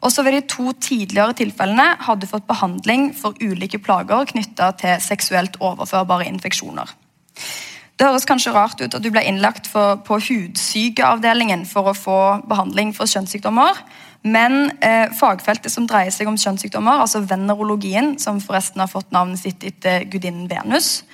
Også 0.03 0.27
ved 0.27 0.35
de 0.35 0.40
to 0.50 0.72
tidligere 0.72 1.38
tilfellene 1.44 1.94
hadde 2.09 2.27
hun 2.27 2.33
fått 2.33 2.50
behandling 2.50 3.12
for 3.14 3.38
ulike 3.38 3.79
plager 3.79 4.27
knytta 4.35 4.72
til 4.83 4.98
seksuelt 4.98 5.62
overførbare 5.62 6.27
infeksjoner. 6.27 6.90
Det 7.95 8.09
høres 8.09 8.27
kanskje 8.27 8.55
rart 8.55 8.81
ut 8.83 8.95
at 8.97 9.03
du 9.03 9.11
ble 9.15 9.23
innlagt 9.23 9.69
for, 9.71 10.01
på 10.03 10.19
hudsykeavdelingen 10.19 11.63
for 11.71 11.93
å 11.93 11.95
få 11.95 12.19
behandling 12.51 12.91
for 12.97 13.11
kjønnssykdommer, 13.11 13.79
men 14.25 14.73
eh, 14.83 15.13
fagfeltet 15.15 15.71
som 15.71 15.87
dreier 15.87 16.11
seg 16.15 16.31
om 16.31 16.39
kjønnssykdommer, 16.41 17.05
altså 17.05 17.23
venerologien, 17.29 18.15
som 18.19 18.41
forresten 18.43 18.83
har 18.83 18.91
fått 18.91 19.13
navnet 19.15 19.43
sitt 19.43 19.67
etter 19.69 20.09
gudinnen 20.11 20.49
Venus, 20.51 21.05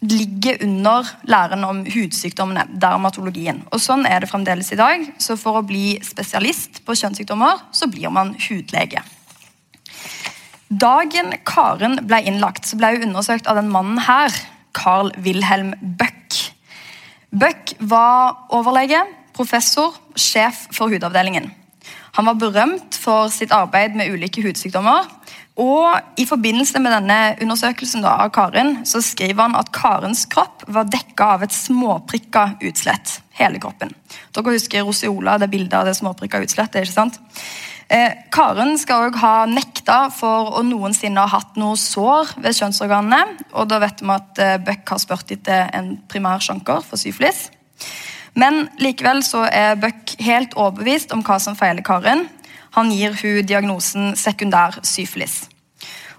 ligger 0.00 0.62
under 0.64 1.08
læren 1.28 1.64
om 1.66 1.82
hudsykdommene, 1.84 2.64
dermatologien. 2.80 3.60
Og 3.74 3.82
Sånn 3.82 4.06
er 4.08 4.22
det 4.22 4.30
fremdeles 4.30 4.70
i 4.72 4.78
dag. 4.80 5.02
Så 5.20 5.36
for 5.36 5.60
å 5.60 5.66
bli 5.66 5.98
spesialist 6.04 6.80
på 6.86 6.96
kjønnssykdommer, 6.96 7.66
så 7.76 7.90
blir 7.90 8.08
man 8.14 8.32
hudlege. 8.46 9.02
Dagen 10.70 11.34
Karen 11.44 11.98
ble 12.06 12.22
innlagt, 12.30 12.64
så 12.64 12.78
ble 12.80 12.94
hun 12.94 13.10
undersøkt 13.10 13.50
av 13.50 13.58
den 13.58 13.68
mannen 13.74 13.98
her, 14.06 14.32
Carl 14.76 15.12
Wilhelm 15.24 15.74
Bøck. 15.98 16.36
Bøck 17.30 17.74
var 17.80 18.46
overlege, 18.54 19.02
professor, 19.36 19.94
sjef 20.18 20.66
for 20.74 20.90
hudavdelingen. 20.90 21.50
Han 22.18 22.26
var 22.26 22.38
berømt 22.40 22.98
for 22.98 23.30
sitt 23.30 23.52
arbeid 23.54 23.94
med 23.98 24.10
ulike 24.10 24.42
hudsykdommer. 24.42 25.06
Og 25.60 26.18
I 26.18 26.24
forbindelse 26.26 26.80
med 26.80 26.94
denne 26.94 27.18
undersøkelsen 27.42 28.04
da, 28.04 28.16
av 28.24 28.32
Karin 28.34 28.78
så 28.88 29.02
skriver 29.04 29.44
han 29.44 29.58
at 29.58 29.72
Karens 29.74 30.24
kropp 30.30 30.64
var 30.72 30.88
dekka 30.88 31.34
av 31.36 31.44
et 31.44 31.54
småprikka 31.54 32.46
utslett. 32.66 33.18
Hele 33.36 33.60
kroppen. 33.62 33.92
Dere 34.34 34.54
husker 34.54 34.86
Roseola, 34.86 35.36
det 35.38 35.50
bildet 35.52 35.76
av 35.76 35.88
det 35.88 35.96
småprikka 35.98 36.40
utslettet? 36.44 36.82
ikke 36.82 36.96
sant? 36.96 37.20
Eh, 37.90 38.12
Karen 38.30 38.76
skal 38.78 39.08
òg 39.08 39.16
ha 39.18 39.34
nekta 39.50 40.04
for 40.14 40.52
å 40.60 40.62
noensinne 40.62 41.24
ha 41.24 41.30
hatt 41.32 41.56
noe 41.58 41.74
sår 41.74 42.36
ved 42.38 42.54
kjønnsorganene. 42.54 43.40
Og 43.58 43.66
da 43.70 43.80
vet 43.82 44.02
vi 44.04 44.12
at 44.14 44.38
eh, 44.38 44.58
Buck 44.62 44.92
har 44.94 45.00
spurt 45.02 45.32
etter 45.34 45.72
en 45.74 45.96
primær 46.10 46.42
sjanker 46.44 46.84
for 46.86 47.00
syflis. 47.00 47.48
Men 48.38 48.68
likevel 48.78 49.24
så 49.26 49.42
er 49.50 49.78
Buck 49.82 50.14
helt 50.22 50.54
overbevist 50.54 51.10
om 51.16 51.24
hva 51.26 51.40
som 51.42 51.58
feiler 51.58 51.82
Karen. 51.82 52.28
Han 52.78 52.92
gir 52.94 53.16
hun 53.18 53.42
diagnosen 53.48 54.14
sekundær 54.14 54.78
syflis. 54.86 55.42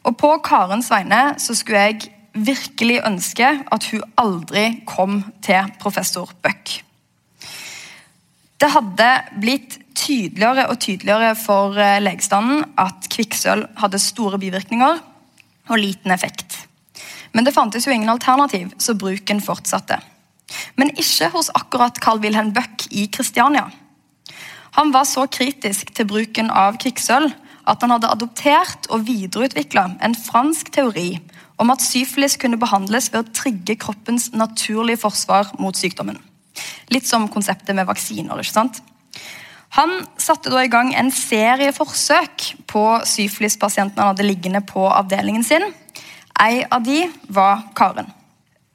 Og 0.04 0.18
på 0.20 0.34
Karens 0.44 0.92
vegne 0.92 1.38
så 1.40 1.56
skulle 1.56 1.86
jeg 1.88 2.12
virkelig 2.36 3.00
ønske 3.08 3.48
at 3.48 3.88
hun 3.94 4.04
aldri 4.20 4.82
kom 4.90 5.22
til 5.46 5.72
professor 5.80 6.36
Buck. 6.44 6.82
Det 8.60 8.70
hadde 8.76 9.08
blitt 9.40 9.80
tydeligere 9.98 10.68
og 10.72 10.80
tydeligere 10.84 11.36
for 11.40 11.78
eh, 11.80 12.00
legestanden 12.04 12.66
at 12.80 13.10
kvikksølv 13.12 13.68
hadde 13.82 14.02
store 14.02 14.40
bivirkninger 14.42 15.02
og 15.72 15.80
liten 15.80 16.14
effekt. 16.14 16.58
Men 17.32 17.48
det 17.48 17.56
fantes 17.56 17.88
jo 17.88 17.94
ingen 17.94 18.12
alternativ, 18.12 18.72
så 18.78 18.96
bruken 18.98 19.42
fortsatte. 19.44 20.00
Men 20.76 20.92
ikke 21.00 21.30
hos 21.32 21.52
akkurat 21.56 22.00
Carl 22.04 22.20
Wilhelm 22.24 22.52
Bøck 22.54 22.90
i 22.92 23.08
Kristiania. 23.12 23.70
Han 24.76 24.92
var 24.94 25.08
så 25.08 25.26
kritisk 25.32 25.94
til 25.96 26.08
bruken 26.08 26.52
av 26.52 26.80
kvikksølv 26.80 27.32
at 27.72 27.84
han 27.84 27.94
hadde 27.94 28.10
adoptert 28.10 28.88
og 28.90 29.06
videreutvikla 29.08 29.84
en 30.04 30.16
fransk 30.18 30.72
teori 30.74 31.20
om 31.62 31.70
at 31.70 31.84
syfilis 31.84 32.38
kunne 32.42 32.60
behandles 32.60 33.12
ved 33.14 33.22
å 33.22 33.34
trigge 33.38 33.78
kroppens 33.80 34.32
naturlige 34.34 35.04
forsvar 35.04 35.52
mot 35.62 35.78
sykdommen. 35.78 36.18
Litt 36.92 37.08
som 37.08 37.30
konseptet 37.32 37.76
med 37.78 37.88
vaksiner. 37.88 38.40
ikke 38.42 38.56
sant? 38.56 38.82
Han 39.78 40.02
satte 40.20 40.52
da 40.52 40.64
i 40.66 40.72
gang 40.72 40.92
en 40.98 41.12
serie 41.16 41.72
forsøk 41.76 42.50
på 42.68 42.84
syfilispasientene 43.08 44.04
han 44.04 44.14
hadde 44.14 44.28
liggende 44.28 44.64
på 44.68 44.84
avdelingen 44.90 45.46
sin. 45.48 45.64
En 46.42 46.64
av 46.74 46.84
de 46.84 47.06
var 47.32 47.68
Karen. 47.76 48.10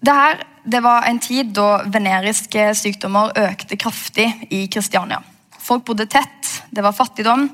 Dette 0.01 0.45
det 0.67 0.81
var 0.83 1.05
en 1.07 1.21
tid 1.23 1.53
da 1.55 1.85
veneriske 1.95 2.73
sykdommer 2.75 3.31
økte 3.39 3.77
kraftig 3.79 4.27
i 4.51 4.65
Kristiania. 4.67 5.21
Folk 5.63 5.85
bodde 5.87 6.09
tett, 6.11 6.49
det 6.75 6.83
var 6.83 6.95
fattigdom, 6.95 7.45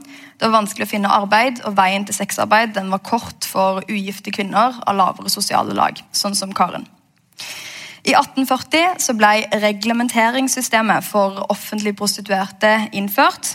det 0.41 0.47
var 0.47 0.55
vanskelig 0.63 0.87
å 0.87 0.91
finne 0.95 1.13
arbeid, 1.13 1.61
og 1.69 1.77
veien 1.77 2.07
til 2.09 2.17
sexarbeid 2.17 2.77
var 2.77 3.05
kort 3.05 3.45
for 3.45 3.85
ugifte 3.85 4.33
kvinner 4.33 4.81
av 4.81 4.97
lavere 4.97 5.33
sosiale 5.33 5.77
lag, 5.77 6.01
sånn 6.17 6.37
som 6.39 6.57
Karen. 6.57 6.89
I 8.03 8.17
1840 8.19 8.97
så 8.99 9.15
ble 9.15 9.45
reglementeringssystemet 9.63 11.07
for 11.07 11.45
offentlig 11.53 11.95
prostituerte 11.99 12.89
innført. 12.99 13.55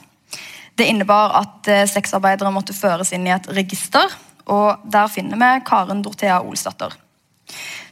Det 0.77 0.87
innebar 0.87 1.33
at 1.41 1.67
eh, 1.67 1.83
sexarbeidere 1.89 2.53
måtte 2.55 2.75
føres 2.77 3.11
inn 3.11 3.27
i 3.27 3.33
et 3.35 3.49
register, 3.57 4.13
og 4.47 4.85
der 4.87 5.11
finner 5.11 5.39
vi 5.41 5.65
Karen 5.67 6.03
Dorthea 6.05 6.39
Olsdatter. 6.39 6.95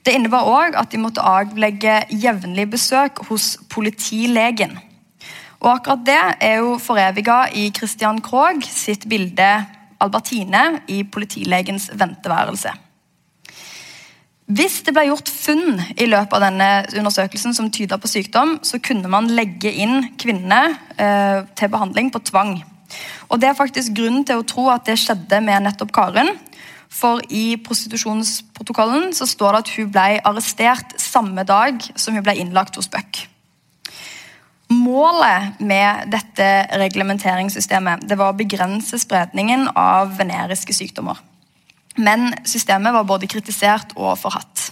Det 0.05 0.13
innebar 0.15 0.47
òg 0.47 0.77
at 0.79 0.93
de 0.93 1.01
måtte 1.01 1.23
avlegge 1.25 2.03
jevnlig 2.23 2.69
besøk 2.71 3.23
hos 3.27 3.55
politilegen. 3.73 4.77
Og 5.59 5.71
akkurat 5.73 6.07
det 6.07 6.21
er 6.45 6.59
jo 6.61 6.77
foreviga 6.79 7.45
i 7.51 7.67
Christian 7.75 8.21
Krogh 8.23 8.63
sitt 8.63 9.09
bilde 9.09 9.65
'Albertine' 9.99 10.83
i 10.87 11.03
politilegens 11.03 11.89
venteværelse. 11.93 12.84
Hvis 14.45 14.83
det 14.85 14.93
ble 14.93 15.07
gjort 15.07 15.29
funn 15.31 15.79
i 15.97 16.05
løpet 16.05 16.35
av 16.37 16.43
denne 16.43 16.69
undersøkelsen 16.99 17.55
som 17.57 17.71
tyda 17.73 17.97
på 17.97 18.09
sykdom, 18.11 18.59
så 18.61 18.77
kunne 18.77 19.09
man 19.09 19.31
legge 19.33 19.71
inn 19.73 20.11
kvinnene 20.21 20.75
eh, 21.01 21.39
til 21.57 21.71
behandling 21.73 22.11
på 22.13 22.21
tvang. 22.29 22.59
Og 23.33 23.41
Det 23.41 23.49
er 23.49 23.57
faktisk 23.57 23.95
grunn 23.97 24.21
til 24.21 24.43
å 24.43 24.45
tro 24.45 24.67
at 24.69 24.85
det 24.85 24.99
skjedde 25.01 25.41
med 25.41 25.65
nettopp 25.65 25.93
Karen. 25.95 26.29
For 26.93 27.25
i 27.33 27.57
prostitusjonsprotokollen 27.65 29.15
så 29.17 29.25
står 29.27 29.55
det 29.55 29.63
at 29.63 29.71
hun 29.79 29.91
ble 29.91 30.07
arrestert 30.21 30.93
samme 31.01 31.43
dag 31.43 31.81
som 31.97 32.13
hun 32.13 32.23
ble 32.23 32.37
innlagt 32.37 32.77
hos 32.77 32.91
Bøck. 32.91 33.25
Målet 34.69 35.57
med 35.61 36.09
dette 36.13 36.45
reglementeringssystemet 36.77 38.05
det 38.09 38.17
var 38.17 38.33
å 38.33 38.37
begrense 38.37 38.97
spredningen 39.01 39.67
av 39.73 40.13
veneriske 40.17 40.73
sykdommer. 40.73 41.17
Men 41.95 42.33
systemet 42.47 42.93
var 42.93 43.07
både 43.07 43.29
kritisert 43.31 43.95
og 43.95 44.17
forhatt. 44.19 44.71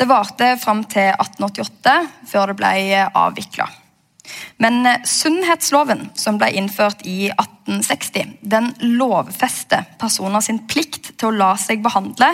Det 0.00 0.08
varte 0.08 0.54
fram 0.56 0.84
til 0.88 1.10
1888, 1.12 1.96
før 2.30 2.50
det 2.50 2.56
ble 2.60 3.04
avvikla. 3.04 3.66
Men 4.62 4.86
sunnhetsloven, 5.08 6.10
som 6.16 6.38
ble 6.40 6.52
innført 6.56 7.02
i 7.08 7.28
1860, 7.32 8.38
den 8.40 8.70
lovfester 8.96 9.88
personer 10.00 10.44
sin 10.44 10.62
plikt 10.70 11.12
til 11.16 11.30
å 11.30 11.36
la 11.36 11.54
seg 11.60 11.82
behandle 11.84 12.30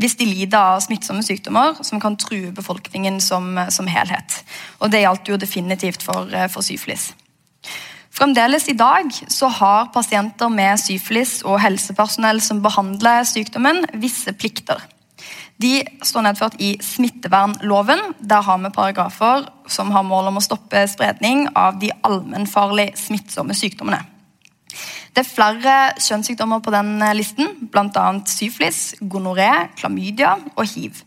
hvis 0.00 0.16
de 0.18 0.26
lider 0.26 0.58
av 0.58 0.80
smittsomme 0.82 1.22
sykdommer 1.24 1.82
som 1.84 2.00
kan 2.02 2.16
true 2.18 2.50
befolkningen 2.54 3.20
som, 3.22 3.54
som 3.70 3.88
helhet. 3.90 4.40
Og 4.80 4.90
Det 4.90 5.02
gjaldt 5.04 5.28
jo 5.30 5.40
definitivt 5.40 6.02
for, 6.02 6.32
for 6.50 6.64
syfilis. 6.64 7.12
Fremdeles 8.12 8.68
i 8.68 8.76
dag 8.76 9.08
så 9.32 9.48
har 9.48 9.88
pasienter 9.94 10.50
med 10.52 10.76
syfilis 10.80 11.38
og 11.48 11.56
helsepersonell 11.62 12.42
som 12.44 12.60
behandler 12.64 13.24
sykdommen, 13.24 13.86
visse 14.02 14.34
plikter. 14.36 14.82
De 15.62 15.78
står 16.04 16.26
nedført 16.26 16.58
i 16.60 16.74
smittevernloven. 16.82 18.12
Der 18.20 18.44
har 18.44 18.60
vi 18.60 18.72
paragrafer 18.74 19.46
som 19.70 19.94
har 19.94 20.04
mål 20.04 20.28
om 20.28 20.40
å 20.40 20.44
stoppe 20.44 20.84
spredning 20.90 21.46
av 21.56 21.78
de 21.80 21.92
allmennfarlig 22.04 22.90
smittsomme 23.00 23.56
sykdommene. 23.56 24.02
Det 25.12 25.24
er 25.24 25.28
flere 25.28 25.74
kjønnssykdommer 26.00 26.60
på 26.64 26.72
den 26.72 26.94
listen, 27.16 27.48
bl.a. 27.72 28.06
syfilis, 28.28 28.94
gonoré, 29.00 29.50
klamydia 29.76 30.36
og 30.52 30.64
hiv. 30.68 31.00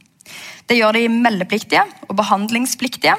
Det 0.65 0.77
gjør 0.77 0.97
de 0.97 1.07
meldepliktige 1.13 1.85
og 2.09 2.17
behandlingspliktige. 2.17 3.17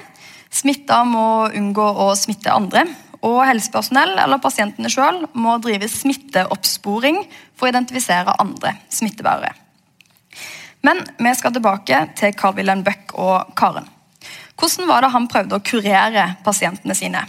Smitta 0.51 1.03
må 1.07 1.27
unngå 1.55 1.87
å 2.07 2.13
smitte 2.19 2.55
andre, 2.55 2.87
og 3.27 3.43
helsepersonell 3.49 4.15
eller 4.23 4.43
pasientene 4.43 4.91
selv 4.93 5.27
må 5.35 5.57
drive 5.63 5.89
smitteoppsporing 5.91 7.23
for 7.57 7.67
å 7.67 7.73
identifisere 7.73 8.37
andre 8.43 8.77
smittebærere. 8.93 9.53
Men 10.87 11.03
vi 11.19 11.33
skal 11.35 11.55
tilbake 11.55 12.03
til 12.19 12.35
Carl 12.39 12.55
Wilhelm 12.59 12.85
Bøck 12.87 13.17
og 13.19 13.55
Karen. 13.59 13.89
Hvordan 14.57 14.89
var 14.89 15.03
det 15.03 15.13
han 15.13 15.27
prøvde 15.29 15.59
å 15.59 15.65
kurere 15.65 16.29
pasientene 16.47 16.95
sine? 16.97 17.25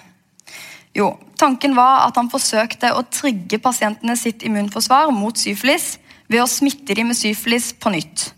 Jo, 0.95 1.11
Tanken 1.37 1.75
var 1.77 2.07
at 2.07 2.17
han 2.17 2.31
forsøkte 2.31 2.95
å 2.97 3.03
trigge 3.13 3.59
pasientene 3.61 4.15
sitt 4.17 4.41
immunforsvar 4.45 5.11
mot 5.13 5.37
syfilis 5.37 5.97
ved 6.27 6.41
å 6.41 6.49
smitte 6.49 6.95
dem 6.97 7.11
med 7.11 7.19
syfilis 7.19 7.69
på 7.77 7.91
nytt. 7.93 8.31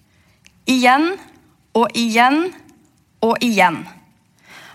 Igjen 0.70 1.14
og 1.80 1.96
igjen 1.98 2.50
og 3.24 3.40
igjen. 3.46 3.80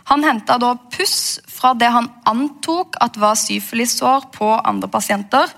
Han 0.08 0.24
henta 0.24 0.56
da 0.60 0.72
puss 0.92 1.38
fra 1.64 1.72
det 1.80 1.88
han 1.88 2.10
antok 2.28 2.98
at 3.00 3.16
var 3.16 3.38
syfilissår 3.40 4.28
på 4.34 4.50
andre 4.60 4.90
pasienter. 4.92 5.48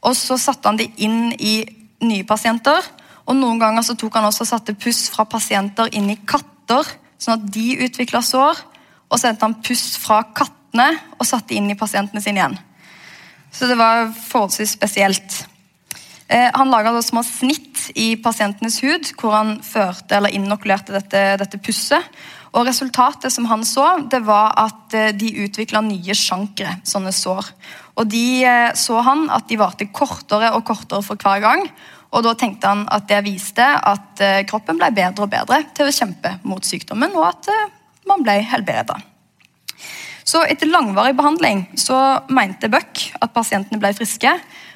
Og 0.00 0.16
så 0.16 0.38
satte 0.40 0.70
han 0.70 0.80
det 0.80 0.88
inn 1.04 1.34
i 1.36 1.60
nye 2.00 2.24
pasienter. 2.24 2.80
Og 3.28 3.36
Noen 3.36 3.60
ganger 3.60 3.84
så 3.84 3.96
tok 3.98 4.16
han 4.16 4.30
også 4.30 4.48
satte 4.48 4.74
puss 4.80 5.04
fra 5.12 5.26
pasienter 5.28 5.92
inn 5.92 6.08
i 6.10 6.16
katter, 6.16 6.88
sånn 7.20 7.36
at 7.36 7.46
de 7.52 7.76
utvikla 7.84 8.24
sår. 8.24 8.64
Og 9.12 9.20
så 9.20 9.28
hentet 9.28 9.44
han 9.44 9.60
puss 9.60 9.98
fra 10.00 10.22
kattene 10.32 10.88
og 11.18 11.28
satte 11.28 11.54
inn 11.54 11.68
i 11.68 11.76
pasientene 11.78 12.24
sine 12.24 12.40
igjen. 12.40 12.58
Så 13.52 13.68
det 13.68 13.76
var 13.76 14.08
forholdsvis 14.16 14.72
spesielt. 14.72 15.42
Eh, 16.32 16.48
han 16.48 16.72
laga 16.72 16.96
små 17.04 17.20
snitt 17.28 17.90
i 17.92 18.14
pasientenes 18.16 18.80
hud 18.80 19.10
hvor 19.20 19.36
han 19.36 19.58
førte 19.60 20.16
eller 20.16 20.32
inokulerte 20.32 20.96
dette, 20.96 21.26
dette 21.44 21.60
pusset. 21.60 22.08
Og 22.52 22.66
Resultatet 22.68 23.32
som 23.32 23.46
han 23.48 23.64
så, 23.64 23.86
det 24.12 24.20
var 24.26 24.52
at 24.60 24.96
eh, 24.96 25.12
de 25.16 25.30
utvikla 25.46 25.80
nye 25.86 26.16
sjankere, 26.16 26.76
sånne 26.84 27.12
sår. 27.16 27.48
Og 27.96 28.08
de 28.12 28.26
eh, 28.44 28.72
så 28.76 29.00
han 29.06 29.24
at 29.32 29.48
de 29.48 29.60
varte 29.60 29.88
kortere 29.88 30.52
og 30.56 30.66
kortere 30.68 31.04
for 31.06 31.16
hver 31.16 31.40
gang. 31.44 31.64
Og 32.12 32.26
Da 32.26 32.34
tenkte 32.36 32.68
han 32.68 32.84
at 32.92 33.08
det 33.08 33.22
viste 33.24 33.64
at 33.64 34.20
eh, 34.20 34.42
kroppen 34.48 34.76
ble 34.80 34.90
bedre 34.92 35.24
og 35.24 35.32
bedre 35.32 35.62
til 35.72 35.88
å 35.88 35.94
kjempe 35.96 36.36
mot 36.44 36.64
sykdommen, 36.64 37.16
og 37.16 37.30
at 37.30 37.48
man 38.08 38.24
ble 38.26 38.36
helbreda. 38.44 38.98
Så 40.28 40.44
etter 40.46 40.70
langvarig 40.70 41.16
behandling 41.18 41.64
så 41.78 41.96
mente 42.30 42.70
Buck 42.70 43.00
at 43.18 43.32
pasientene 43.34 43.80
ble 43.80 43.90
friske. 43.96 44.30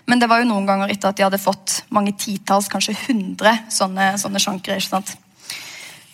Men 0.07 0.23
det 0.23 0.29
var 0.31 0.41
jo 0.41 0.49
noen 0.49 0.67
ganger 0.69 0.91
etter 0.91 1.11
at 1.11 1.19
de 1.19 1.27
hadde 1.27 1.43
fått 1.43 1.81
mange 1.95 2.15
titalls, 2.19 2.71
kanskje 2.71 2.97
hundre 3.07 3.53
sånne, 3.73 4.15
sånne 4.23 4.43
sjankere. 4.43 4.79
ikke 4.79 4.95
sant? 4.97 5.15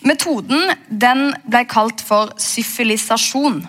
Metoden 0.02 0.72
den 0.88 1.30
ble 1.46 1.62
kalt 1.70 2.02
for 2.02 2.32
syfilisasjon. 2.40 3.62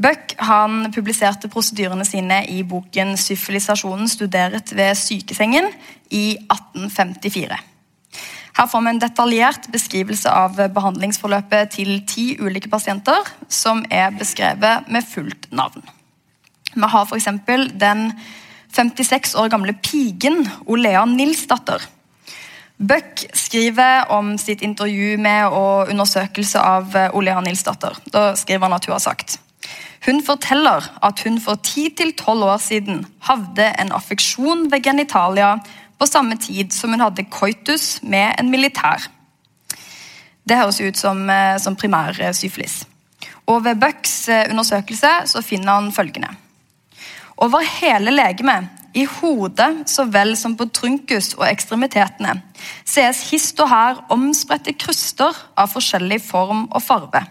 Buck 0.00 0.32
han 0.40 0.86
publiserte 0.94 1.50
prosedyrene 1.52 2.06
sine 2.08 2.44
i 2.48 2.62
boken 2.64 3.16
'Syfilisasjonen 3.18 4.08
studeret 4.08 4.72
ved 4.76 4.94
sykesengen' 4.96 5.72
i 6.10 6.38
1854. 6.38 7.58
Her 8.56 8.66
får 8.66 8.80
vi 8.80 8.90
en 8.90 9.02
detaljert 9.02 9.68
beskrivelse 9.72 10.30
av 10.30 10.56
behandlingsforløpet 10.74 11.70
til 11.70 12.00
ti 12.06 12.36
ulike 12.40 12.70
pasienter, 12.70 13.28
som 13.48 13.84
er 13.90 14.10
beskrevet 14.10 14.88
med 14.88 15.06
fullt 15.06 15.52
navn. 15.52 15.82
Vi 16.74 16.88
har 16.94 17.06
f.eks. 17.06 17.28
den 17.80 18.12
56 18.72 19.34
år 19.34 19.48
gamle 19.48 19.72
pigen 19.82 20.48
Olea 20.66 21.04
Nilsdatter 21.04 21.82
Buck 22.80 23.26
skriver 23.36 24.10
om 24.12 24.38
sitt 24.38 24.62
intervju 24.64 25.18
med 25.20 25.52
og 25.52 25.90
undersøkelse 25.92 26.60
av 26.64 26.94
eh, 26.96 27.12
Olea 27.16 27.42
Nilsdatter. 27.44 27.98
Da 28.08 28.30
skriver 28.40 28.64
han 28.64 28.76
at 28.78 28.88
hun 28.88 28.94
har 28.94 29.02
sagt 29.04 29.36
Hun 30.06 30.22
forteller 30.24 30.86
at 31.04 31.20
hun 31.26 31.36
for 31.44 31.60
10-12 31.60 32.24
år 32.46 32.56
siden 32.64 33.02
hadde 33.28 33.66
en 33.82 33.92
affeksjon 33.92 34.70
ved 34.72 34.84
genitalia 34.88 35.58
på 36.00 36.08
samme 36.08 36.40
tid 36.40 36.72
som 36.72 36.96
hun 36.96 37.04
hadde 37.04 37.28
coitus 37.28 38.00
med 38.00 38.32
en 38.40 38.48
militær. 38.48 39.10
Det 40.48 40.56
høres 40.56 40.80
ut 40.80 40.96
som, 40.96 41.20
eh, 41.28 41.58
som 41.60 41.76
primær 41.76 42.16
syfilis. 42.32 42.86
Og 43.46 43.64
Ved 43.64 43.76
Bucks 43.76 44.28
eh, 44.28 44.48
undersøkelse 44.48 45.12
så 45.26 45.44
finner 45.44 45.76
han 45.82 45.92
følgende. 45.92 46.32
Over 47.36 47.60
hele 47.60 48.10
legemet 48.10 48.79
i 48.94 49.04
hodet 49.06 49.88
så 49.90 50.04
vel 50.10 50.34
som 50.38 50.56
på 50.58 50.66
trunkus 50.74 51.32
og 51.38 51.46
ekstremitetene 51.48 52.36
sees 52.88 53.22
hist 53.30 53.60
og 53.62 53.70
her 53.70 54.00
omspredte 54.12 54.74
kruster 54.74 55.36
av 55.58 55.70
forskjellig 55.72 56.20
form 56.24 56.66
og 56.68 56.82
farve. 56.82 57.22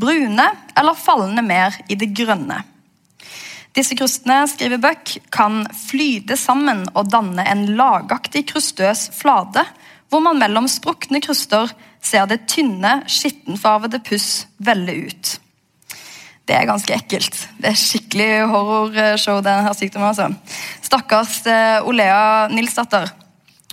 Brune 0.00 0.46
eller 0.78 0.96
fallende 0.96 1.44
mer 1.44 1.76
i 1.88 1.98
det 2.00 2.12
grønne. 2.16 2.62
Disse 3.76 3.94
krustene 3.94 4.40
skriver 4.50 4.80
Buck, 4.82 5.12
kan 5.30 5.62
flyte 5.76 6.34
sammen 6.40 6.86
og 6.94 7.12
danne 7.12 7.44
en 7.46 7.68
lagaktig 7.78 8.48
krustøs 8.50 9.06
flate, 9.14 9.62
hvor 10.10 10.24
man 10.24 10.40
mellom 10.42 10.66
sprukne 10.66 11.20
kruster 11.22 11.70
ser 12.02 12.26
det 12.26 12.48
tynne, 12.50 13.04
skittenfarvede 13.06 14.00
puss 14.02 14.48
velle 14.58 14.96
ut. 15.06 15.36
Det 16.48 16.56
er 16.56 16.68
ganske 16.68 16.94
ekkelt. 16.96 17.36
Det 17.60 17.70
er 17.70 17.78
skikkelig 17.78 18.30
horrorshow, 18.50 19.40
denne 19.44 19.74
sykdommen. 19.76 20.10
altså. 20.10 20.30
Stakkars 20.82 21.40
eh, 21.46 21.86
Olea 21.86 22.48
Nilsdatter. 22.50 23.12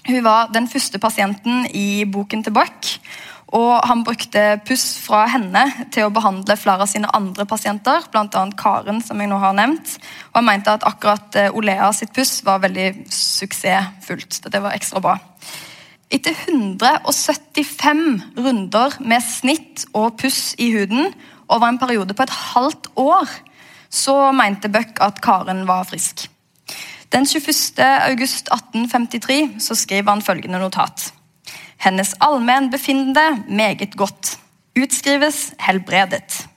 Hun 0.07 0.23
var 0.23 0.51
den 0.53 0.69
første 0.71 0.99
pasienten 0.99 1.65
i 1.75 2.05
boken 2.05 2.43
til 2.45 2.53
Buck. 2.55 2.91
Og 3.55 3.79
han 3.87 4.03
brukte 4.03 4.57
puss 4.67 4.97
fra 4.99 5.21
henne 5.31 5.61
til 5.95 6.07
å 6.07 6.11
behandle 6.11 6.57
flere 6.59 6.83
av 6.83 6.91
sine 6.91 7.07
andre 7.15 7.45
pasienter, 7.47 8.03
bl.a. 8.11 8.43
Karen, 8.59 8.99
som 9.03 9.21
jeg 9.23 9.31
nå 9.31 9.39
har 9.39 9.55
nevnt. 9.55 9.93
Og 10.33 10.41
han 10.41 10.47
mente 10.49 10.73
at 10.75 10.83
akkurat 10.87 11.39
eh, 11.39 11.55
Olea 11.55 11.89
sitt 11.95 12.11
puss 12.15 12.41
var 12.47 12.59
veldig 12.65 13.07
suksessfullt. 13.13 14.41
Det 14.51 14.63
var 14.63 14.75
ekstra 14.75 15.03
bra. 15.03 15.15
Etter 16.11 16.35
175 16.47 18.03
runder 18.39 18.93
med 19.03 19.23
snitt 19.23 19.87
og 19.91 20.15
puss 20.19 20.53
i 20.59 20.69
huden 20.75 21.11
over 21.47 21.67
en 21.67 21.79
periode 21.79 22.13
på 22.13 22.25
et 22.27 22.33
halvt 22.53 22.89
år 22.95 23.27
så 23.89 24.31
mente 24.35 24.69
Buck 24.69 24.99
at 25.01 25.21
Karen 25.23 25.65
var 25.67 25.87
frisk. 25.87 26.27
Den 27.13 27.25
21. 27.25 27.83
august 28.09 28.49
1853 28.51 29.61
så 29.63 29.75
skriver 29.75 30.11
han 30.11 30.21
følgende 30.21 30.59
notat. 30.59 31.13
Hennes 31.77 32.13
allmennbefinnende 32.19 33.43
meget 33.47 33.95
godt. 33.95 34.37
Utskrives 34.75 35.53
helbredet. 35.59 36.47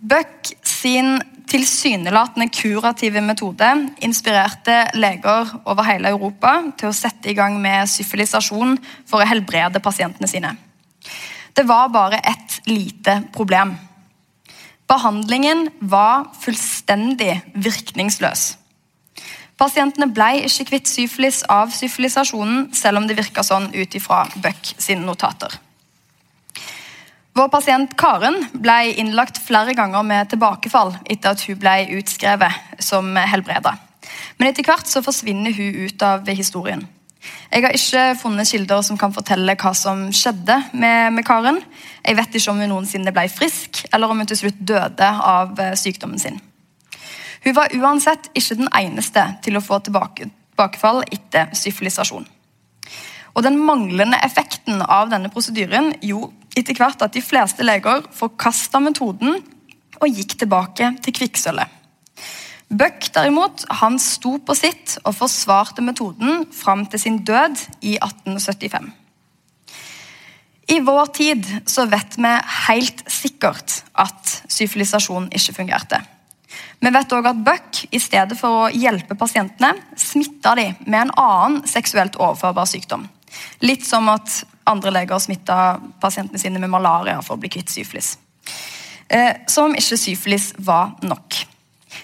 Buck 0.00 0.50
sin 0.64 1.20
tilsynelatende 1.50 2.48
kurative 2.54 3.20
metode 3.20 3.68
inspirerte 4.02 4.84
leger 4.94 5.60
over 5.64 5.86
hele 5.86 6.08
Europa 6.08 6.54
til 6.78 6.90
å 6.90 6.96
sette 6.96 7.30
i 7.30 7.36
gang 7.36 7.58
med 7.62 7.90
syfilisasjon 7.90 8.76
for 9.08 9.20
å 9.20 9.28
helbrede 9.28 9.82
pasientene 9.82 10.30
sine. 10.30 10.54
Det 11.54 11.66
var 11.68 11.90
bare 11.92 12.20
et 12.24 12.60
lite 12.66 13.22
problem. 13.34 13.76
Behandlingen 14.90 15.68
var 15.80 16.30
fullstendig 16.40 17.40
virkningsløs. 17.54 18.56
Pasientene 19.60 20.08
ble 20.08 20.46
ikke 20.48 20.70
kvitt 20.70 20.88
syfilis 20.88 21.42
av 21.52 21.72
syfilisasjonen, 21.74 22.70
selv 22.74 23.02
om 23.02 23.06
det 23.06 23.18
virka 23.18 23.44
sånn 23.44 23.68
ut 23.74 23.94
ifra 23.94 24.24
Buck 24.40 24.72
sine 24.80 25.04
notater. 25.04 25.52
Vår 27.36 27.50
pasient 27.52 27.92
Karen 28.00 28.40
ble 28.52 28.78
innlagt 28.98 29.38
flere 29.44 29.76
ganger 29.78 30.02
med 30.06 30.32
tilbakefall 30.32 30.96
etter 31.04 31.36
at 31.36 31.44
hun 31.46 31.60
ble 31.60 31.76
utskrevet 32.00 32.80
som 32.82 33.12
helbreda. 33.14 33.76
Men 34.38 34.50
etter 34.50 34.66
hvert 34.66 34.88
så 34.90 35.04
forsvinner 35.04 35.54
hun 35.54 35.84
ut 35.86 36.02
av 36.02 36.26
historien. 36.32 36.82
Jeg 37.50 37.64
har 37.64 37.74
ikke 37.76 38.04
funnet 38.22 38.48
kilder 38.48 38.82
som 38.86 38.98
kan 38.98 39.12
fortelle 39.12 39.56
hva 39.60 39.72
som 39.76 40.06
skjedde 40.14 40.56
med, 40.72 41.12
med 41.16 41.26
Karen. 41.26 41.60
Jeg 42.06 42.16
vet 42.16 42.36
ikke 42.38 42.52
om 42.52 42.62
hun 42.62 42.72
noensinne 42.72 43.12
ble 43.12 43.26
frisk, 43.32 43.82
eller 43.92 44.08
om 44.08 44.22
hun 44.22 44.30
til 44.30 44.40
slutt 44.40 44.60
døde 44.60 45.08
av 45.08 45.58
eh, 45.60 45.74
sykdommen 45.76 46.20
sin. 46.22 46.40
Hun 47.44 47.56
var 47.56 47.72
uansett 47.76 48.30
ikke 48.36 48.58
den 48.60 48.70
eneste 48.76 49.24
til 49.44 49.56
å 49.56 49.64
få 49.64 49.80
tilbake, 49.84 50.28
tilbakefall 50.52 51.02
etter 51.08 51.52
syfilisasjon. 51.56 52.26
Og 53.34 53.44
Den 53.46 53.60
manglende 53.62 54.18
effekten 54.26 54.82
av 54.82 55.10
denne 55.12 55.30
prosedyren 55.32 55.92
gjorde 56.02 56.34
etter 56.58 56.76
hvert 56.76 57.02
at 57.04 57.14
de 57.14 57.22
fleste 57.22 57.64
leger 57.64 58.02
forkasta 58.16 58.80
metoden 58.82 59.38
og 60.00 60.08
gikk 60.08 60.34
tilbake 60.40 60.94
til 61.04 61.14
kvikksølvet. 61.14 61.79
Buck 62.70 63.08
derimot, 63.14 63.64
han 63.80 63.98
sto 63.98 64.36
på 64.46 64.54
sitt 64.54 64.94
og 65.02 65.16
forsvarte 65.18 65.82
metoden 65.82 66.44
fram 66.54 66.84
til 66.86 67.02
sin 67.02 67.18
død 67.26 67.58
i 67.82 67.96
1875. 67.98 68.92
I 70.70 70.78
vår 70.86 71.10
tid 71.16 71.48
så 71.66 71.88
vet 71.90 72.14
vi 72.14 72.30
helt 72.68 73.02
sikkert 73.10 73.80
at 73.98 74.36
syfilisasjon 74.46 75.26
ikke 75.34 75.56
fungerte. 75.56 75.98
Vi 76.80 76.94
vet 76.94 77.12
òg 77.16 77.26
at 77.26 77.42
Buck 77.42 77.82
i 77.90 77.98
stedet 77.98 78.38
for 78.38 78.62
å 78.62 78.70
hjelpe 78.70 79.18
pasientene, 79.18 79.74
smitta 79.98 80.54
de 80.54 80.70
med 80.86 81.00
en 81.02 81.14
annen 81.18 81.60
seksuelt 81.66 82.20
overførbar 82.22 82.70
sykdom. 82.70 83.08
Litt 83.66 83.82
som 83.86 84.06
at 84.14 84.44
andre 84.70 84.94
leger 84.94 85.18
smitta 85.18 85.80
pasientene 86.02 86.38
sine 86.38 86.62
med 86.62 86.70
malaria 86.70 87.18
for 87.18 87.34
å 87.34 87.42
bli 87.42 87.50
kvitt 87.50 87.70
syfilis. 87.74 88.14
Eh, 89.10 89.42
som 89.50 89.72
om 89.72 89.78
ikke 89.78 89.98
syfilis 89.98 90.52
var 90.62 90.94
nok. 91.02 91.49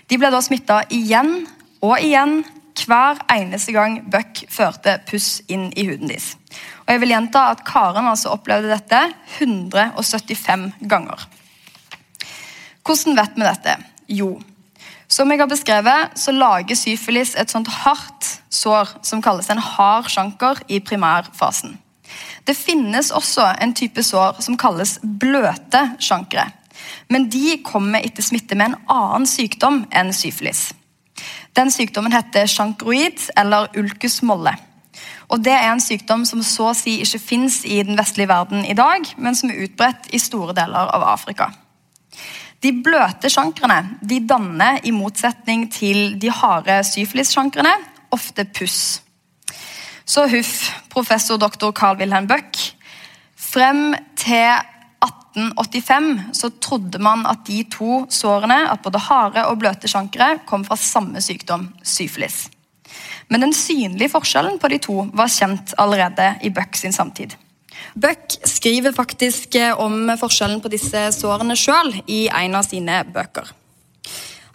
De 0.07 0.19
ble 0.19 0.31
da 0.31 0.41
smitta 0.43 0.83
igjen 0.95 1.47
og 1.83 1.99
igjen 1.99 2.43
hver 2.87 3.19
eneste 3.33 3.73
gang 3.75 4.03
Buck 4.13 4.45
førte 4.53 4.99
puss 5.09 5.41
inn 5.51 5.71
i 5.75 5.87
huden 5.89 6.11
deres. 6.11 6.35
Og 6.85 6.93
jeg 6.93 7.03
vil 7.03 7.15
gjenta 7.15 7.49
at 7.55 7.65
Karen 7.67 8.07
altså 8.07 8.35
opplevde 8.37 8.71
dette 8.71 9.01
175 9.41 10.69
ganger. 10.87 11.25
Hvordan 12.87 13.17
vet 13.19 13.35
vi 13.35 13.49
dette? 13.49 13.79
Jo, 14.07 14.37
som 15.09 15.31
jeg 15.31 15.39
har 15.39 15.51
beskrevet, 15.51 16.19
så 16.19 16.35
lager 16.35 16.79
syfilis 16.79 17.35
et 17.39 17.51
sånt 17.51 17.71
hardt 17.83 18.29
sår 18.51 18.97
som 19.07 19.23
kalles 19.23 19.51
en 19.51 19.63
hard 19.63 20.11
sjanker 20.11 20.63
i 20.69 20.81
primærfasen. 20.83 21.77
Det 22.47 22.55
finnes 22.59 23.11
også 23.15 23.49
en 23.63 23.75
type 23.75 24.03
sår 24.03 24.41
som 24.43 24.59
kalles 24.59 24.97
bløte 25.03 25.83
sjankere. 26.03 26.49
Men 27.09 27.29
de 27.31 27.59
kommer 27.65 28.05
etter 28.05 28.23
smitte 28.23 28.59
med 28.59 28.73
en 28.73 28.81
annen 28.93 29.27
sykdom 29.31 29.85
enn 29.91 30.13
syfilis. 30.17 30.71
Den 31.57 31.71
sykdommen 31.73 32.13
heter 32.13 32.49
sjankroid, 32.51 33.31
eller 33.37 33.71
ulcus 33.79 34.21
molle. 34.23 34.53
Og 35.29 35.43
Det 35.43 35.53
er 35.53 35.73
en 35.73 35.83
sykdom 35.83 36.25
som 36.25 36.43
så 36.47 36.71
å 36.71 36.77
si 36.77 37.01
ikke 37.03 37.19
fins 37.19 37.65
i 37.65 37.81
den 37.83 37.99
vestlige 37.99 38.31
verden 38.31 38.65
i 38.65 38.77
dag, 38.79 39.07
men 39.19 39.35
som 39.35 39.51
er 39.51 39.65
utbredt 39.65 40.11
i 40.15 40.21
store 40.23 40.55
deler 40.55 40.93
av 40.95 41.03
Afrika. 41.03 41.51
De 42.63 42.73
bløte 42.73 43.29
sjankrene 43.31 43.99
de 44.03 44.21
danner, 44.25 44.81
i 44.85 44.95
motsetning 44.95 45.67
til 45.73 46.17
de 46.21 46.31
harde 46.33 46.79
syfilissjankrene, 46.89 47.75
ofte 48.15 48.47
puss. 48.57 49.03
Så 50.07 50.29
huff, 50.31 50.71
professor 50.89 51.37
doktor 51.37 51.75
Carl 51.75 51.99
Wilhelm 51.99 52.29
Bøck. 52.31 52.57
Frem 53.37 53.95
til 54.17 54.55
1885 55.37 56.21
så 56.33 56.51
trodde 56.65 56.99
man 57.03 57.27
at 57.29 57.45
de 57.47 57.63
to 57.69 58.05
sårene, 58.13 58.63
at 58.73 58.83
både 58.83 59.03
harde 59.05 59.45
og 59.51 59.59
bløte 59.61 59.89
sjankere, 59.91 60.41
kom 60.49 60.65
fra 60.65 60.79
samme 60.81 61.21
sykdom, 61.21 61.69
syfilis. 61.85 62.47
Men 63.29 63.43
den 63.45 63.53
synlige 63.57 64.13
forskjellen 64.15 64.57
på 64.63 64.71
de 64.73 64.79
to 64.81 65.03
var 65.17 65.33
kjent 65.33 65.75
allerede 65.83 66.37
i 66.47 66.53
Buck 66.55 66.79
sin 66.79 66.95
samtid. 66.95 67.35
Buck 67.95 68.39
skriver 68.49 68.95
faktisk 68.97 69.59
om 69.77 70.09
forskjellen 70.17 70.63
på 70.65 70.73
disse 70.73 71.09
sårene 71.13 71.57
sjøl 71.59 71.93
i 72.07 72.27
en 72.29 72.57
av 72.57 72.65
sine 72.65 73.03
bøker. 73.13 73.51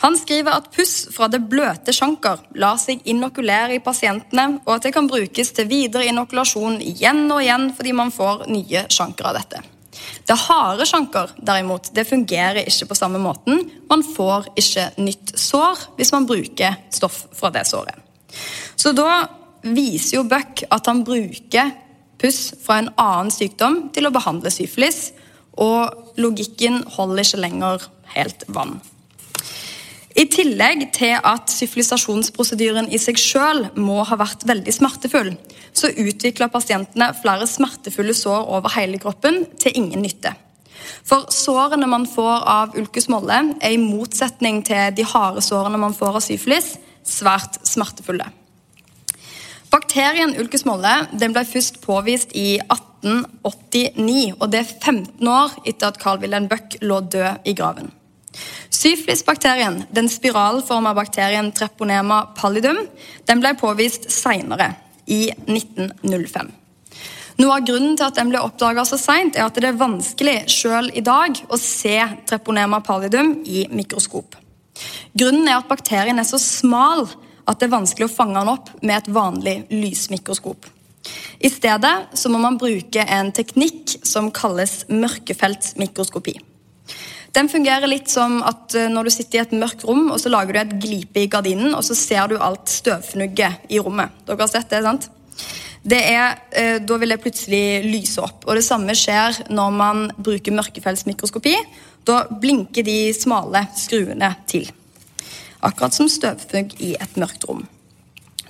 Han 0.01 0.15
skriver 0.17 0.55
at 0.57 0.71
puss 0.73 1.11
fra 1.13 1.27
det 1.29 1.43
bløte 1.49 1.93
sjanker 1.93 2.39
lar 2.57 2.79
seg 2.81 3.03
inokulere 3.05 3.75
i 3.75 3.83
pasientene, 3.85 4.57
og 4.65 4.79
at 4.79 4.87
det 4.87 4.95
kan 4.95 5.09
brukes 5.09 5.53
til 5.53 5.69
videre 5.69 6.07
inokulasjon 6.09 6.79
igjen 6.81 7.27
og 7.27 7.43
igjen 7.43 7.69
fordi 7.77 7.93
man 7.93 8.13
får 8.15 8.47
nye 8.49 8.87
sjanker 8.89 9.29
av 9.29 9.37
dette. 9.37 9.61
Det 10.27 10.37
harde 10.47 10.85
sjanker 10.87 11.33
derimot, 11.37 11.89
det 11.95 12.07
fungerer 12.07 12.63
ikke 12.63 12.87
på 12.91 12.97
samme 12.97 13.19
måten. 13.21 13.65
Man 13.89 14.03
får 14.05 14.51
ikke 14.59 14.87
nytt 15.03 15.33
sår 15.39 15.87
hvis 15.97 16.13
man 16.15 16.27
bruker 16.29 16.79
stoff 16.93 17.25
fra 17.35 17.51
det 17.53 17.65
såret. 17.69 17.97
Så 18.79 18.93
da 18.95 19.25
viser 19.61 20.17
jo 20.17 20.27
Buck 20.29 20.63
at 20.71 20.87
han 20.89 21.03
bruker 21.05 21.73
puss 22.21 22.53
fra 22.63 22.79
en 22.81 22.91
annen 23.01 23.33
sykdom 23.33 23.89
til 23.95 24.07
å 24.07 24.13
behandle 24.13 24.51
syfilis, 24.53 25.09
og 25.59 26.15
logikken 26.21 26.81
holder 26.95 27.25
ikke 27.25 27.41
lenger 27.43 27.87
helt 28.15 28.45
vann. 28.53 28.77
I 30.11 30.25
tillegg 30.27 30.89
til 30.95 31.15
at 31.15 31.51
syfilisasjonsprosedyren 31.53 32.89
i 32.91 32.99
seg 32.99 33.19
selv 33.21 33.77
må 33.79 34.01
ha 34.07 34.17
vært 34.19 34.43
veldig 34.47 34.73
smertefull, 34.75 35.31
så 35.71 35.91
utvikla 35.91 36.49
pasientene 36.51 37.13
flere 37.21 37.47
smertefulle 37.47 38.15
sår 38.17 38.49
over 38.57 38.73
hele 38.75 38.99
kroppen 38.99 39.45
til 39.61 39.77
ingen 39.79 40.03
nytte. 40.03 40.33
For 41.07 41.29
sårene 41.31 41.87
man 41.87 42.07
får 42.09 42.43
av 42.49 42.75
ulkus 42.79 43.07
molle, 43.11 43.39
er 43.61 43.75
i 43.75 43.79
motsetning 43.79 44.61
til 44.67 44.91
de 44.97 45.07
harde 45.07 45.43
sårene 45.45 45.79
man 45.79 45.95
får 45.95 46.19
av 46.19 46.25
syfilis, 46.25 46.75
svært 47.07 47.61
smertefulle. 47.67 48.27
Bakterien 49.71 50.35
ulcus 50.35 50.65
molle 50.67 50.91
ble 51.15 51.45
først 51.47 51.79
påvist 51.85 52.33
i 52.35 52.57
1889, 52.59 54.35
og 54.35 54.51
det 54.51 54.59
er 54.59 54.73
15 54.73 55.31
år 55.31 55.55
etter 55.63 55.87
at 55.87 55.99
Carl 56.01 56.19
Wilhelm 56.19 56.49
Bøck 56.51 56.75
lå 56.83 56.99
død 57.07 57.47
i 57.47 57.55
graven. 57.55 57.93
Syfilisbakterien, 58.71 59.83
den 59.91 60.07
spiralforma 60.09 60.93
bakterien 60.95 61.51
treponema 61.55 62.23
pallidum, 62.37 62.85
den 63.27 63.43
ble 63.43 63.53
påvist 63.59 64.09
seinere, 64.13 64.71
i 65.11 65.27
1905. 65.49 66.51
Noe 67.41 67.55
av 67.57 67.65
grunnen 67.65 67.95
til 67.97 68.05
at 68.05 68.17
den 68.19 68.29
ble 68.31 68.41
oppdaga 68.43 68.83
så 68.87 68.99
seint, 69.01 69.35
er 69.35 69.47
at 69.47 69.57
det 69.57 69.71
er 69.71 69.79
vanskelig 69.79 70.43
selv 70.51 70.95
i 70.97 71.03
dag 71.03 71.39
å 71.49 71.57
se 71.59 71.97
treponema 72.29 72.81
pallidum 72.85 73.39
i 73.45 73.65
mikroskop. 73.71 74.37
Grunnen 75.17 75.49
er 75.49 75.57
at 75.59 75.69
bakterien 75.69 76.21
er 76.21 76.27
så 76.27 76.39
smal 76.41 77.07
at 77.49 77.57
det 77.57 77.67
er 77.67 77.73
vanskelig 77.73 78.07
å 78.07 78.13
fange 78.13 78.37
den 78.37 78.51
opp 78.51 78.69
med 78.81 78.95
et 78.99 79.09
vanlig 79.11 79.55
lysmikroskop. 79.73 80.69
I 81.41 81.49
stedet 81.49 81.95
så 82.13 82.29
må 82.29 82.37
man 82.41 82.59
bruke 82.61 83.03
en 83.09 83.31
teknikk 83.33 83.97
som 84.05 84.29
kalles 84.35 84.83
mørkefeltsmikroskopi. 84.91 86.37
Den 87.31 87.47
fungerer 87.49 87.87
litt 87.87 88.11
som 88.11 88.41
at 88.43 88.75
eh, 88.75 88.89
når 88.91 89.07
du 89.07 89.13
sitter 89.13 89.39
i 89.39 89.43
et 89.45 89.55
mørkt 89.55 89.85
rom 89.87 90.09
og 90.11 90.19
så 90.19 90.31
lager 90.31 90.55
du 90.55 90.61
et 90.61 90.77
glipe 90.83 91.23
i 91.23 91.29
gardinen, 91.31 91.73
og 91.77 91.85
så 91.87 91.95
ser 91.95 92.27
du 92.27 92.37
alt 92.37 92.71
støvfnugget 92.71 93.71
i 93.71 93.79
rommet. 93.79 94.11
Dere 94.27 94.43
har 94.43 94.51
sett 94.51 94.71
det, 94.73 94.83
sant? 94.83 95.07
Det 95.81 95.97
er, 96.11 96.41
eh, 96.51 96.77
da 96.83 96.97
vil 97.01 97.15
det 97.15 97.21
plutselig 97.23 97.63
lyse 97.87 98.21
opp. 98.21 98.43
Og 98.45 98.55
Det 98.59 98.65
samme 98.65 98.93
skjer 98.97 99.47
når 99.49 99.71
man 99.73 100.11
bruker 100.17 100.53
mørkefeltsmikroskopi. 100.59 101.55
Da 102.05 102.25
blinker 102.29 102.83
de 102.83 103.13
smale 103.13 103.65
skruene 103.77 104.35
til. 104.45 104.67
Akkurat 105.61 105.93
som 105.93 106.09
støvfugg 106.09 106.75
i 106.81 106.95
et 106.99 107.17
mørkt 107.17 107.47
rom. 107.47 107.63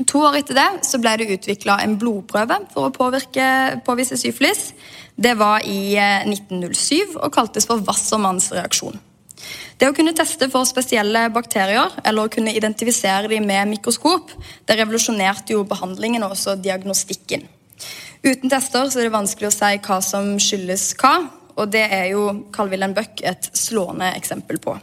To 0.08 0.22
år 0.24 0.40
etter 0.40 0.56
det 0.56 0.86
så 0.88 1.00
ble 1.04 1.14
det 1.20 1.30
utvikla 1.36 1.82
en 1.84 1.98
blodprøve 2.00 2.62
for 2.72 2.88
å 2.88 2.94
påvirke, 2.96 3.46
påvise 3.86 4.18
syfilis. 4.18 4.72
Det 5.16 5.34
var 5.38 5.66
i 5.68 5.96
1907 5.98 6.96
eh, 6.96 7.16
og 7.20 7.32
kaltes 7.34 7.68
for 7.70 7.84
Wassermanns 7.88 8.52
reaksjon. 8.56 9.00
Det 9.82 9.90
å 9.90 9.96
kunne 9.98 10.14
teste 10.14 10.46
for 10.54 10.68
spesielle 10.70 11.24
bakterier 11.34 11.96
eller 12.06 12.28
å 12.28 12.32
kunne 12.32 12.54
identifisere 12.54 13.32
dem 13.32 13.48
med 13.50 13.72
mikroskop, 13.72 14.30
det 14.70 14.78
revolusjonerte 14.78 15.56
jo 15.56 15.66
behandlingen 15.66 16.24
og 16.26 16.36
også 16.36 16.56
diagnostikken. 16.62 17.48
Uten 18.22 18.52
tester 18.54 18.92
så 18.94 19.02
er 19.02 19.10
det 19.10 19.16
vanskelig 19.16 19.50
å 19.50 19.56
si 19.56 19.72
hva 19.82 19.98
som 20.06 20.36
skyldes 20.38 20.92
hva, 21.02 21.16
og 21.58 21.74
det 21.74 21.88
er 21.90 22.12
jo 22.14 22.28
Carl 22.54 22.70
Wilhelm 22.70 22.94
Bøck 22.98 23.24
et 23.26 23.50
slående 23.58 24.14
eksempel 24.14 24.62
på. 24.62 24.78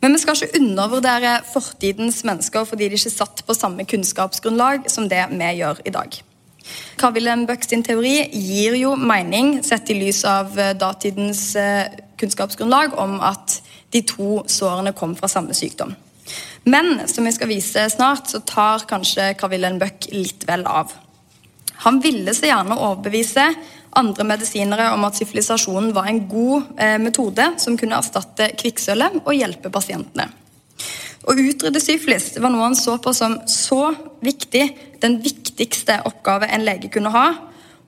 Men 0.00 0.16
vi 0.16 0.20
skal 0.20 0.36
ikke 0.36 0.60
undervurdere 0.60 1.38
fortidens 1.48 2.24
mennesker 2.28 2.66
fordi 2.68 2.88
de 2.88 2.98
ikke 2.98 3.12
satt 3.12 3.44
på 3.46 3.56
samme 3.56 3.86
kunnskapsgrunnlag 3.88 4.88
som 4.92 5.08
det 5.08 5.22
vi 5.30 5.52
gjør 5.60 5.84
i 5.84 5.92
dag. 5.94 6.18
Carl 6.96 7.14
Wilhelm 7.16 7.44
Buck 7.46 7.64
sin 7.64 7.82
teori 7.84 8.16
gir 8.32 8.76
jo 8.78 8.94
mening 8.96 9.58
sett 9.66 9.90
i 9.90 9.98
lys 9.98 10.24
av 10.28 10.58
eh, 10.58 10.72
datidens 10.78 11.42
eh, 11.60 11.92
kunnskapsgrunnlag 12.20 12.96
om 12.98 13.18
at 13.24 13.60
de 13.94 14.02
to 14.08 14.42
sårene 14.50 14.94
kom 14.96 15.14
fra 15.18 15.30
samme 15.30 15.54
sykdom. 15.54 15.94
Men 16.64 17.08
som 17.10 17.26
vi 17.26 17.32
skal 17.36 17.50
vise 17.50 17.88
snart, 17.92 18.30
så 18.30 18.40
tar 18.40 18.86
kanskje 18.88 19.34
Carl 19.38 19.52
Wilhelm 19.52 19.78
Buck 19.82 20.08
litt 20.12 20.46
vel 20.48 20.64
av. 20.66 20.94
Han 21.84 22.00
ville 22.00 22.32
så 22.34 22.48
gjerne 22.48 22.78
overbevise 22.80 23.50
andre 23.98 24.26
medisinere 24.26 24.88
om 24.94 25.04
at 25.06 25.18
sivilisasjonen 25.18 25.92
var 25.94 26.08
en 26.10 26.22
god 26.30 26.72
eh, 26.80 26.96
metode 27.02 27.50
som 27.62 27.76
kunne 27.78 27.98
erstatte 27.98 28.50
kvikksølvet 28.58 29.20
og 29.22 29.36
hjelpe 29.36 29.70
pasientene. 29.74 30.30
Å 31.24 31.32
utrydde 31.32 31.80
syfilis 31.80 32.34
var 32.36 32.52
noe 32.52 32.66
han 32.66 32.76
så 32.76 32.98
på 33.00 33.12
som 33.16 33.38
så 33.48 33.94
viktig, 34.24 34.64
den 35.00 35.18
viktigste 35.24 36.02
oppgave 36.08 36.50
en 36.52 36.64
lege 36.66 36.90
kunne 36.92 37.12
ha. 37.14 37.26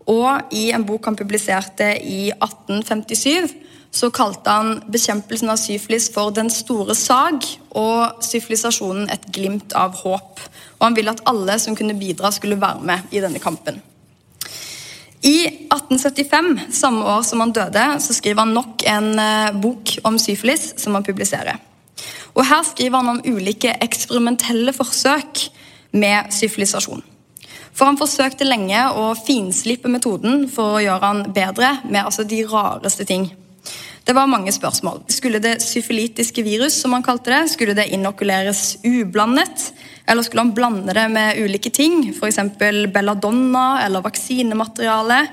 Og 0.09 0.55
i 0.55 0.71
en 0.73 0.87
bok 0.87 1.09
han 1.09 1.19
publiserte 1.19 1.91
i 2.01 2.31
1857, 2.31 3.51
så 3.97 4.11
kalte 4.15 4.53
han 4.53 4.71
bekjempelsen 4.93 5.51
av 5.53 5.61
syfilis 5.61 6.09
for 6.13 6.31
'den 6.31 6.51
store 6.51 6.95
sag' 6.95 7.59
og 7.71 8.23
syfilisasjonen 8.25 9.11
et 9.11 9.27
glimt 9.33 9.73
av 9.73 9.95
håp. 9.97 10.41
Og 10.79 10.83
han 10.87 10.97
ville 10.97 11.11
at 11.11 11.25
alle 11.27 11.59
som 11.59 11.77
kunne 11.77 11.99
bidra, 11.99 12.31
skulle 12.31 12.61
være 12.61 12.81
med 12.83 12.99
i 13.11 13.21
denne 13.21 13.39
kampen. 13.39 13.83
I 15.23 15.69
1875, 15.73 16.61
samme 16.71 17.05
år 17.05 17.23
som 17.23 17.41
han 17.41 17.53
døde, 17.53 18.01
så 18.01 18.15
skriver 18.15 18.41
han 18.45 18.55
nok 18.55 18.83
en 18.87 19.19
eh, 19.19 19.53
bok 19.53 19.99
om 20.05 20.19
syfilis 20.19 20.75
som 20.77 20.95
han 20.95 21.05
publiserer. 21.05 21.57
Og 22.37 22.45
Her 22.45 22.63
skriver 22.69 23.01
han 23.01 23.15
om 23.17 23.23
ulike 23.25 23.73
eksperimentelle 23.83 24.75
forsøk 24.77 25.47
med 25.97 26.33
syfilisasjon. 26.37 27.03
For 27.77 27.89
Han 27.89 27.99
forsøkte 28.01 28.49
lenge 28.49 28.79
å 28.97 29.11
finslippe 29.19 29.89
metoden 29.93 30.47
for 30.53 30.77
å 30.77 30.85
gjøre 30.85 31.11
han 31.11 31.27
bedre 31.33 31.75
med 31.89 32.05
altså 32.05 32.25
de 32.29 32.43
rareste 32.49 33.05
ting. 33.09 33.29
Det 34.07 34.15
var 34.15 34.31
mange 34.31 34.53
spørsmål. 34.55 35.01
Skulle 35.11 35.41
det 35.43 35.59
syfilitiske 35.65 36.45
virus 36.47 36.77
som 36.79 36.93
han 36.95 37.03
kalte 37.03 37.33
det, 37.33 37.49
skulle 37.51 37.75
det 37.75 37.89
inokuleres 37.91 38.77
ublandet? 38.87 39.73
Eller 40.07 40.23
skulle 40.23 40.45
han 40.45 40.55
blande 40.55 40.95
det 40.95 41.09
med 41.11 41.41
ulike 41.43 41.73
ting, 41.75 42.13
f.eks. 42.15 42.39
belladonna 42.95 43.83
eller 43.83 44.05
vaksinemateriale? 44.05 45.25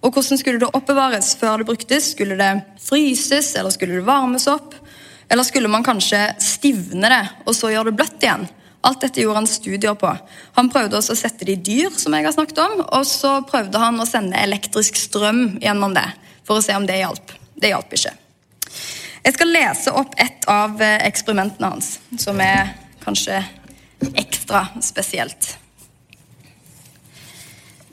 Og 0.00 0.16
hvordan 0.16 0.40
skulle 0.40 0.62
det 0.62 0.72
oppbevares 0.72 1.34
før 1.36 1.60
det 1.60 1.68
bruktes? 1.68 2.10
Skulle 2.14 2.40
det 2.40 2.50
fryses, 2.80 3.52
eller 3.60 3.74
skulle 3.74 4.00
det 4.00 4.08
varmes 4.08 4.48
opp? 4.48 4.72
Eller 5.28 5.46
skulle 5.46 5.70
man 5.72 5.84
kanskje 5.86 6.26
stivne 6.42 7.10
det 7.10 7.22
og 7.44 7.56
så 7.56 7.72
gjøre 7.72 7.90
det 7.90 7.98
bløtt 7.98 8.26
igjen? 8.26 8.46
Alt 8.84 9.00
dette 9.00 9.22
gjorde 9.22 9.40
han 9.40 9.48
studier 9.48 9.96
på. 9.96 10.10
Han 10.58 10.68
prøvde 10.72 10.98
også 10.98 11.14
å 11.14 11.18
sette 11.18 11.46
det 11.48 11.56
i 11.56 11.62
dyr, 11.64 11.94
som 11.96 12.12
jeg 12.12 12.26
har 12.26 12.34
snakket 12.36 12.60
om, 12.66 12.82
og 12.84 13.06
så 13.08 13.38
prøvde 13.48 13.80
han 13.80 13.96
å 14.00 14.08
sende 14.08 14.36
elektrisk 14.36 14.98
strøm 15.00 15.56
gjennom 15.62 15.96
det 15.96 16.04
for 16.44 16.60
å 16.60 16.64
se 16.64 16.76
om 16.76 16.84
det 16.84 17.00
hjalp. 17.00 17.32
Det 17.56 17.72
hjalp 17.72 17.96
ikke. 17.96 18.12
Jeg 19.24 19.36
skal 19.38 19.54
lese 19.54 19.92
opp 19.96 20.12
et 20.20 20.44
av 20.52 20.82
eksperimentene 20.84 21.70
hans, 21.72 21.94
som 22.20 22.40
er 22.44 22.74
kanskje 23.06 23.40
ekstra 24.20 24.66
spesielt. 24.84 25.54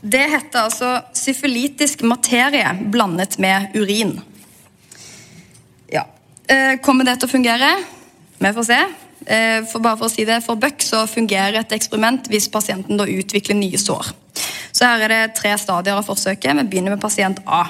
Det 0.01 0.25
heter 0.27 0.65
altså 0.65 0.91
syfilitisk 1.13 2.03
materie 2.09 2.67
blandet 2.91 3.38
med 3.39 3.71
urin. 3.77 4.17
Eh, 6.51 6.77
kommer 6.83 7.07
det 7.07 7.21
til 7.21 7.29
å 7.29 7.31
fungere? 7.31 7.69
Vi 8.41 8.49
får 8.55 8.65
se. 8.67 8.79
Eh, 9.25 9.59
for 9.71 9.79
bare 9.79 9.99
for 9.99 10.09
å 10.09 10.11
si 10.11 10.25
det, 10.27 10.41
for 10.43 10.59
Buck 10.59 10.83
så 10.83 11.05
fungerer 11.07 11.61
et 11.61 11.75
eksperiment 11.77 12.27
hvis 12.27 12.49
pasienten 12.51 12.99
da 12.99 13.05
utvikler 13.07 13.55
nye 13.55 13.79
sår. 13.79 14.11
Så 14.73 14.85
Her 14.85 15.05
er 15.05 15.13
det 15.13 15.35
tre 15.35 15.53
stadier 15.57 15.95
av 15.95 16.07
forsøket. 16.07 16.57
Vi 16.57 16.63
begynner 16.63 16.95
med 16.95 17.01
pasient 17.01 17.39
A. 17.45 17.69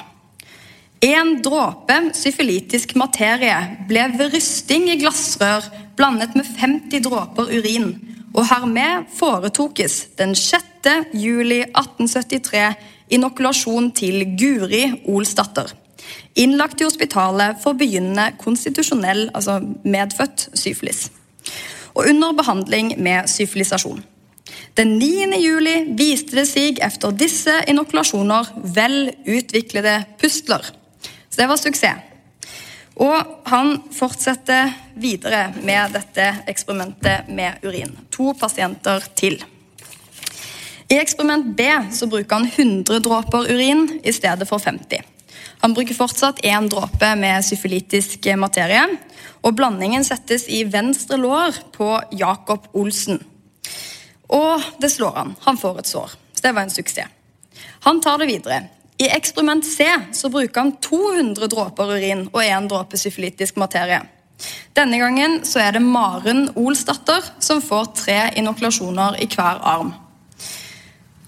En 1.02 1.42
dråpe 1.42 2.14
syfilitisk 2.14 2.94
materie 2.94 3.56
ble 3.88 4.06
ved 4.16 4.34
rysting 4.34 4.88
i 4.90 4.98
glassrør 5.00 5.66
blandet 5.96 6.34
med 6.34 6.46
50 6.46 7.02
dråper 7.02 7.50
urin 7.50 7.88
og 8.32 8.46
hermed 8.48 9.10
foretokes 9.18 10.14
den 10.18 10.34
6. 10.34 11.08
juli 11.12 11.60
1873 11.66 12.74
inokulasjon 13.10 13.90
til 13.92 14.24
Guri 14.38 14.86
Olsdatter. 15.10 15.81
Innlagt 16.34 16.80
i 16.80 16.86
hospitalet 16.86 17.60
for 17.62 17.76
begynnende 17.78 18.32
konstitusjonell, 18.40 19.28
altså 19.34 19.58
medfødt, 19.84 20.48
syfilis. 20.54 21.10
Og 21.94 22.06
under 22.08 22.32
behandling 22.32 22.94
med 23.02 23.28
syfilisasjon. 23.28 24.04
Den 24.76 24.96
9. 24.98 25.36
juli 25.42 25.74
viste 25.98 26.36
det 26.38 26.46
seg 26.48 26.80
etter 26.84 27.12
disse 27.12 27.52
inokulasjoner 27.68 28.48
vel 28.74 29.12
utviklede 29.28 29.98
pustler. 30.20 30.64
Så 31.28 31.40
det 31.40 31.48
var 31.50 31.60
suksess. 31.60 32.08
Og 33.00 33.44
han 33.48 33.78
fortsetter 33.92 34.72
videre 35.00 35.46
med 35.64 35.94
dette 35.96 36.26
eksperimentet 36.48 37.30
med 37.32 37.64
urin. 37.64 37.94
To 38.12 38.34
pasienter 38.36 39.04
til. 39.16 39.38
I 40.92 40.98
eksperiment 41.00 41.54
B 41.56 41.68
så 41.92 42.08
bruker 42.10 42.36
han 42.36 42.50
100 42.50 43.00
dråper 43.00 43.48
urin 43.48 43.86
i 44.04 44.12
stedet 44.12 44.48
for 44.48 44.60
50. 44.60 45.11
Han 45.62 45.74
bruker 45.74 45.94
fortsatt 45.94 46.42
én 46.42 46.66
dråpe 46.68 47.14
med 47.16 47.44
syfilitisk 47.46 48.26
materie. 48.36 48.82
Og 49.46 49.54
blandingen 49.54 50.02
settes 50.04 50.48
i 50.50 50.64
venstre 50.66 51.18
lår 51.22 51.58
på 51.74 51.88
Jacob 52.18 52.66
Olsen. 52.74 53.20
Og 54.26 54.62
det 54.82 54.90
slår 54.90 55.14
han. 55.20 55.34
Han 55.46 55.58
får 55.58 55.78
et 55.78 55.90
sår. 55.92 56.16
Så 56.34 56.42
det 56.42 56.54
var 56.56 56.66
en 56.66 56.74
suksess. 56.74 57.10
Han 57.82 58.00
tar 58.00 58.18
det 58.18 58.26
videre. 58.26 58.62
I 58.98 59.08
eksperiment 59.10 59.66
C 59.66 59.86
så 60.12 60.28
bruker 60.30 60.60
han 60.60 60.76
200 60.82 61.48
dråper 61.50 61.94
urin 61.94 62.26
og 62.32 62.42
én 62.42 62.68
dråpe 62.70 62.98
syfilitisk 62.98 63.56
materie. 63.58 64.02
Denne 64.74 64.98
gangen 64.98 65.40
så 65.46 65.62
er 65.62 65.76
det 65.76 65.82
Maren 65.82 66.48
Olsdatter 66.58 67.24
som 67.42 67.62
får 67.62 67.90
tre 68.02 68.20
inokulasjoner 68.38 69.18
i 69.22 69.28
hver 69.30 69.62
arm. 69.62 69.94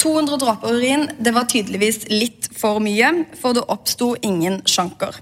200 0.04 0.36
dråper 0.36 0.74
urin 0.76 1.06
det 1.16 1.32
var 1.32 1.48
tydeligvis 1.48 2.02
litt 2.12 2.50
for 2.52 2.82
mye, 2.84 3.24
for 3.40 3.56
det 3.56 3.64
oppsto 3.72 4.12
ingen 4.20 4.60
sjanker. 4.68 5.16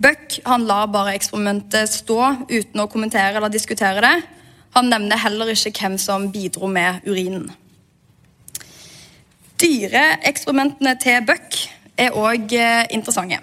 Buck 0.00 0.38
han 0.46 0.64
lar 0.64 0.88
bare 0.94 1.12
eksperimentet 1.18 1.90
stå 1.92 2.20
uten 2.48 2.80
å 2.80 2.88
kommentere 2.88 3.36
eller 3.36 3.52
diskutere 3.52 4.00
det. 4.04 4.14
Han 4.78 4.88
nevner 4.88 5.20
heller 5.20 5.52
ikke 5.52 5.74
hvem 5.76 5.98
som 6.00 6.28
bidro 6.32 6.70
med 6.72 7.04
urinen. 7.04 7.50
Dyreeksperimentene 9.58 10.94
til 11.02 11.24
Buck 11.26 11.60
er 11.98 12.14
òg 12.16 12.54
eh, 12.54 12.84
interessante. 12.94 13.42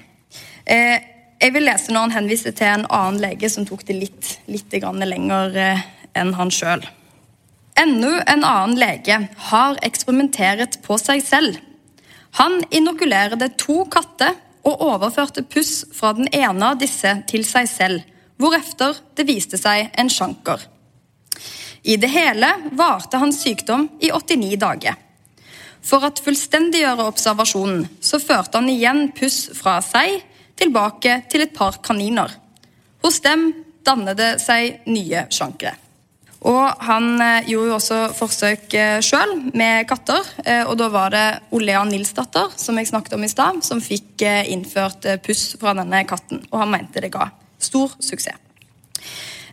Eh, 0.66 0.98
jeg 1.42 1.54
vil 1.54 1.68
lese 1.68 1.92
når 1.92 2.08
han 2.08 2.18
henviser 2.22 2.56
til 2.56 2.72
en 2.72 2.88
annen 2.88 3.20
lege 3.22 3.52
som 3.52 3.68
tok 3.68 3.84
det 3.86 4.00
litt, 4.00 4.38
litt 4.48 4.74
lenger 4.82 5.60
eh, 5.60 5.90
enn 6.16 6.34
han 6.40 6.50
sjøl. 6.50 6.88
Enda 7.76 8.22
en 8.22 8.44
annen 8.44 8.78
lege 8.80 9.18
har 9.50 9.80
eksperimentert 9.84 10.80
på 10.86 10.96
seg 11.02 11.24
selv. 11.26 11.58
Han 12.40 12.62
inokulerte 12.72 13.50
to 13.60 13.84
katter 13.92 14.36
og 14.66 14.82
overførte 14.82 15.44
puss 15.44 15.84
fra 15.94 16.14
den 16.16 16.30
ene 16.32 16.72
av 16.72 16.80
disse 16.80 17.12
til 17.30 17.44
seg 17.48 17.68
selv, 17.70 18.06
hvorefter 18.40 18.96
det 19.16 19.28
viste 19.28 19.60
seg 19.60 19.92
en 20.00 20.12
sjanker. 20.12 20.64
I 21.84 22.00
det 22.02 22.10
hele 22.16 22.50
varte 22.80 23.20
hans 23.22 23.44
sykdom 23.44 23.90
i 24.02 24.10
89 24.10 24.56
dager. 24.64 24.96
For 25.86 26.02
å 26.02 26.10
fullstendiggjøre 26.26 27.06
observasjonen 27.06 27.86
så 28.02 28.18
førte 28.24 28.58
han 28.58 28.72
igjen 28.72 29.12
puss 29.20 29.52
fra 29.54 29.78
seg 29.86 30.24
tilbake 30.58 31.22
til 31.30 31.46
et 31.46 31.54
par 31.54 31.78
kaniner. 31.86 32.32
Hos 33.04 33.22
dem 33.22 33.52
dannet 33.86 34.18
det 34.18 34.36
seg 34.42 34.88
nye 34.90 35.28
sjankere. 35.30 35.85
Og 36.46 36.86
Han 36.86 37.16
eh, 37.22 37.48
gjorde 37.50 37.72
jo 37.72 37.78
også 37.80 38.00
forsøk 38.16 38.74
eh, 38.78 39.00
sjøl 39.04 39.34
med 39.58 39.88
katter. 39.90 40.26
Eh, 40.46 40.64
og 40.70 40.78
Da 40.78 40.90
var 40.94 41.14
det 41.14 41.26
Olea 41.56 41.84
Nilsdatter 41.90 42.54
som 42.60 42.78
jeg 42.78 42.92
snakket 42.92 43.18
om 43.18 43.26
i 43.26 43.32
sted, 43.32 43.62
som 43.66 43.82
fikk 43.82 44.26
innført 44.26 45.08
puss 45.26 45.56
fra 45.60 45.74
denne 45.78 46.04
katten. 46.08 46.44
Og 46.52 46.62
han 46.62 46.74
mente 46.74 47.02
det 47.02 47.14
ga 47.14 47.32
stor 47.62 47.96
suksess. 48.00 48.42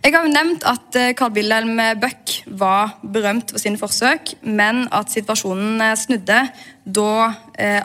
Jeg 0.02 0.16
har 0.16 0.24
jo 0.26 0.32
nevnt 0.34 0.64
at 0.66 0.96
Carl 1.14 1.30
Wilhelm 1.36 1.76
Bøck 2.02 2.32
var 2.58 2.96
berømt 3.06 3.52
for 3.54 3.62
sine 3.62 3.78
forsøk, 3.78 4.32
men 4.42 4.88
at 4.90 5.12
situasjonen 5.14 5.78
snudde 5.94 6.40
da 6.82 7.12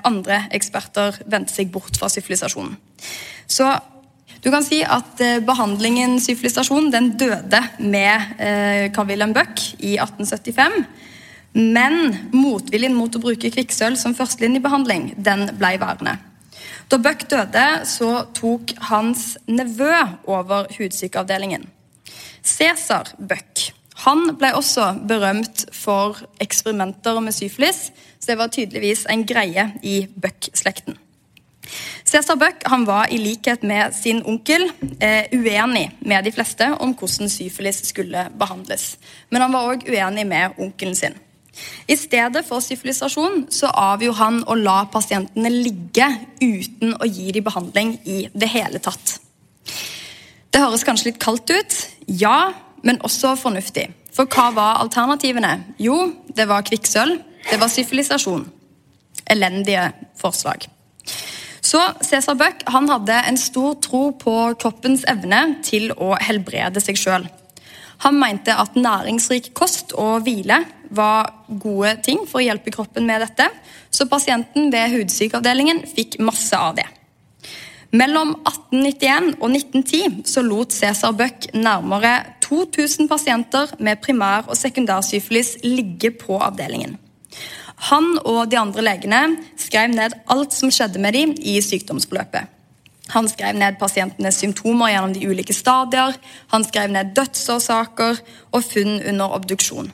andre 0.02 0.40
eksperter 0.58 1.20
vendte 1.30 1.54
seg 1.54 1.70
bort 1.70 2.00
fra 2.02 2.10
sivilisasjonen. 2.10 2.74
Så 3.46 3.70
du 4.44 4.50
kan 4.54 4.66
si 4.66 4.84
at 4.86 5.22
behandlingen 5.48 6.20
syfilisasjon 6.22 6.92
den 6.94 7.12
døde 7.20 7.62
med 7.80 8.38
Carl 8.94 9.10
Wilhelm 9.10 9.34
Buck 9.34 9.62
i 9.80 9.96
1875. 9.98 10.84
Men 11.58 12.12
motviljen 12.36 12.94
mot 12.94 13.16
å 13.18 13.22
bruke 13.24 13.50
kvikksølv 13.54 13.98
som 13.98 14.14
førstelinjebehandling 14.18 15.16
den 15.18 15.48
ble 15.58 15.74
værende. 15.82 16.18
Da 16.88 17.00
Buck 17.02 17.26
døde, 17.32 17.66
så 17.90 18.28
tok 18.38 18.76
hans 18.92 19.34
nevø 19.50 19.96
over 20.30 20.70
hudsykeavdelingen. 20.78 21.66
Cæsar 22.46 23.16
Buck 23.18 23.72
han 24.06 24.36
ble 24.38 24.52
også 24.54 24.92
berømt 25.10 25.66
for 25.74 26.20
eksperimenter 26.44 27.18
med 27.24 27.34
syfilis, 27.34 27.88
så 28.20 28.32
det 28.32 28.38
var 28.38 28.54
tydeligvis 28.54 29.08
en 29.10 29.26
greie 29.26 29.72
i 29.82 30.04
Buck-slekten. 30.22 31.00
Cæsar 32.08 32.36
Buck 32.40 32.64
var 32.88 33.08
i 33.12 33.18
likhet 33.18 33.64
med 33.64 33.94
sin 33.94 34.22
onkel 34.26 34.70
eh, 35.02 35.28
uenig 35.34 35.92
med 36.00 36.24
de 36.24 36.32
fleste 36.32 36.70
om 36.80 36.94
hvordan 36.96 37.30
syfilis 37.30 37.82
skulle 37.90 38.28
behandles. 38.40 38.98
Men 39.30 39.42
han 39.42 39.54
var 39.54 39.74
òg 39.74 39.88
uenig 39.90 40.28
med 40.28 40.56
onkelen 40.58 40.96
sin. 40.96 41.18
I 41.88 41.96
stedet 41.96 42.46
for 42.46 42.62
syfilisasjon 42.62 43.48
så 43.52 43.70
avgjorde 43.74 44.20
han 44.22 44.42
å 44.48 44.56
la 44.60 44.84
pasientene 44.94 45.52
ligge 45.52 46.08
uten 46.42 46.94
å 46.96 47.08
gi 47.10 47.32
dem 47.36 47.48
behandling 47.48 47.96
i 48.06 48.28
det 48.34 48.50
hele 48.54 48.80
tatt. 48.84 49.18
Det 50.54 50.62
høres 50.62 50.86
kanskje 50.88 51.12
litt 51.12 51.22
kaldt 51.22 51.52
ut, 51.52 51.78
ja, 52.08 52.54
men 52.84 53.02
også 53.06 53.36
fornuftig. 53.40 53.90
For 54.16 54.30
hva 54.32 54.50
var 54.56 54.80
alternativene? 54.82 55.52
Jo, 55.82 55.98
det 56.34 56.48
var 56.50 56.66
kvikksølv, 56.66 57.20
det 57.50 57.60
var 57.62 57.74
syfilisasjon. 57.74 58.48
Elendige 59.28 59.92
forslag. 60.18 60.70
Så 61.68 61.82
Cæsar 62.06 62.38
Buck 62.40 62.64
han 62.72 62.88
hadde 62.88 63.16
en 63.28 63.38
stor 63.40 63.76
tro 63.84 64.12
på 64.16 64.36
kroppens 64.62 65.04
evne 65.10 65.58
til 65.68 65.90
å 65.92 66.14
helbrede 66.22 66.80
seg 66.84 67.00
sjøl. 67.00 67.26
Han 68.06 68.20
mente 68.22 68.54
at 68.54 68.78
næringsrik 68.78 69.50
kost 69.58 69.92
og 69.98 70.22
hvile 70.28 70.62
var 70.94 71.34
gode 71.50 71.96
ting 72.06 72.22
for 72.30 72.40
å 72.40 72.46
hjelpe 72.46 72.72
kroppen 72.72 73.08
med 73.10 73.26
dette, 73.26 73.50
så 73.92 74.08
pasienten 74.08 74.70
ved 74.72 74.94
hudsykeavdelingen 74.94 75.82
fikk 75.90 76.20
masse 76.24 76.56
av 76.56 76.78
det. 76.78 76.86
Mellom 77.98 78.36
1891 78.46 79.38
og 79.40 79.50
1910 79.50 80.24
så 80.28 80.44
lot 80.46 80.76
Cæsar 80.76 81.16
Buck 81.18 81.50
nærmere 81.56 82.14
2000 82.44 83.10
pasienter 83.12 83.74
med 83.80 84.00
primær- 84.04 84.48
og 84.48 84.60
sekundærsyfilis 84.60 85.58
ligge 85.66 86.14
på 86.16 86.40
avdelingen. 86.40 86.98
Han 87.78 88.16
og 88.26 88.50
de 88.50 88.58
andre 88.58 88.84
legene 88.84 89.22
skrev 89.60 89.92
ned 89.94 90.16
alt 90.34 90.56
som 90.56 90.72
skjedde 90.74 91.02
med 91.02 91.14
dem 91.14 91.36
i 91.38 91.60
sykdomsforløpet. 91.62 92.50
Han 93.14 93.30
skrev 93.32 93.56
ned 93.56 93.78
pasientenes 93.80 94.42
symptomer 94.42 94.92
gjennom 94.92 95.14
de 95.16 95.30
ulike 95.30 95.56
stadier, 95.56 96.18
han 96.52 96.66
skrev 96.68 96.92
ned 96.92 97.14
dødsårsaker 97.16 98.20
og 98.52 98.66
funn 98.66 98.98
under 99.00 99.38
obduksjon. 99.38 99.94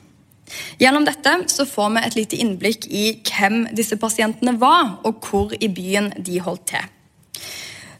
Gjennom 0.80 1.06
dette 1.06 1.36
så 1.52 1.66
får 1.68 1.92
vi 1.94 2.02
et 2.02 2.16
lite 2.18 2.40
innblikk 2.42 2.88
i 2.90 3.04
hvem 3.28 3.68
disse 3.76 3.96
pasientene 4.00 4.56
var, 4.60 4.98
og 5.06 5.22
hvor 5.24 5.54
i 5.54 5.70
byen 5.70 6.12
de 6.18 6.40
holdt 6.42 6.66
til. 6.74 6.90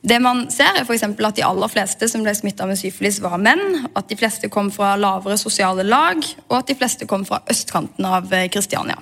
Det 0.04 0.18
man 0.20 0.44
ser 0.52 0.76
er 0.76 0.84
for 0.84 1.00
at 1.00 1.36
De 1.36 1.44
aller 1.44 1.68
fleste 1.68 2.08
som 2.08 2.22
ble 2.22 2.34
smitta 2.36 2.66
med 2.66 2.76
syfilis, 2.76 3.22
var 3.22 3.38
menn. 3.40 3.86
At 3.96 4.10
de 4.10 4.16
fleste 4.16 4.50
kom 4.52 4.70
fra 4.70 4.96
lavere 5.00 5.38
sosiale 5.40 5.82
lag, 5.82 6.20
og 6.50 6.58
at 6.58 6.68
de 6.68 6.76
fleste 6.76 7.06
kom 7.06 7.24
fra 7.24 7.40
østkanten 7.48 8.04
av 8.04 8.28
Kristiania. 8.52 8.98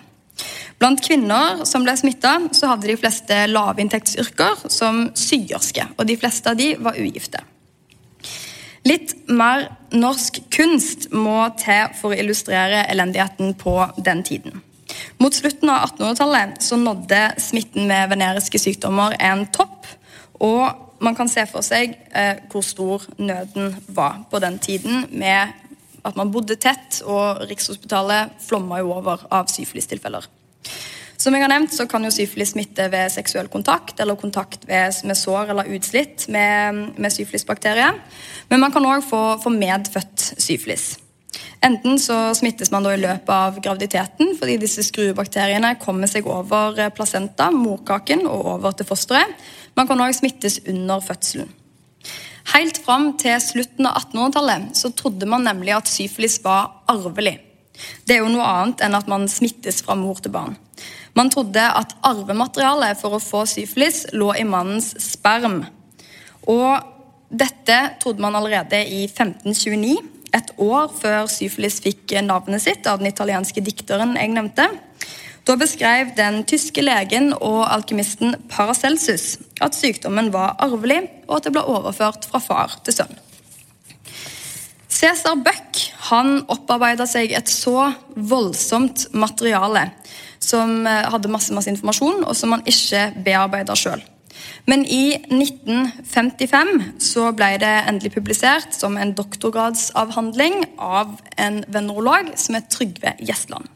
Blant 0.80 1.02
kvinner 1.04 1.62
som 1.68 1.84
ble 1.86 1.94
smitta, 1.98 2.38
hadde 2.66 2.90
de 2.90 2.98
fleste 2.98 3.44
lavinntektsyrker 3.50 4.66
som 4.72 5.04
syerske. 5.18 5.86
Og 5.96 6.08
de 6.08 6.18
fleste 6.18 6.50
av 6.50 6.58
de 6.58 6.72
var 6.82 6.98
ugifte. 6.98 7.42
Litt 8.82 9.14
mer 9.30 9.68
norsk 9.94 10.40
kunst 10.50 11.12
må 11.14 11.44
til 11.60 11.92
for 12.00 12.10
å 12.10 12.18
illustrere 12.18 12.82
elendigheten 12.90 13.54
på 13.58 13.76
den 14.02 14.24
tiden. 14.26 14.62
Mot 15.22 15.34
slutten 15.34 15.70
av 15.70 15.86
1800-tallet 15.86 16.62
så 16.62 16.76
nådde 16.76 17.20
smitten 17.40 17.86
med 17.86 18.10
veneriske 18.10 18.58
sykdommer 18.58 19.14
en 19.22 19.46
topp. 19.54 19.86
Og 20.42 20.66
man 21.02 21.14
kan 21.18 21.30
se 21.30 21.44
for 21.50 21.62
seg 21.66 21.94
eh, 22.14 22.42
hvor 22.50 22.64
stor 22.66 23.06
nøden 23.18 23.76
var 23.94 24.24
på 24.30 24.42
den 24.42 24.58
tiden, 24.62 25.06
med 25.10 25.54
at 26.02 26.18
man 26.18 26.32
bodde 26.34 26.58
tett, 26.60 27.02
og 27.06 27.44
Rikshospitalet 27.50 28.38
flomma 28.42 28.80
jo 28.82 28.94
over 28.96 29.26
av 29.30 29.50
syfilistilfeller. 29.52 30.26
Som 31.22 31.36
jeg 31.36 31.44
har 31.44 31.52
nevnt, 31.52 31.70
så 31.70 31.86
kan 31.86 32.02
jo 32.02 32.10
syfilis 32.10 32.50
smitte 32.56 32.88
ved 32.90 33.12
seksuell 33.14 33.46
kontakt 33.52 34.00
eller 34.02 34.18
kontakt 34.18 34.64
ved, 34.66 34.96
med 35.06 35.18
sår 35.18 35.52
eller 35.52 35.70
utslitt 35.76 36.26
med, 36.34 36.80
med 36.98 37.14
syfilisbakterie. 37.14 37.92
Men 38.50 38.62
man 38.64 38.74
kan 38.74 38.86
òg 38.88 39.04
få, 39.06 39.20
få, 39.42 39.52
medfødt 39.54 40.32
syfilis. 40.42 40.96
Enten 41.62 42.00
så 42.02 42.16
smittes 42.34 42.72
man 42.74 42.82
da 42.82 42.96
i 42.96 43.00
løpet 43.00 43.30
av 43.30 43.60
graviditeten 43.62 44.34
fordi 44.40 44.58
disse 44.64 44.82
skruebakteriene 44.82 45.76
kommer 45.80 46.10
seg 46.10 46.26
over 46.26 46.82
placenta, 46.96 47.52
morkaken, 47.54 48.26
og 48.26 48.56
over 48.56 48.74
til 48.74 48.88
fosteret. 48.90 49.38
Man 49.78 49.86
kan 49.86 50.02
òg 50.02 50.18
smittes 50.18 50.58
under 50.66 51.00
fødselen. 51.06 51.54
Helt 52.50 52.78
fram 52.82 53.12
til 53.20 53.38
slutten 53.40 53.86
av 53.86 54.00
1800-tallet 54.02 54.76
så 54.78 54.90
trodde 54.98 55.28
man 55.30 55.46
nemlig 55.46 55.76
at 55.76 55.90
syfilis 55.90 56.40
var 56.44 56.82
arvelig. 56.90 57.38
Det 58.06 58.16
er 58.16 58.22
jo 58.22 58.32
noe 58.32 58.46
annet 58.46 58.82
enn 58.84 58.98
at 58.98 59.08
man 59.10 59.28
smittes 59.30 59.80
fra 59.86 59.96
mor 59.98 60.18
til 60.22 60.34
barn. 60.34 60.56
Man 61.16 61.30
trodde 61.32 61.62
at 61.62 61.94
arvematerialet 62.08 62.98
for 63.00 63.16
å 63.16 63.22
få 63.22 63.44
syfilis 63.48 64.04
lå 64.16 64.32
i 64.38 64.46
mannens 64.48 64.92
sperm. 65.02 65.62
Og 66.50 66.82
dette 67.32 67.78
trodde 68.02 68.24
man 68.24 68.36
allerede 68.36 68.82
i 68.82 69.04
1529, 69.06 69.96
et 70.32 70.52
år 70.64 70.88
før 70.96 71.26
syfilis 71.28 71.78
fikk 71.84 72.14
navnet 72.24 72.64
sitt 72.64 72.86
av 72.88 73.00
den 73.00 73.10
italienske 73.10 73.60
dikteren 73.64 74.16
jeg 74.16 74.32
nevnte. 74.32 74.66
Da 75.42 75.56
beskrev 75.58 76.12
den 76.16 76.44
tyske 76.46 76.84
legen 76.84 77.32
og 77.34 77.64
alkymisten 77.66 78.36
Paracelsus 78.50 79.40
at 79.62 79.74
sykdommen 79.74 80.30
var 80.34 80.54
arvelig, 80.62 81.02
og 81.26 81.40
at 81.40 81.48
det 81.48 81.54
ble 81.56 81.64
overført 81.66 82.28
fra 82.30 82.38
far 82.42 82.78
til 82.86 82.94
sønn. 83.00 83.18
Cæsar 84.92 85.34
Buck 85.42 85.80
han 86.12 86.44
opparbeida 86.52 87.08
seg 87.10 87.32
et 87.34 87.50
så 87.50 87.88
voldsomt 88.14 89.08
materiale 89.16 89.88
som 90.42 90.86
eh, 90.86 91.06
hadde 91.10 91.30
masse, 91.32 91.54
masse 91.54 91.70
informasjon, 91.70 92.22
og 92.22 92.36
som 92.38 92.54
han 92.54 92.62
ikke 92.68 93.08
bearbeida 93.24 93.74
sjøl. 93.78 94.02
Men 94.70 94.84
i 94.86 95.16
1955 95.26 97.02
så 97.02 97.30
ble 97.34 97.56
det 97.62 97.72
endelig 97.90 98.12
publisert 98.14 98.74
som 98.76 98.98
en 98.98 99.14
doktorgradsavhandling 99.18 100.60
av 100.78 101.16
en 101.34 101.62
venerolog 101.66 102.30
som 102.38 102.58
het 102.58 102.70
Trygve 102.70 103.16
Gjesland. 103.18 103.66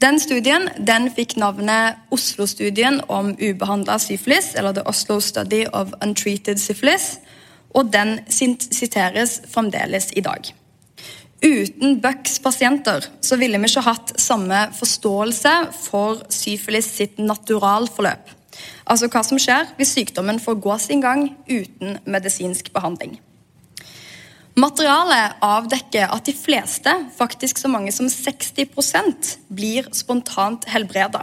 Den 0.00 0.16
studien 0.16 0.68
den 0.80 1.10
fikk 1.12 1.34
navnet 1.36 1.98
Oslo-studien 2.14 3.02
om 3.12 3.34
ubehandla 3.36 3.98
syfilis, 4.00 4.54
eller 4.56 4.72
The 4.72 4.86
Oslo 4.88 5.18
Study 5.20 5.66
of 5.76 5.92
Untreated 6.00 6.56
Syphilis, 6.56 7.18
og 7.76 7.92
den 7.92 8.18
siteres 8.30 9.42
fremdeles 9.52 10.08
i 10.16 10.24
dag. 10.24 10.54
Uten 11.44 12.00
Bucks 12.00 12.38
pasienter 12.40 13.04
så 13.20 13.36
ville 13.40 13.60
vi 13.60 13.68
ikke 13.68 13.84
hatt 13.84 14.12
samme 14.20 14.66
forståelse 14.76 15.52
for 15.84 16.24
syfilis 16.32 16.88
sitt 16.96 17.20
naturalforløp. 17.20 18.32
Altså 18.88 19.08
hva 19.12 19.22
som 19.24 19.40
skjer 19.40 19.68
hvis 19.76 19.94
sykdommen 19.96 20.40
får 20.40 20.60
gå 20.64 20.78
sin 20.80 21.04
gang 21.04 21.28
uten 21.48 21.98
medisinsk 22.04 22.72
behandling. 22.72 23.20
Materialet 24.58 25.38
avdekker 25.46 26.10
at 26.10 26.26
de 26.26 26.34
fleste, 26.34 26.92
faktisk 27.16 27.60
så 27.60 27.70
mange 27.70 27.92
som 27.94 28.08
60% 28.10 29.36
blir 29.54 29.86
spontant 29.94 30.66
helbreda. 30.70 31.22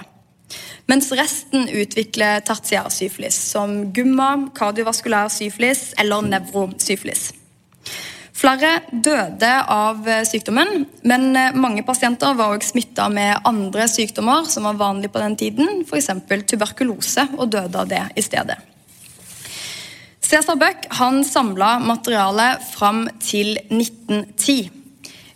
Mens 0.87 1.09
resten 1.11 1.67
utvikler 1.67 2.39
tertiær 2.47 2.87
syfilis, 2.93 3.35
som 3.51 3.89
gumma, 3.91 4.29
kardiovaskulær 4.55 5.27
syfilis 5.33 5.89
eller 5.99 6.23
nevrosyfilis. 6.29 7.33
Flere 8.37 8.77
døde 8.91 9.49
av 9.73 10.05
sykdommen, 10.29 10.85
men 11.09 11.31
eh, 11.33 11.55
mange 11.57 11.81
pasienter 11.83 12.35
var 12.37 12.53
også 12.53 12.75
smitta 12.75 13.07
med 13.09 13.41
andre 13.49 13.87
sykdommer 13.89 14.45
som 14.45 14.69
var 14.69 14.77
vanlige 14.77 15.15
på 15.15 15.23
den 15.23 15.35
tiden, 15.39 15.81
f.eks. 15.81 16.11
tuberkulose, 16.45 17.25
og 17.33 17.49
døde 17.57 17.81
av 17.81 17.89
det 17.89 18.03
i 18.13 18.23
stedet. 18.23 18.59
Cæsar 20.27 20.57
Bøck 20.59 20.89
han 20.91 21.21
samla 21.23 21.77
materialet 21.79 22.63
fram 22.73 23.05
til 23.23 23.53
1910. 23.71 24.55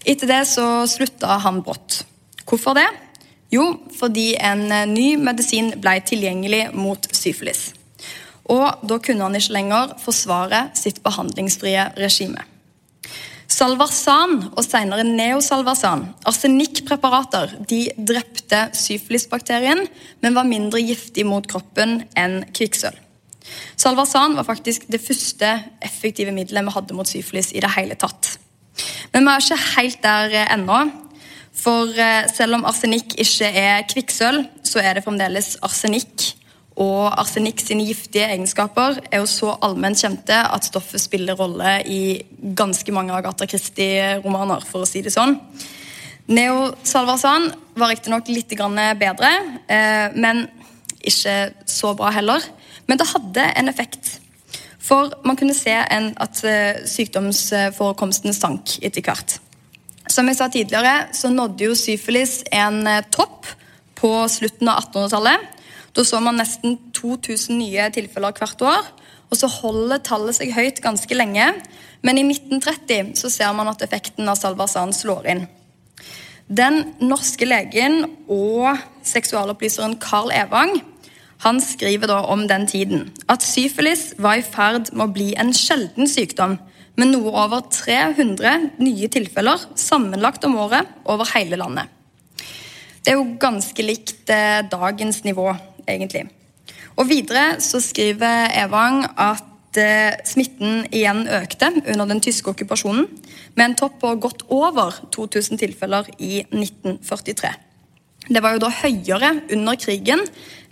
Etter 0.03 0.27
det 0.27 0.39
så 0.49 0.65
slutta 0.91 1.37
han 1.45 1.61
brått. 1.63 2.01
Hvorfor 2.43 2.75
det? 2.75 2.89
Jo, 3.55 3.69
fordi 3.95 4.33
en 4.35 4.65
eh, 4.67 4.89
ny 4.89 5.13
medisin 5.15 5.69
ble 5.79 5.93
tilgjengelig 6.03 6.65
mot 6.75 7.07
syfilis. 7.15 7.69
Og 8.51 8.83
da 8.83 8.97
kunne 8.99 9.23
han 9.23 9.37
ikke 9.39 9.55
lenger 9.55 9.93
forsvare 10.01 10.65
sitt 10.75 10.99
behandlingsfrie 11.05 11.85
regime. 11.95 12.43
Salvarsan 13.51 14.35
og 14.49 14.63
senere 14.65 15.05
neosalvarsan, 15.07 16.03
arsenikkpreparater, 16.27 17.55
de 17.71 17.85
drepte 17.95 18.65
syfilisbakterien, 18.75 19.85
men 20.19 20.35
var 20.35 20.51
mindre 20.51 20.83
giftig 20.83 21.23
mot 21.27 21.47
kroppen 21.47 22.01
enn 22.19 22.41
kvikksølv. 22.51 22.99
Salvarsan 23.79 24.35
var 24.37 24.47
faktisk 24.47 24.87
det 24.91 25.01
første 25.03 25.53
effektive 25.83 26.33
middelet 26.35 26.65
vi 26.67 26.75
hadde 26.75 26.97
mot 26.97 27.09
syfilis 27.09 27.51
i 27.53 27.63
det 27.63 27.71
hele 27.75 27.97
tatt. 27.99 28.35
Men 29.13 29.27
vi 29.27 29.33
er 29.33 29.45
ikke 29.45 29.63
helt 29.75 30.03
der 30.03 30.35
ennå. 30.47 30.81
For 31.61 31.89
eh, 31.99 32.29
selv 32.31 32.55
om 32.57 32.67
arsenikk 32.69 33.17
ikke 33.19 33.49
er 33.59 33.83
kvikksølv, 33.89 34.45
så 34.63 34.79
er 34.79 34.95
det 34.95 35.03
fremdeles 35.03 35.57
arsenikk 35.65 36.31
og 36.79 37.11
arsenikk 37.19 37.59
sine 37.59 37.83
giftige 37.83 38.29
egenskaper 38.31 39.01
er 39.11 39.19
jo 39.19 39.27
så 39.29 39.57
allment 39.65 39.99
kjente 39.99 40.37
at 40.39 40.65
stoffet 40.69 41.03
spiller 41.03 41.35
rolle 41.35 41.81
i 41.83 42.21
ganske 42.57 42.95
mange 42.95 43.13
Agatha 43.13 43.47
Christie-romaner, 43.49 44.63
for 44.65 44.85
å 44.85 44.87
si 44.87 45.03
det 45.03 45.11
sånn. 45.13 45.35
Neosalvarsan 46.31 47.49
var 47.75 47.91
riktignok 47.91 48.29
litt 48.31 48.55
bedre, 48.55 49.31
eh, 49.67 50.15
men 50.15 50.47
ikke 51.07 51.53
så 51.69 51.93
bra 51.97 52.11
heller. 52.13 52.43
Men 52.87 52.99
det 52.99 53.09
hadde 53.13 53.45
en 53.57 53.71
effekt. 53.71 54.17
For 54.81 55.13
man 55.23 55.37
kunne 55.37 55.55
se 55.55 55.73
en, 55.73 56.11
at 56.19 56.41
eh, 56.47 56.81
sykdomsforekomsten 56.89 58.33
sank 58.35 58.77
etter 58.81 59.05
hvert. 59.05 59.37
Som 60.09 60.27
jeg 60.27 60.39
sa 60.39 60.49
tidligere, 60.51 61.11
så 61.15 61.29
nådde 61.31 61.69
jo 61.69 61.77
syfilis 61.77 62.41
en 62.51 62.81
eh, 62.89 63.03
topp 63.13 63.47
på 64.01 64.11
slutten 64.31 64.71
av 64.71 64.81
1800-tallet. 64.81 65.45
Da 65.95 66.03
så 66.07 66.19
man 66.23 66.39
nesten 66.39 66.77
2000 66.97 67.59
nye 67.59 67.87
tilfeller 67.93 68.35
hvert 68.35 68.65
år. 68.65 68.89
Og 69.31 69.39
så 69.39 69.47
holder 69.47 70.01
tallet 70.03 70.35
seg 70.35 70.51
høyt 70.55 70.81
ganske 70.83 71.15
lenge, 71.15 71.53
men 72.03 72.17
i 72.19 72.25
1930 72.27 73.13
så 73.21 73.29
ser 73.31 73.53
man 73.55 73.69
at 73.71 73.83
effekten 73.85 74.27
av 74.27 74.39
Salvarsan 74.39 74.91
slår 74.95 75.29
inn. 75.31 75.45
Den 76.51 76.81
norske 76.99 77.47
legen 77.47 78.01
og 78.27 78.75
seksualopplyseren 79.07 79.95
Carl 80.03 80.33
Evang 80.35 80.81
han 81.45 81.61
skriver 81.63 82.09
da 82.11 82.17
om 82.27 82.43
den 82.49 82.65
tiden 82.67 83.05
at 83.31 83.45
syfilis 83.45 84.11
var 84.19 84.41
i 84.41 84.43
ferd 84.43 84.91
med 84.91 85.05
å 85.05 85.13
bli 85.15 85.29
en 85.39 85.53
sjelden 85.55 86.09
sykdom, 86.11 86.57
med 86.99 87.13
noe 87.13 87.31
over 87.31 87.63
300 87.71 88.81
nye 88.83 89.07
tilfeller 89.09 89.63
sammenlagt 89.79 90.43
om 90.45 90.57
året 90.59 90.91
over 91.09 91.29
hele 91.31 91.55
landet. 91.57 91.87
Det 93.01 93.13
er 93.13 93.17
jo 93.17 93.39
ganske 93.41 93.85
likt 93.87 94.29
eh, 94.29 94.59
dagens 94.69 95.23
nivå, 95.23 95.47
egentlig. 95.87 96.27
Og 96.99 97.07
Videre 97.09 97.61
så 97.63 97.79
skriver 97.81 98.51
Evang 98.59 99.05
at 99.15 99.47
eh, 99.79 100.17
smitten 100.27 100.85
igjen 100.91 101.27
økte 101.29 101.71
under 101.85 102.07
den 102.09 102.21
tyske 102.23 102.51
okkupasjonen, 102.51 103.07
med 103.55 103.65
en 103.65 103.77
topp 103.79 103.99
på 104.01 104.15
godt 104.23 104.45
over 104.49 104.97
2000 105.11 105.59
tilfeller 105.61 106.09
i 106.17 106.41
1943. 106.49 107.51
Det 108.29 108.41
var 108.43 108.55
jo 108.55 108.63
da 108.63 108.71
høyere 108.81 109.31
under 109.51 109.79
krigen 109.79 110.21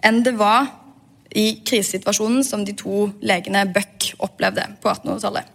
enn 0.05 0.21
det 0.23 0.35
var 0.39 0.69
i 1.35 1.61
krisesituasjonen 1.65 2.43
som 2.45 2.63
de 2.65 2.73
to 2.77 3.09
legene 3.21 3.65
Buck 3.73 4.13
opplevde 4.19 4.65
på 4.81 4.91
1800-tallet. 4.91 5.45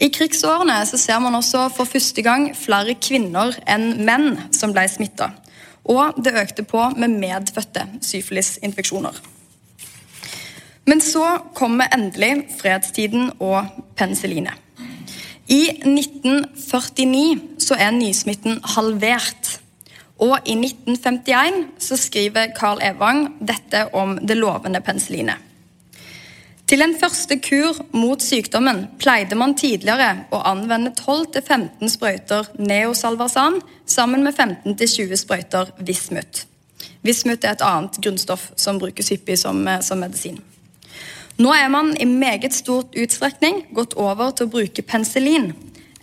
I 0.00 0.08
krigsårene 0.08 0.78
så 0.88 0.96
ser 0.96 1.18
man 1.20 1.36
også 1.36 1.66
for 1.74 1.88
første 1.88 2.22
gang 2.24 2.46
flere 2.56 2.94
kvinner 2.96 3.52
enn 3.68 3.98
menn 4.06 4.32
som 4.56 4.72
ble 4.72 4.86
smitta. 4.88 5.28
Og 5.84 6.16
det 6.24 6.36
økte 6.40 6.64
på 6.64 6.86
med 6.96 7.18
medfødte 7.20 7.84
syfilisinfeksjoner. 8.04 9.20
Men 10.90 11.00
så 11.00 11.22
kommer 11.54 11.90
endelig 11.94 12.48
fredstiden 12.58 13.28
og 13.38 13.68
penicillinet. 13.98 14.56
I 15.50 15.68
1949 15.86 17.62
så 17.62 17.76
er 17.78 17.94
nysmitten 17.94 18.58
halvert. 18.74 19.58
Og 20.20 20.34
i 20.44 20.56
1951 20.58 21.60
så 21.78 21.98
skriver 21.98 22.50
Carl 22.58 22.82
Evang 22.82 23.28
dette 23.38 23.86
om 23.94 24.18
det 24.18 24.36
lovende 24.38 24.82
penicillinet. 24.82 25.46
Til 26.70 26.84
en 26.84 26.94
første 26.94 27.38
kur 27.42 27.78
mot 27.98 28.22
sykdommen 28.22 28.84
pleide 29.02 29.38
man 29.38 29.56
tidligere 29.58 30.26
å 30.30 30.42
anvende 30.46 30.92
12-15 30.94 31.90
sprøyter 31.90 32.52
neosalvarsan 32.62 33.58
sammen 33.86 34.22
med 34.26 34.38
15-20 34.38 35.18
sprøyter 35.24 35.72
vismut. 35.82 36.44
Vismut 37.02 37.42
er 37.42 37.56
et 37.56 37.66
annet 37.66 37.98
grunnstoff 37.98 38.52
som 38.60 38.78
brukes 38.78 39.10
hyppig 39.10 39.38
som, 39.40 39.66
eh, 39.66 39.80
som 39.82 39.98
medisin. 39.98 40.38
Nå 41.40 41.52
er 41.56 41.70
man 41.72 41.94
i 41.96 42.04
meget 42.04 42.52
stort 42.52 42.96
utstrekning 43.00 43.62
gått 43.72 43.94
over 43.96 44.34
til 44.36 44.44
å 44.44 44.52
bruke 44.52 44.84
penicillin, 44.84 45.54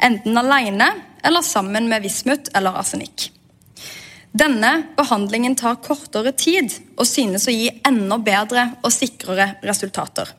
enten 0.01 0.39
alene 0.39 0.87
eller 1.25 1.45
sammen 1.45 1.85
med 1.91 2.01
vismut 2.01 2.49
eller 2.57 2.79
arsenikk. 2.79 3.27
Denne 4.37 4.71
behandlingen 4.97 5.55
tar 5.57 5.77
kortere 5.85 6.33
tid 6.33 6.73
og 6.97 7.05
synes 7.09 7.45
å 7.47 7.53
gi 7.53 7.69
enda 7.85 8.17
bedre 8.21 8.65
og 8.81 8.93
sikrere 8.93 9.51
resultater. 9.65 10.29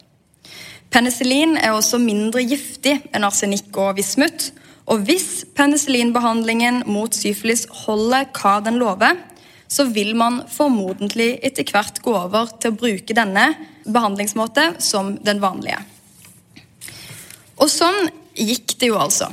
Penicillin 0.91 1.57
er 1.61 1.77
også 1.77 2.01
mindre 2.03 2.43
giftig 2.43 2.97
enn 3.13 3.27
arsenikk 3.29 3.77
og 3.79 3.99
vismut. 3.99 4.51
Og 4.89 5.03
hvis 5.05 5.45
penicillinbehandlingen 5.55 6.83
mot 6.89 7.15
syfilis 7.15 7.67
holder 7.85 8.31
hva 8.39 8.55
den 8.65 8.81
lover, 8.81 9.19
så 9.69 9.85
vil 9.93 10.15
man 10.17 10.41
formodentlig 10.49 11.39
etter 11.45 11.69
hvert 11.69 12.01
gå 12.05 12.15
over 12.17 12.49
til 12.57 12.73
å 12.73 12.79
bruke 12.81 13.17
denne 13.17 13.51
behandlingsmåte 13.85 14.73
som 14.83 15.15
den 15.25 15.43
vanlige. 15.45 15.79
Og 17.59 17.69
sånn 17.71 18.09
gikk 18.39 18.79
det 18.81 18.93
jo 18.93 18.99
altså. 19.01 19.29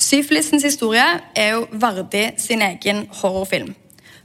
Syfilisens 0.00 0.64
historie 0.64 1.04
er 1.36 1.54
jo 1.56 1.66
verdig 1.82 2.30
sin 2.40 2.62
egen 2.64 3.04
horrorfilm. 3.20 3.74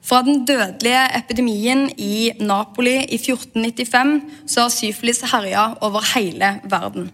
Fra 0.06 0.22
den 0.22 0.44
dødelige 0.46 1.02
epidemien 1.18 1.88
i 1.98 2.32
Napoli 2.40 3.00
i 3.10 3.18
1495 3.18 4.20
så 4.46 4.68
har 4.68 4.74
syfilis 4.74 5.24
herja 5.32 5.72
over 5.82 6.06
hele 6.14 6.60
verden. 6.70 7.10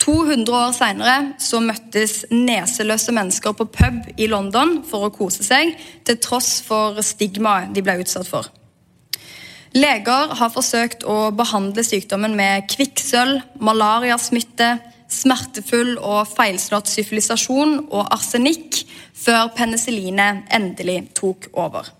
200 0.00 0.54
år 0.56 0.72
seinere 0.72 1.16
møttes 1.64 2.22
neseløse 2.32 3.12
mennesker 3.12 3.52
på 3.56 3.66
pub 3.68 4.08
i 4.16 4.28
London 4.30 4.78
for 4.88 5.06
å 5.06 5.12
kose 5.12 5.44
seg, 5.44 5.74
til 6.04 6.18
tross 6.22 6.60
for 6.64 6.96
stigmaet 7.04 7.74
de 7.76 7.84
ble 7.84 7.98
utsatt 8.00 8.28
for. 8.28 8.48
Leger 9.76 10.32
har 10.34 10.50
forsøkt 10.50 11.04
å 11.06 11.30
behandle 11.36 11.84
sykdommen 11.86 12.32
med 12.34 12.66
kvikksølv, 12.72 13.44
malariasmitte, 13.62 14.72
smertefull 15.10 15.96
og 15.98 16.26
feilslått 16.30 16.90
syfilisasjon 16.90 17.76
og 17.90 18.10
arsenikk 18.14 18.82
før 19.14 19.50
penicillinet 19.54 20.50
endelig 20.54 21.04
tok 21.18 21.50
over. 21.52 21.90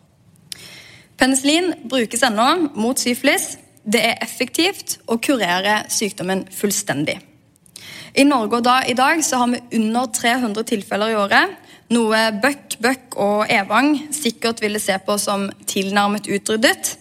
Penicillin 1.21 1.75
brukes 1.91 2.23
ennå 2.27 2.73
mot 2.81 2.99
syfilis. 2.99 3.59
Det 3.85 4.01
er 4.01 4.23
effektivt 4.25 4.99
å 5.11 5.19
kurerer 5.23 5.87
sykdommen 5.93 6.47
fullstendig. 6.55 7.19
I 8.15 8.25
Norge 8.27 8.61
da, 8.67 8.81
i 8.89 8.95
dag 8.99 9.23
så 9.25 9.43
har 9.43 9.53
vi 9.53 9.61
under 9.79 10.09
300 10.15 10.65
tilfeller 10.67 11.13
i 11.13 11.19
året, 11.19 11.59
noe 11.91 12.19
Bøck, 12.43 12.79
Bøck 12.83 13.17
og 13.19 13.51
Evang 13.51 13.97
sikkert 14.15 14.63
ville 14.63 14.81
se 14.83 14.97
på 15.07 15.17
som 15.19 15.49
tilnærmet 15.67 16.29
utryddet. 16.31 16.97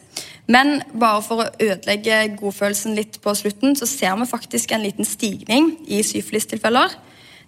Men 0.49 0.79
bare 0.97 1.21
for 1.21 1.43
å 1.43 1.51
ødelegge 1.61 2.23
godfølelsen 2.39 2.95
litt 2.97 3.19
på 3.21 3.35
slutten, 3.37 3.75
så 3.77 3.85
ser 3.85 4.15
vi 4.17 4.25
faktisk 4.29 4.73
en 4.73 4.81
liten 4.81 5.05
stigning 5.05 5.75
i 5.85 6.01
syfilistilfeller. 6.05 6.95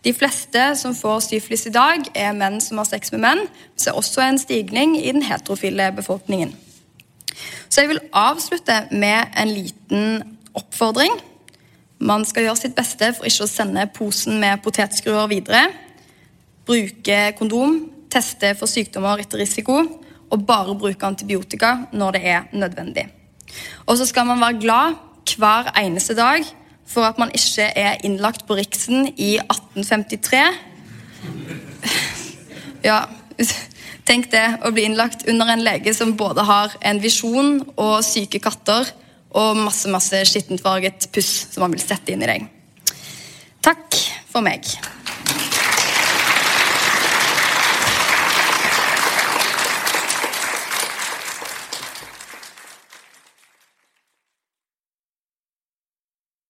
De 0.06 0.14
fleste 0.14 0.68
som 0.78 0.94
får 0.98 1.24
syfilis 1.26 1.66
i 1.70 1.74
dag, 1.74 2.06
er 2.14 2.38
menn 2.38 2.62
som 2.62 2.78
har 2.82 2.90
sex 2.90 3.14
med 3.14 3.24
menn. 3.26 3.42
Vi 3.74 3.86
ser 3.86 3.98
også 3.98 4.22
en 4.26 4.38
stigning 4.42 4.96
i 5.00 5.10
den 5.10 5.26
heterofile 5.26 5.90
befolkningen. 5.98 6.54
Så 7.70 7.82
jeg 7.82 7.94
vil 7.94 8.02
avslutte 8.14 8.84
med 8.92 9.34
en 9.38 9.50
liten 9.50 10.24
oppfordring. 10.58 11.14
Man 12.02 12.26
skal 12.26 12.48
gjøre 12.48 12.58
sitt 12.58 12.74
beste 12.78 13.12
for 13.14 13.30
ikke 13.30 13.46
å 13.46 13.50
sende 13.50 13.86
posen 13.94 14.40
med 14.42 14.62
potetskruer 14.66 15.28
videre. 15.30 15.68
Bruke 16.66 17.20
kondom, 17.38 17.78
teste 18.12 18.56
for 18.58 18.70
sykdommer 18.70 19.22
etter 19.22 19.42
risiko 19.42 19.84
og 20.32 20.46
bare 20.48 20.74
bruke 20.80 21.06
antibiotika 21.06 21.76
når 21.94 22.18
det 22.18 22.22
er 22.34 22.48
nødvendig. 22.56 23.06
Og 23.86 24.00
så 24.00 24.08
skal 24.10 24.26
man 24.30 24.42
være 24.42 24.62
glad 24.64 25.00
hver 25.38 25.70
eneste 25.80 26.16
dag 26.18 26.44
for 26.90 27.06
at 27.08 27.20
man 27.22 27.30
ikke 27.36 27.70
er 27.78 28.02
innlagt 28.04 28.48
på 28.48 28.58
Riksen 28.58 29.12
i 29.16 29.38
1853. 29.38 30.46
Ja 32.82 33.04
Tenk 34.10 34.32
det 34.34 34.44
å 34.66 34.72
bli 34.74 34.88
innlagt 34.90 35.28
under 35.30 35.52
en 35.54 35.62
lege 35.62 35.94
som 35.94 36.16
både 36.18 36.44
har 36.48 36.74
en 36.82 36.98
visjon 37.04 37.60
og 37.78 38.02
syke 38.04 38.42
katter 38.42 38.90
og 39.38 39.60
masse 39.60 39.92
masse 39.92 40.24
skittentfarget 40.28 41.08
puss 41.14 41.46
som 41.54 41.66
man 41.66 41.76
vil 41.76 41.84
sette 41.84 42.14
inn 42.14 42.24
i 42.26 42.30
deg. 42.30 42.50
Takk 43.62 44.00
for 44.32 44.44
meg. 44.46 44.66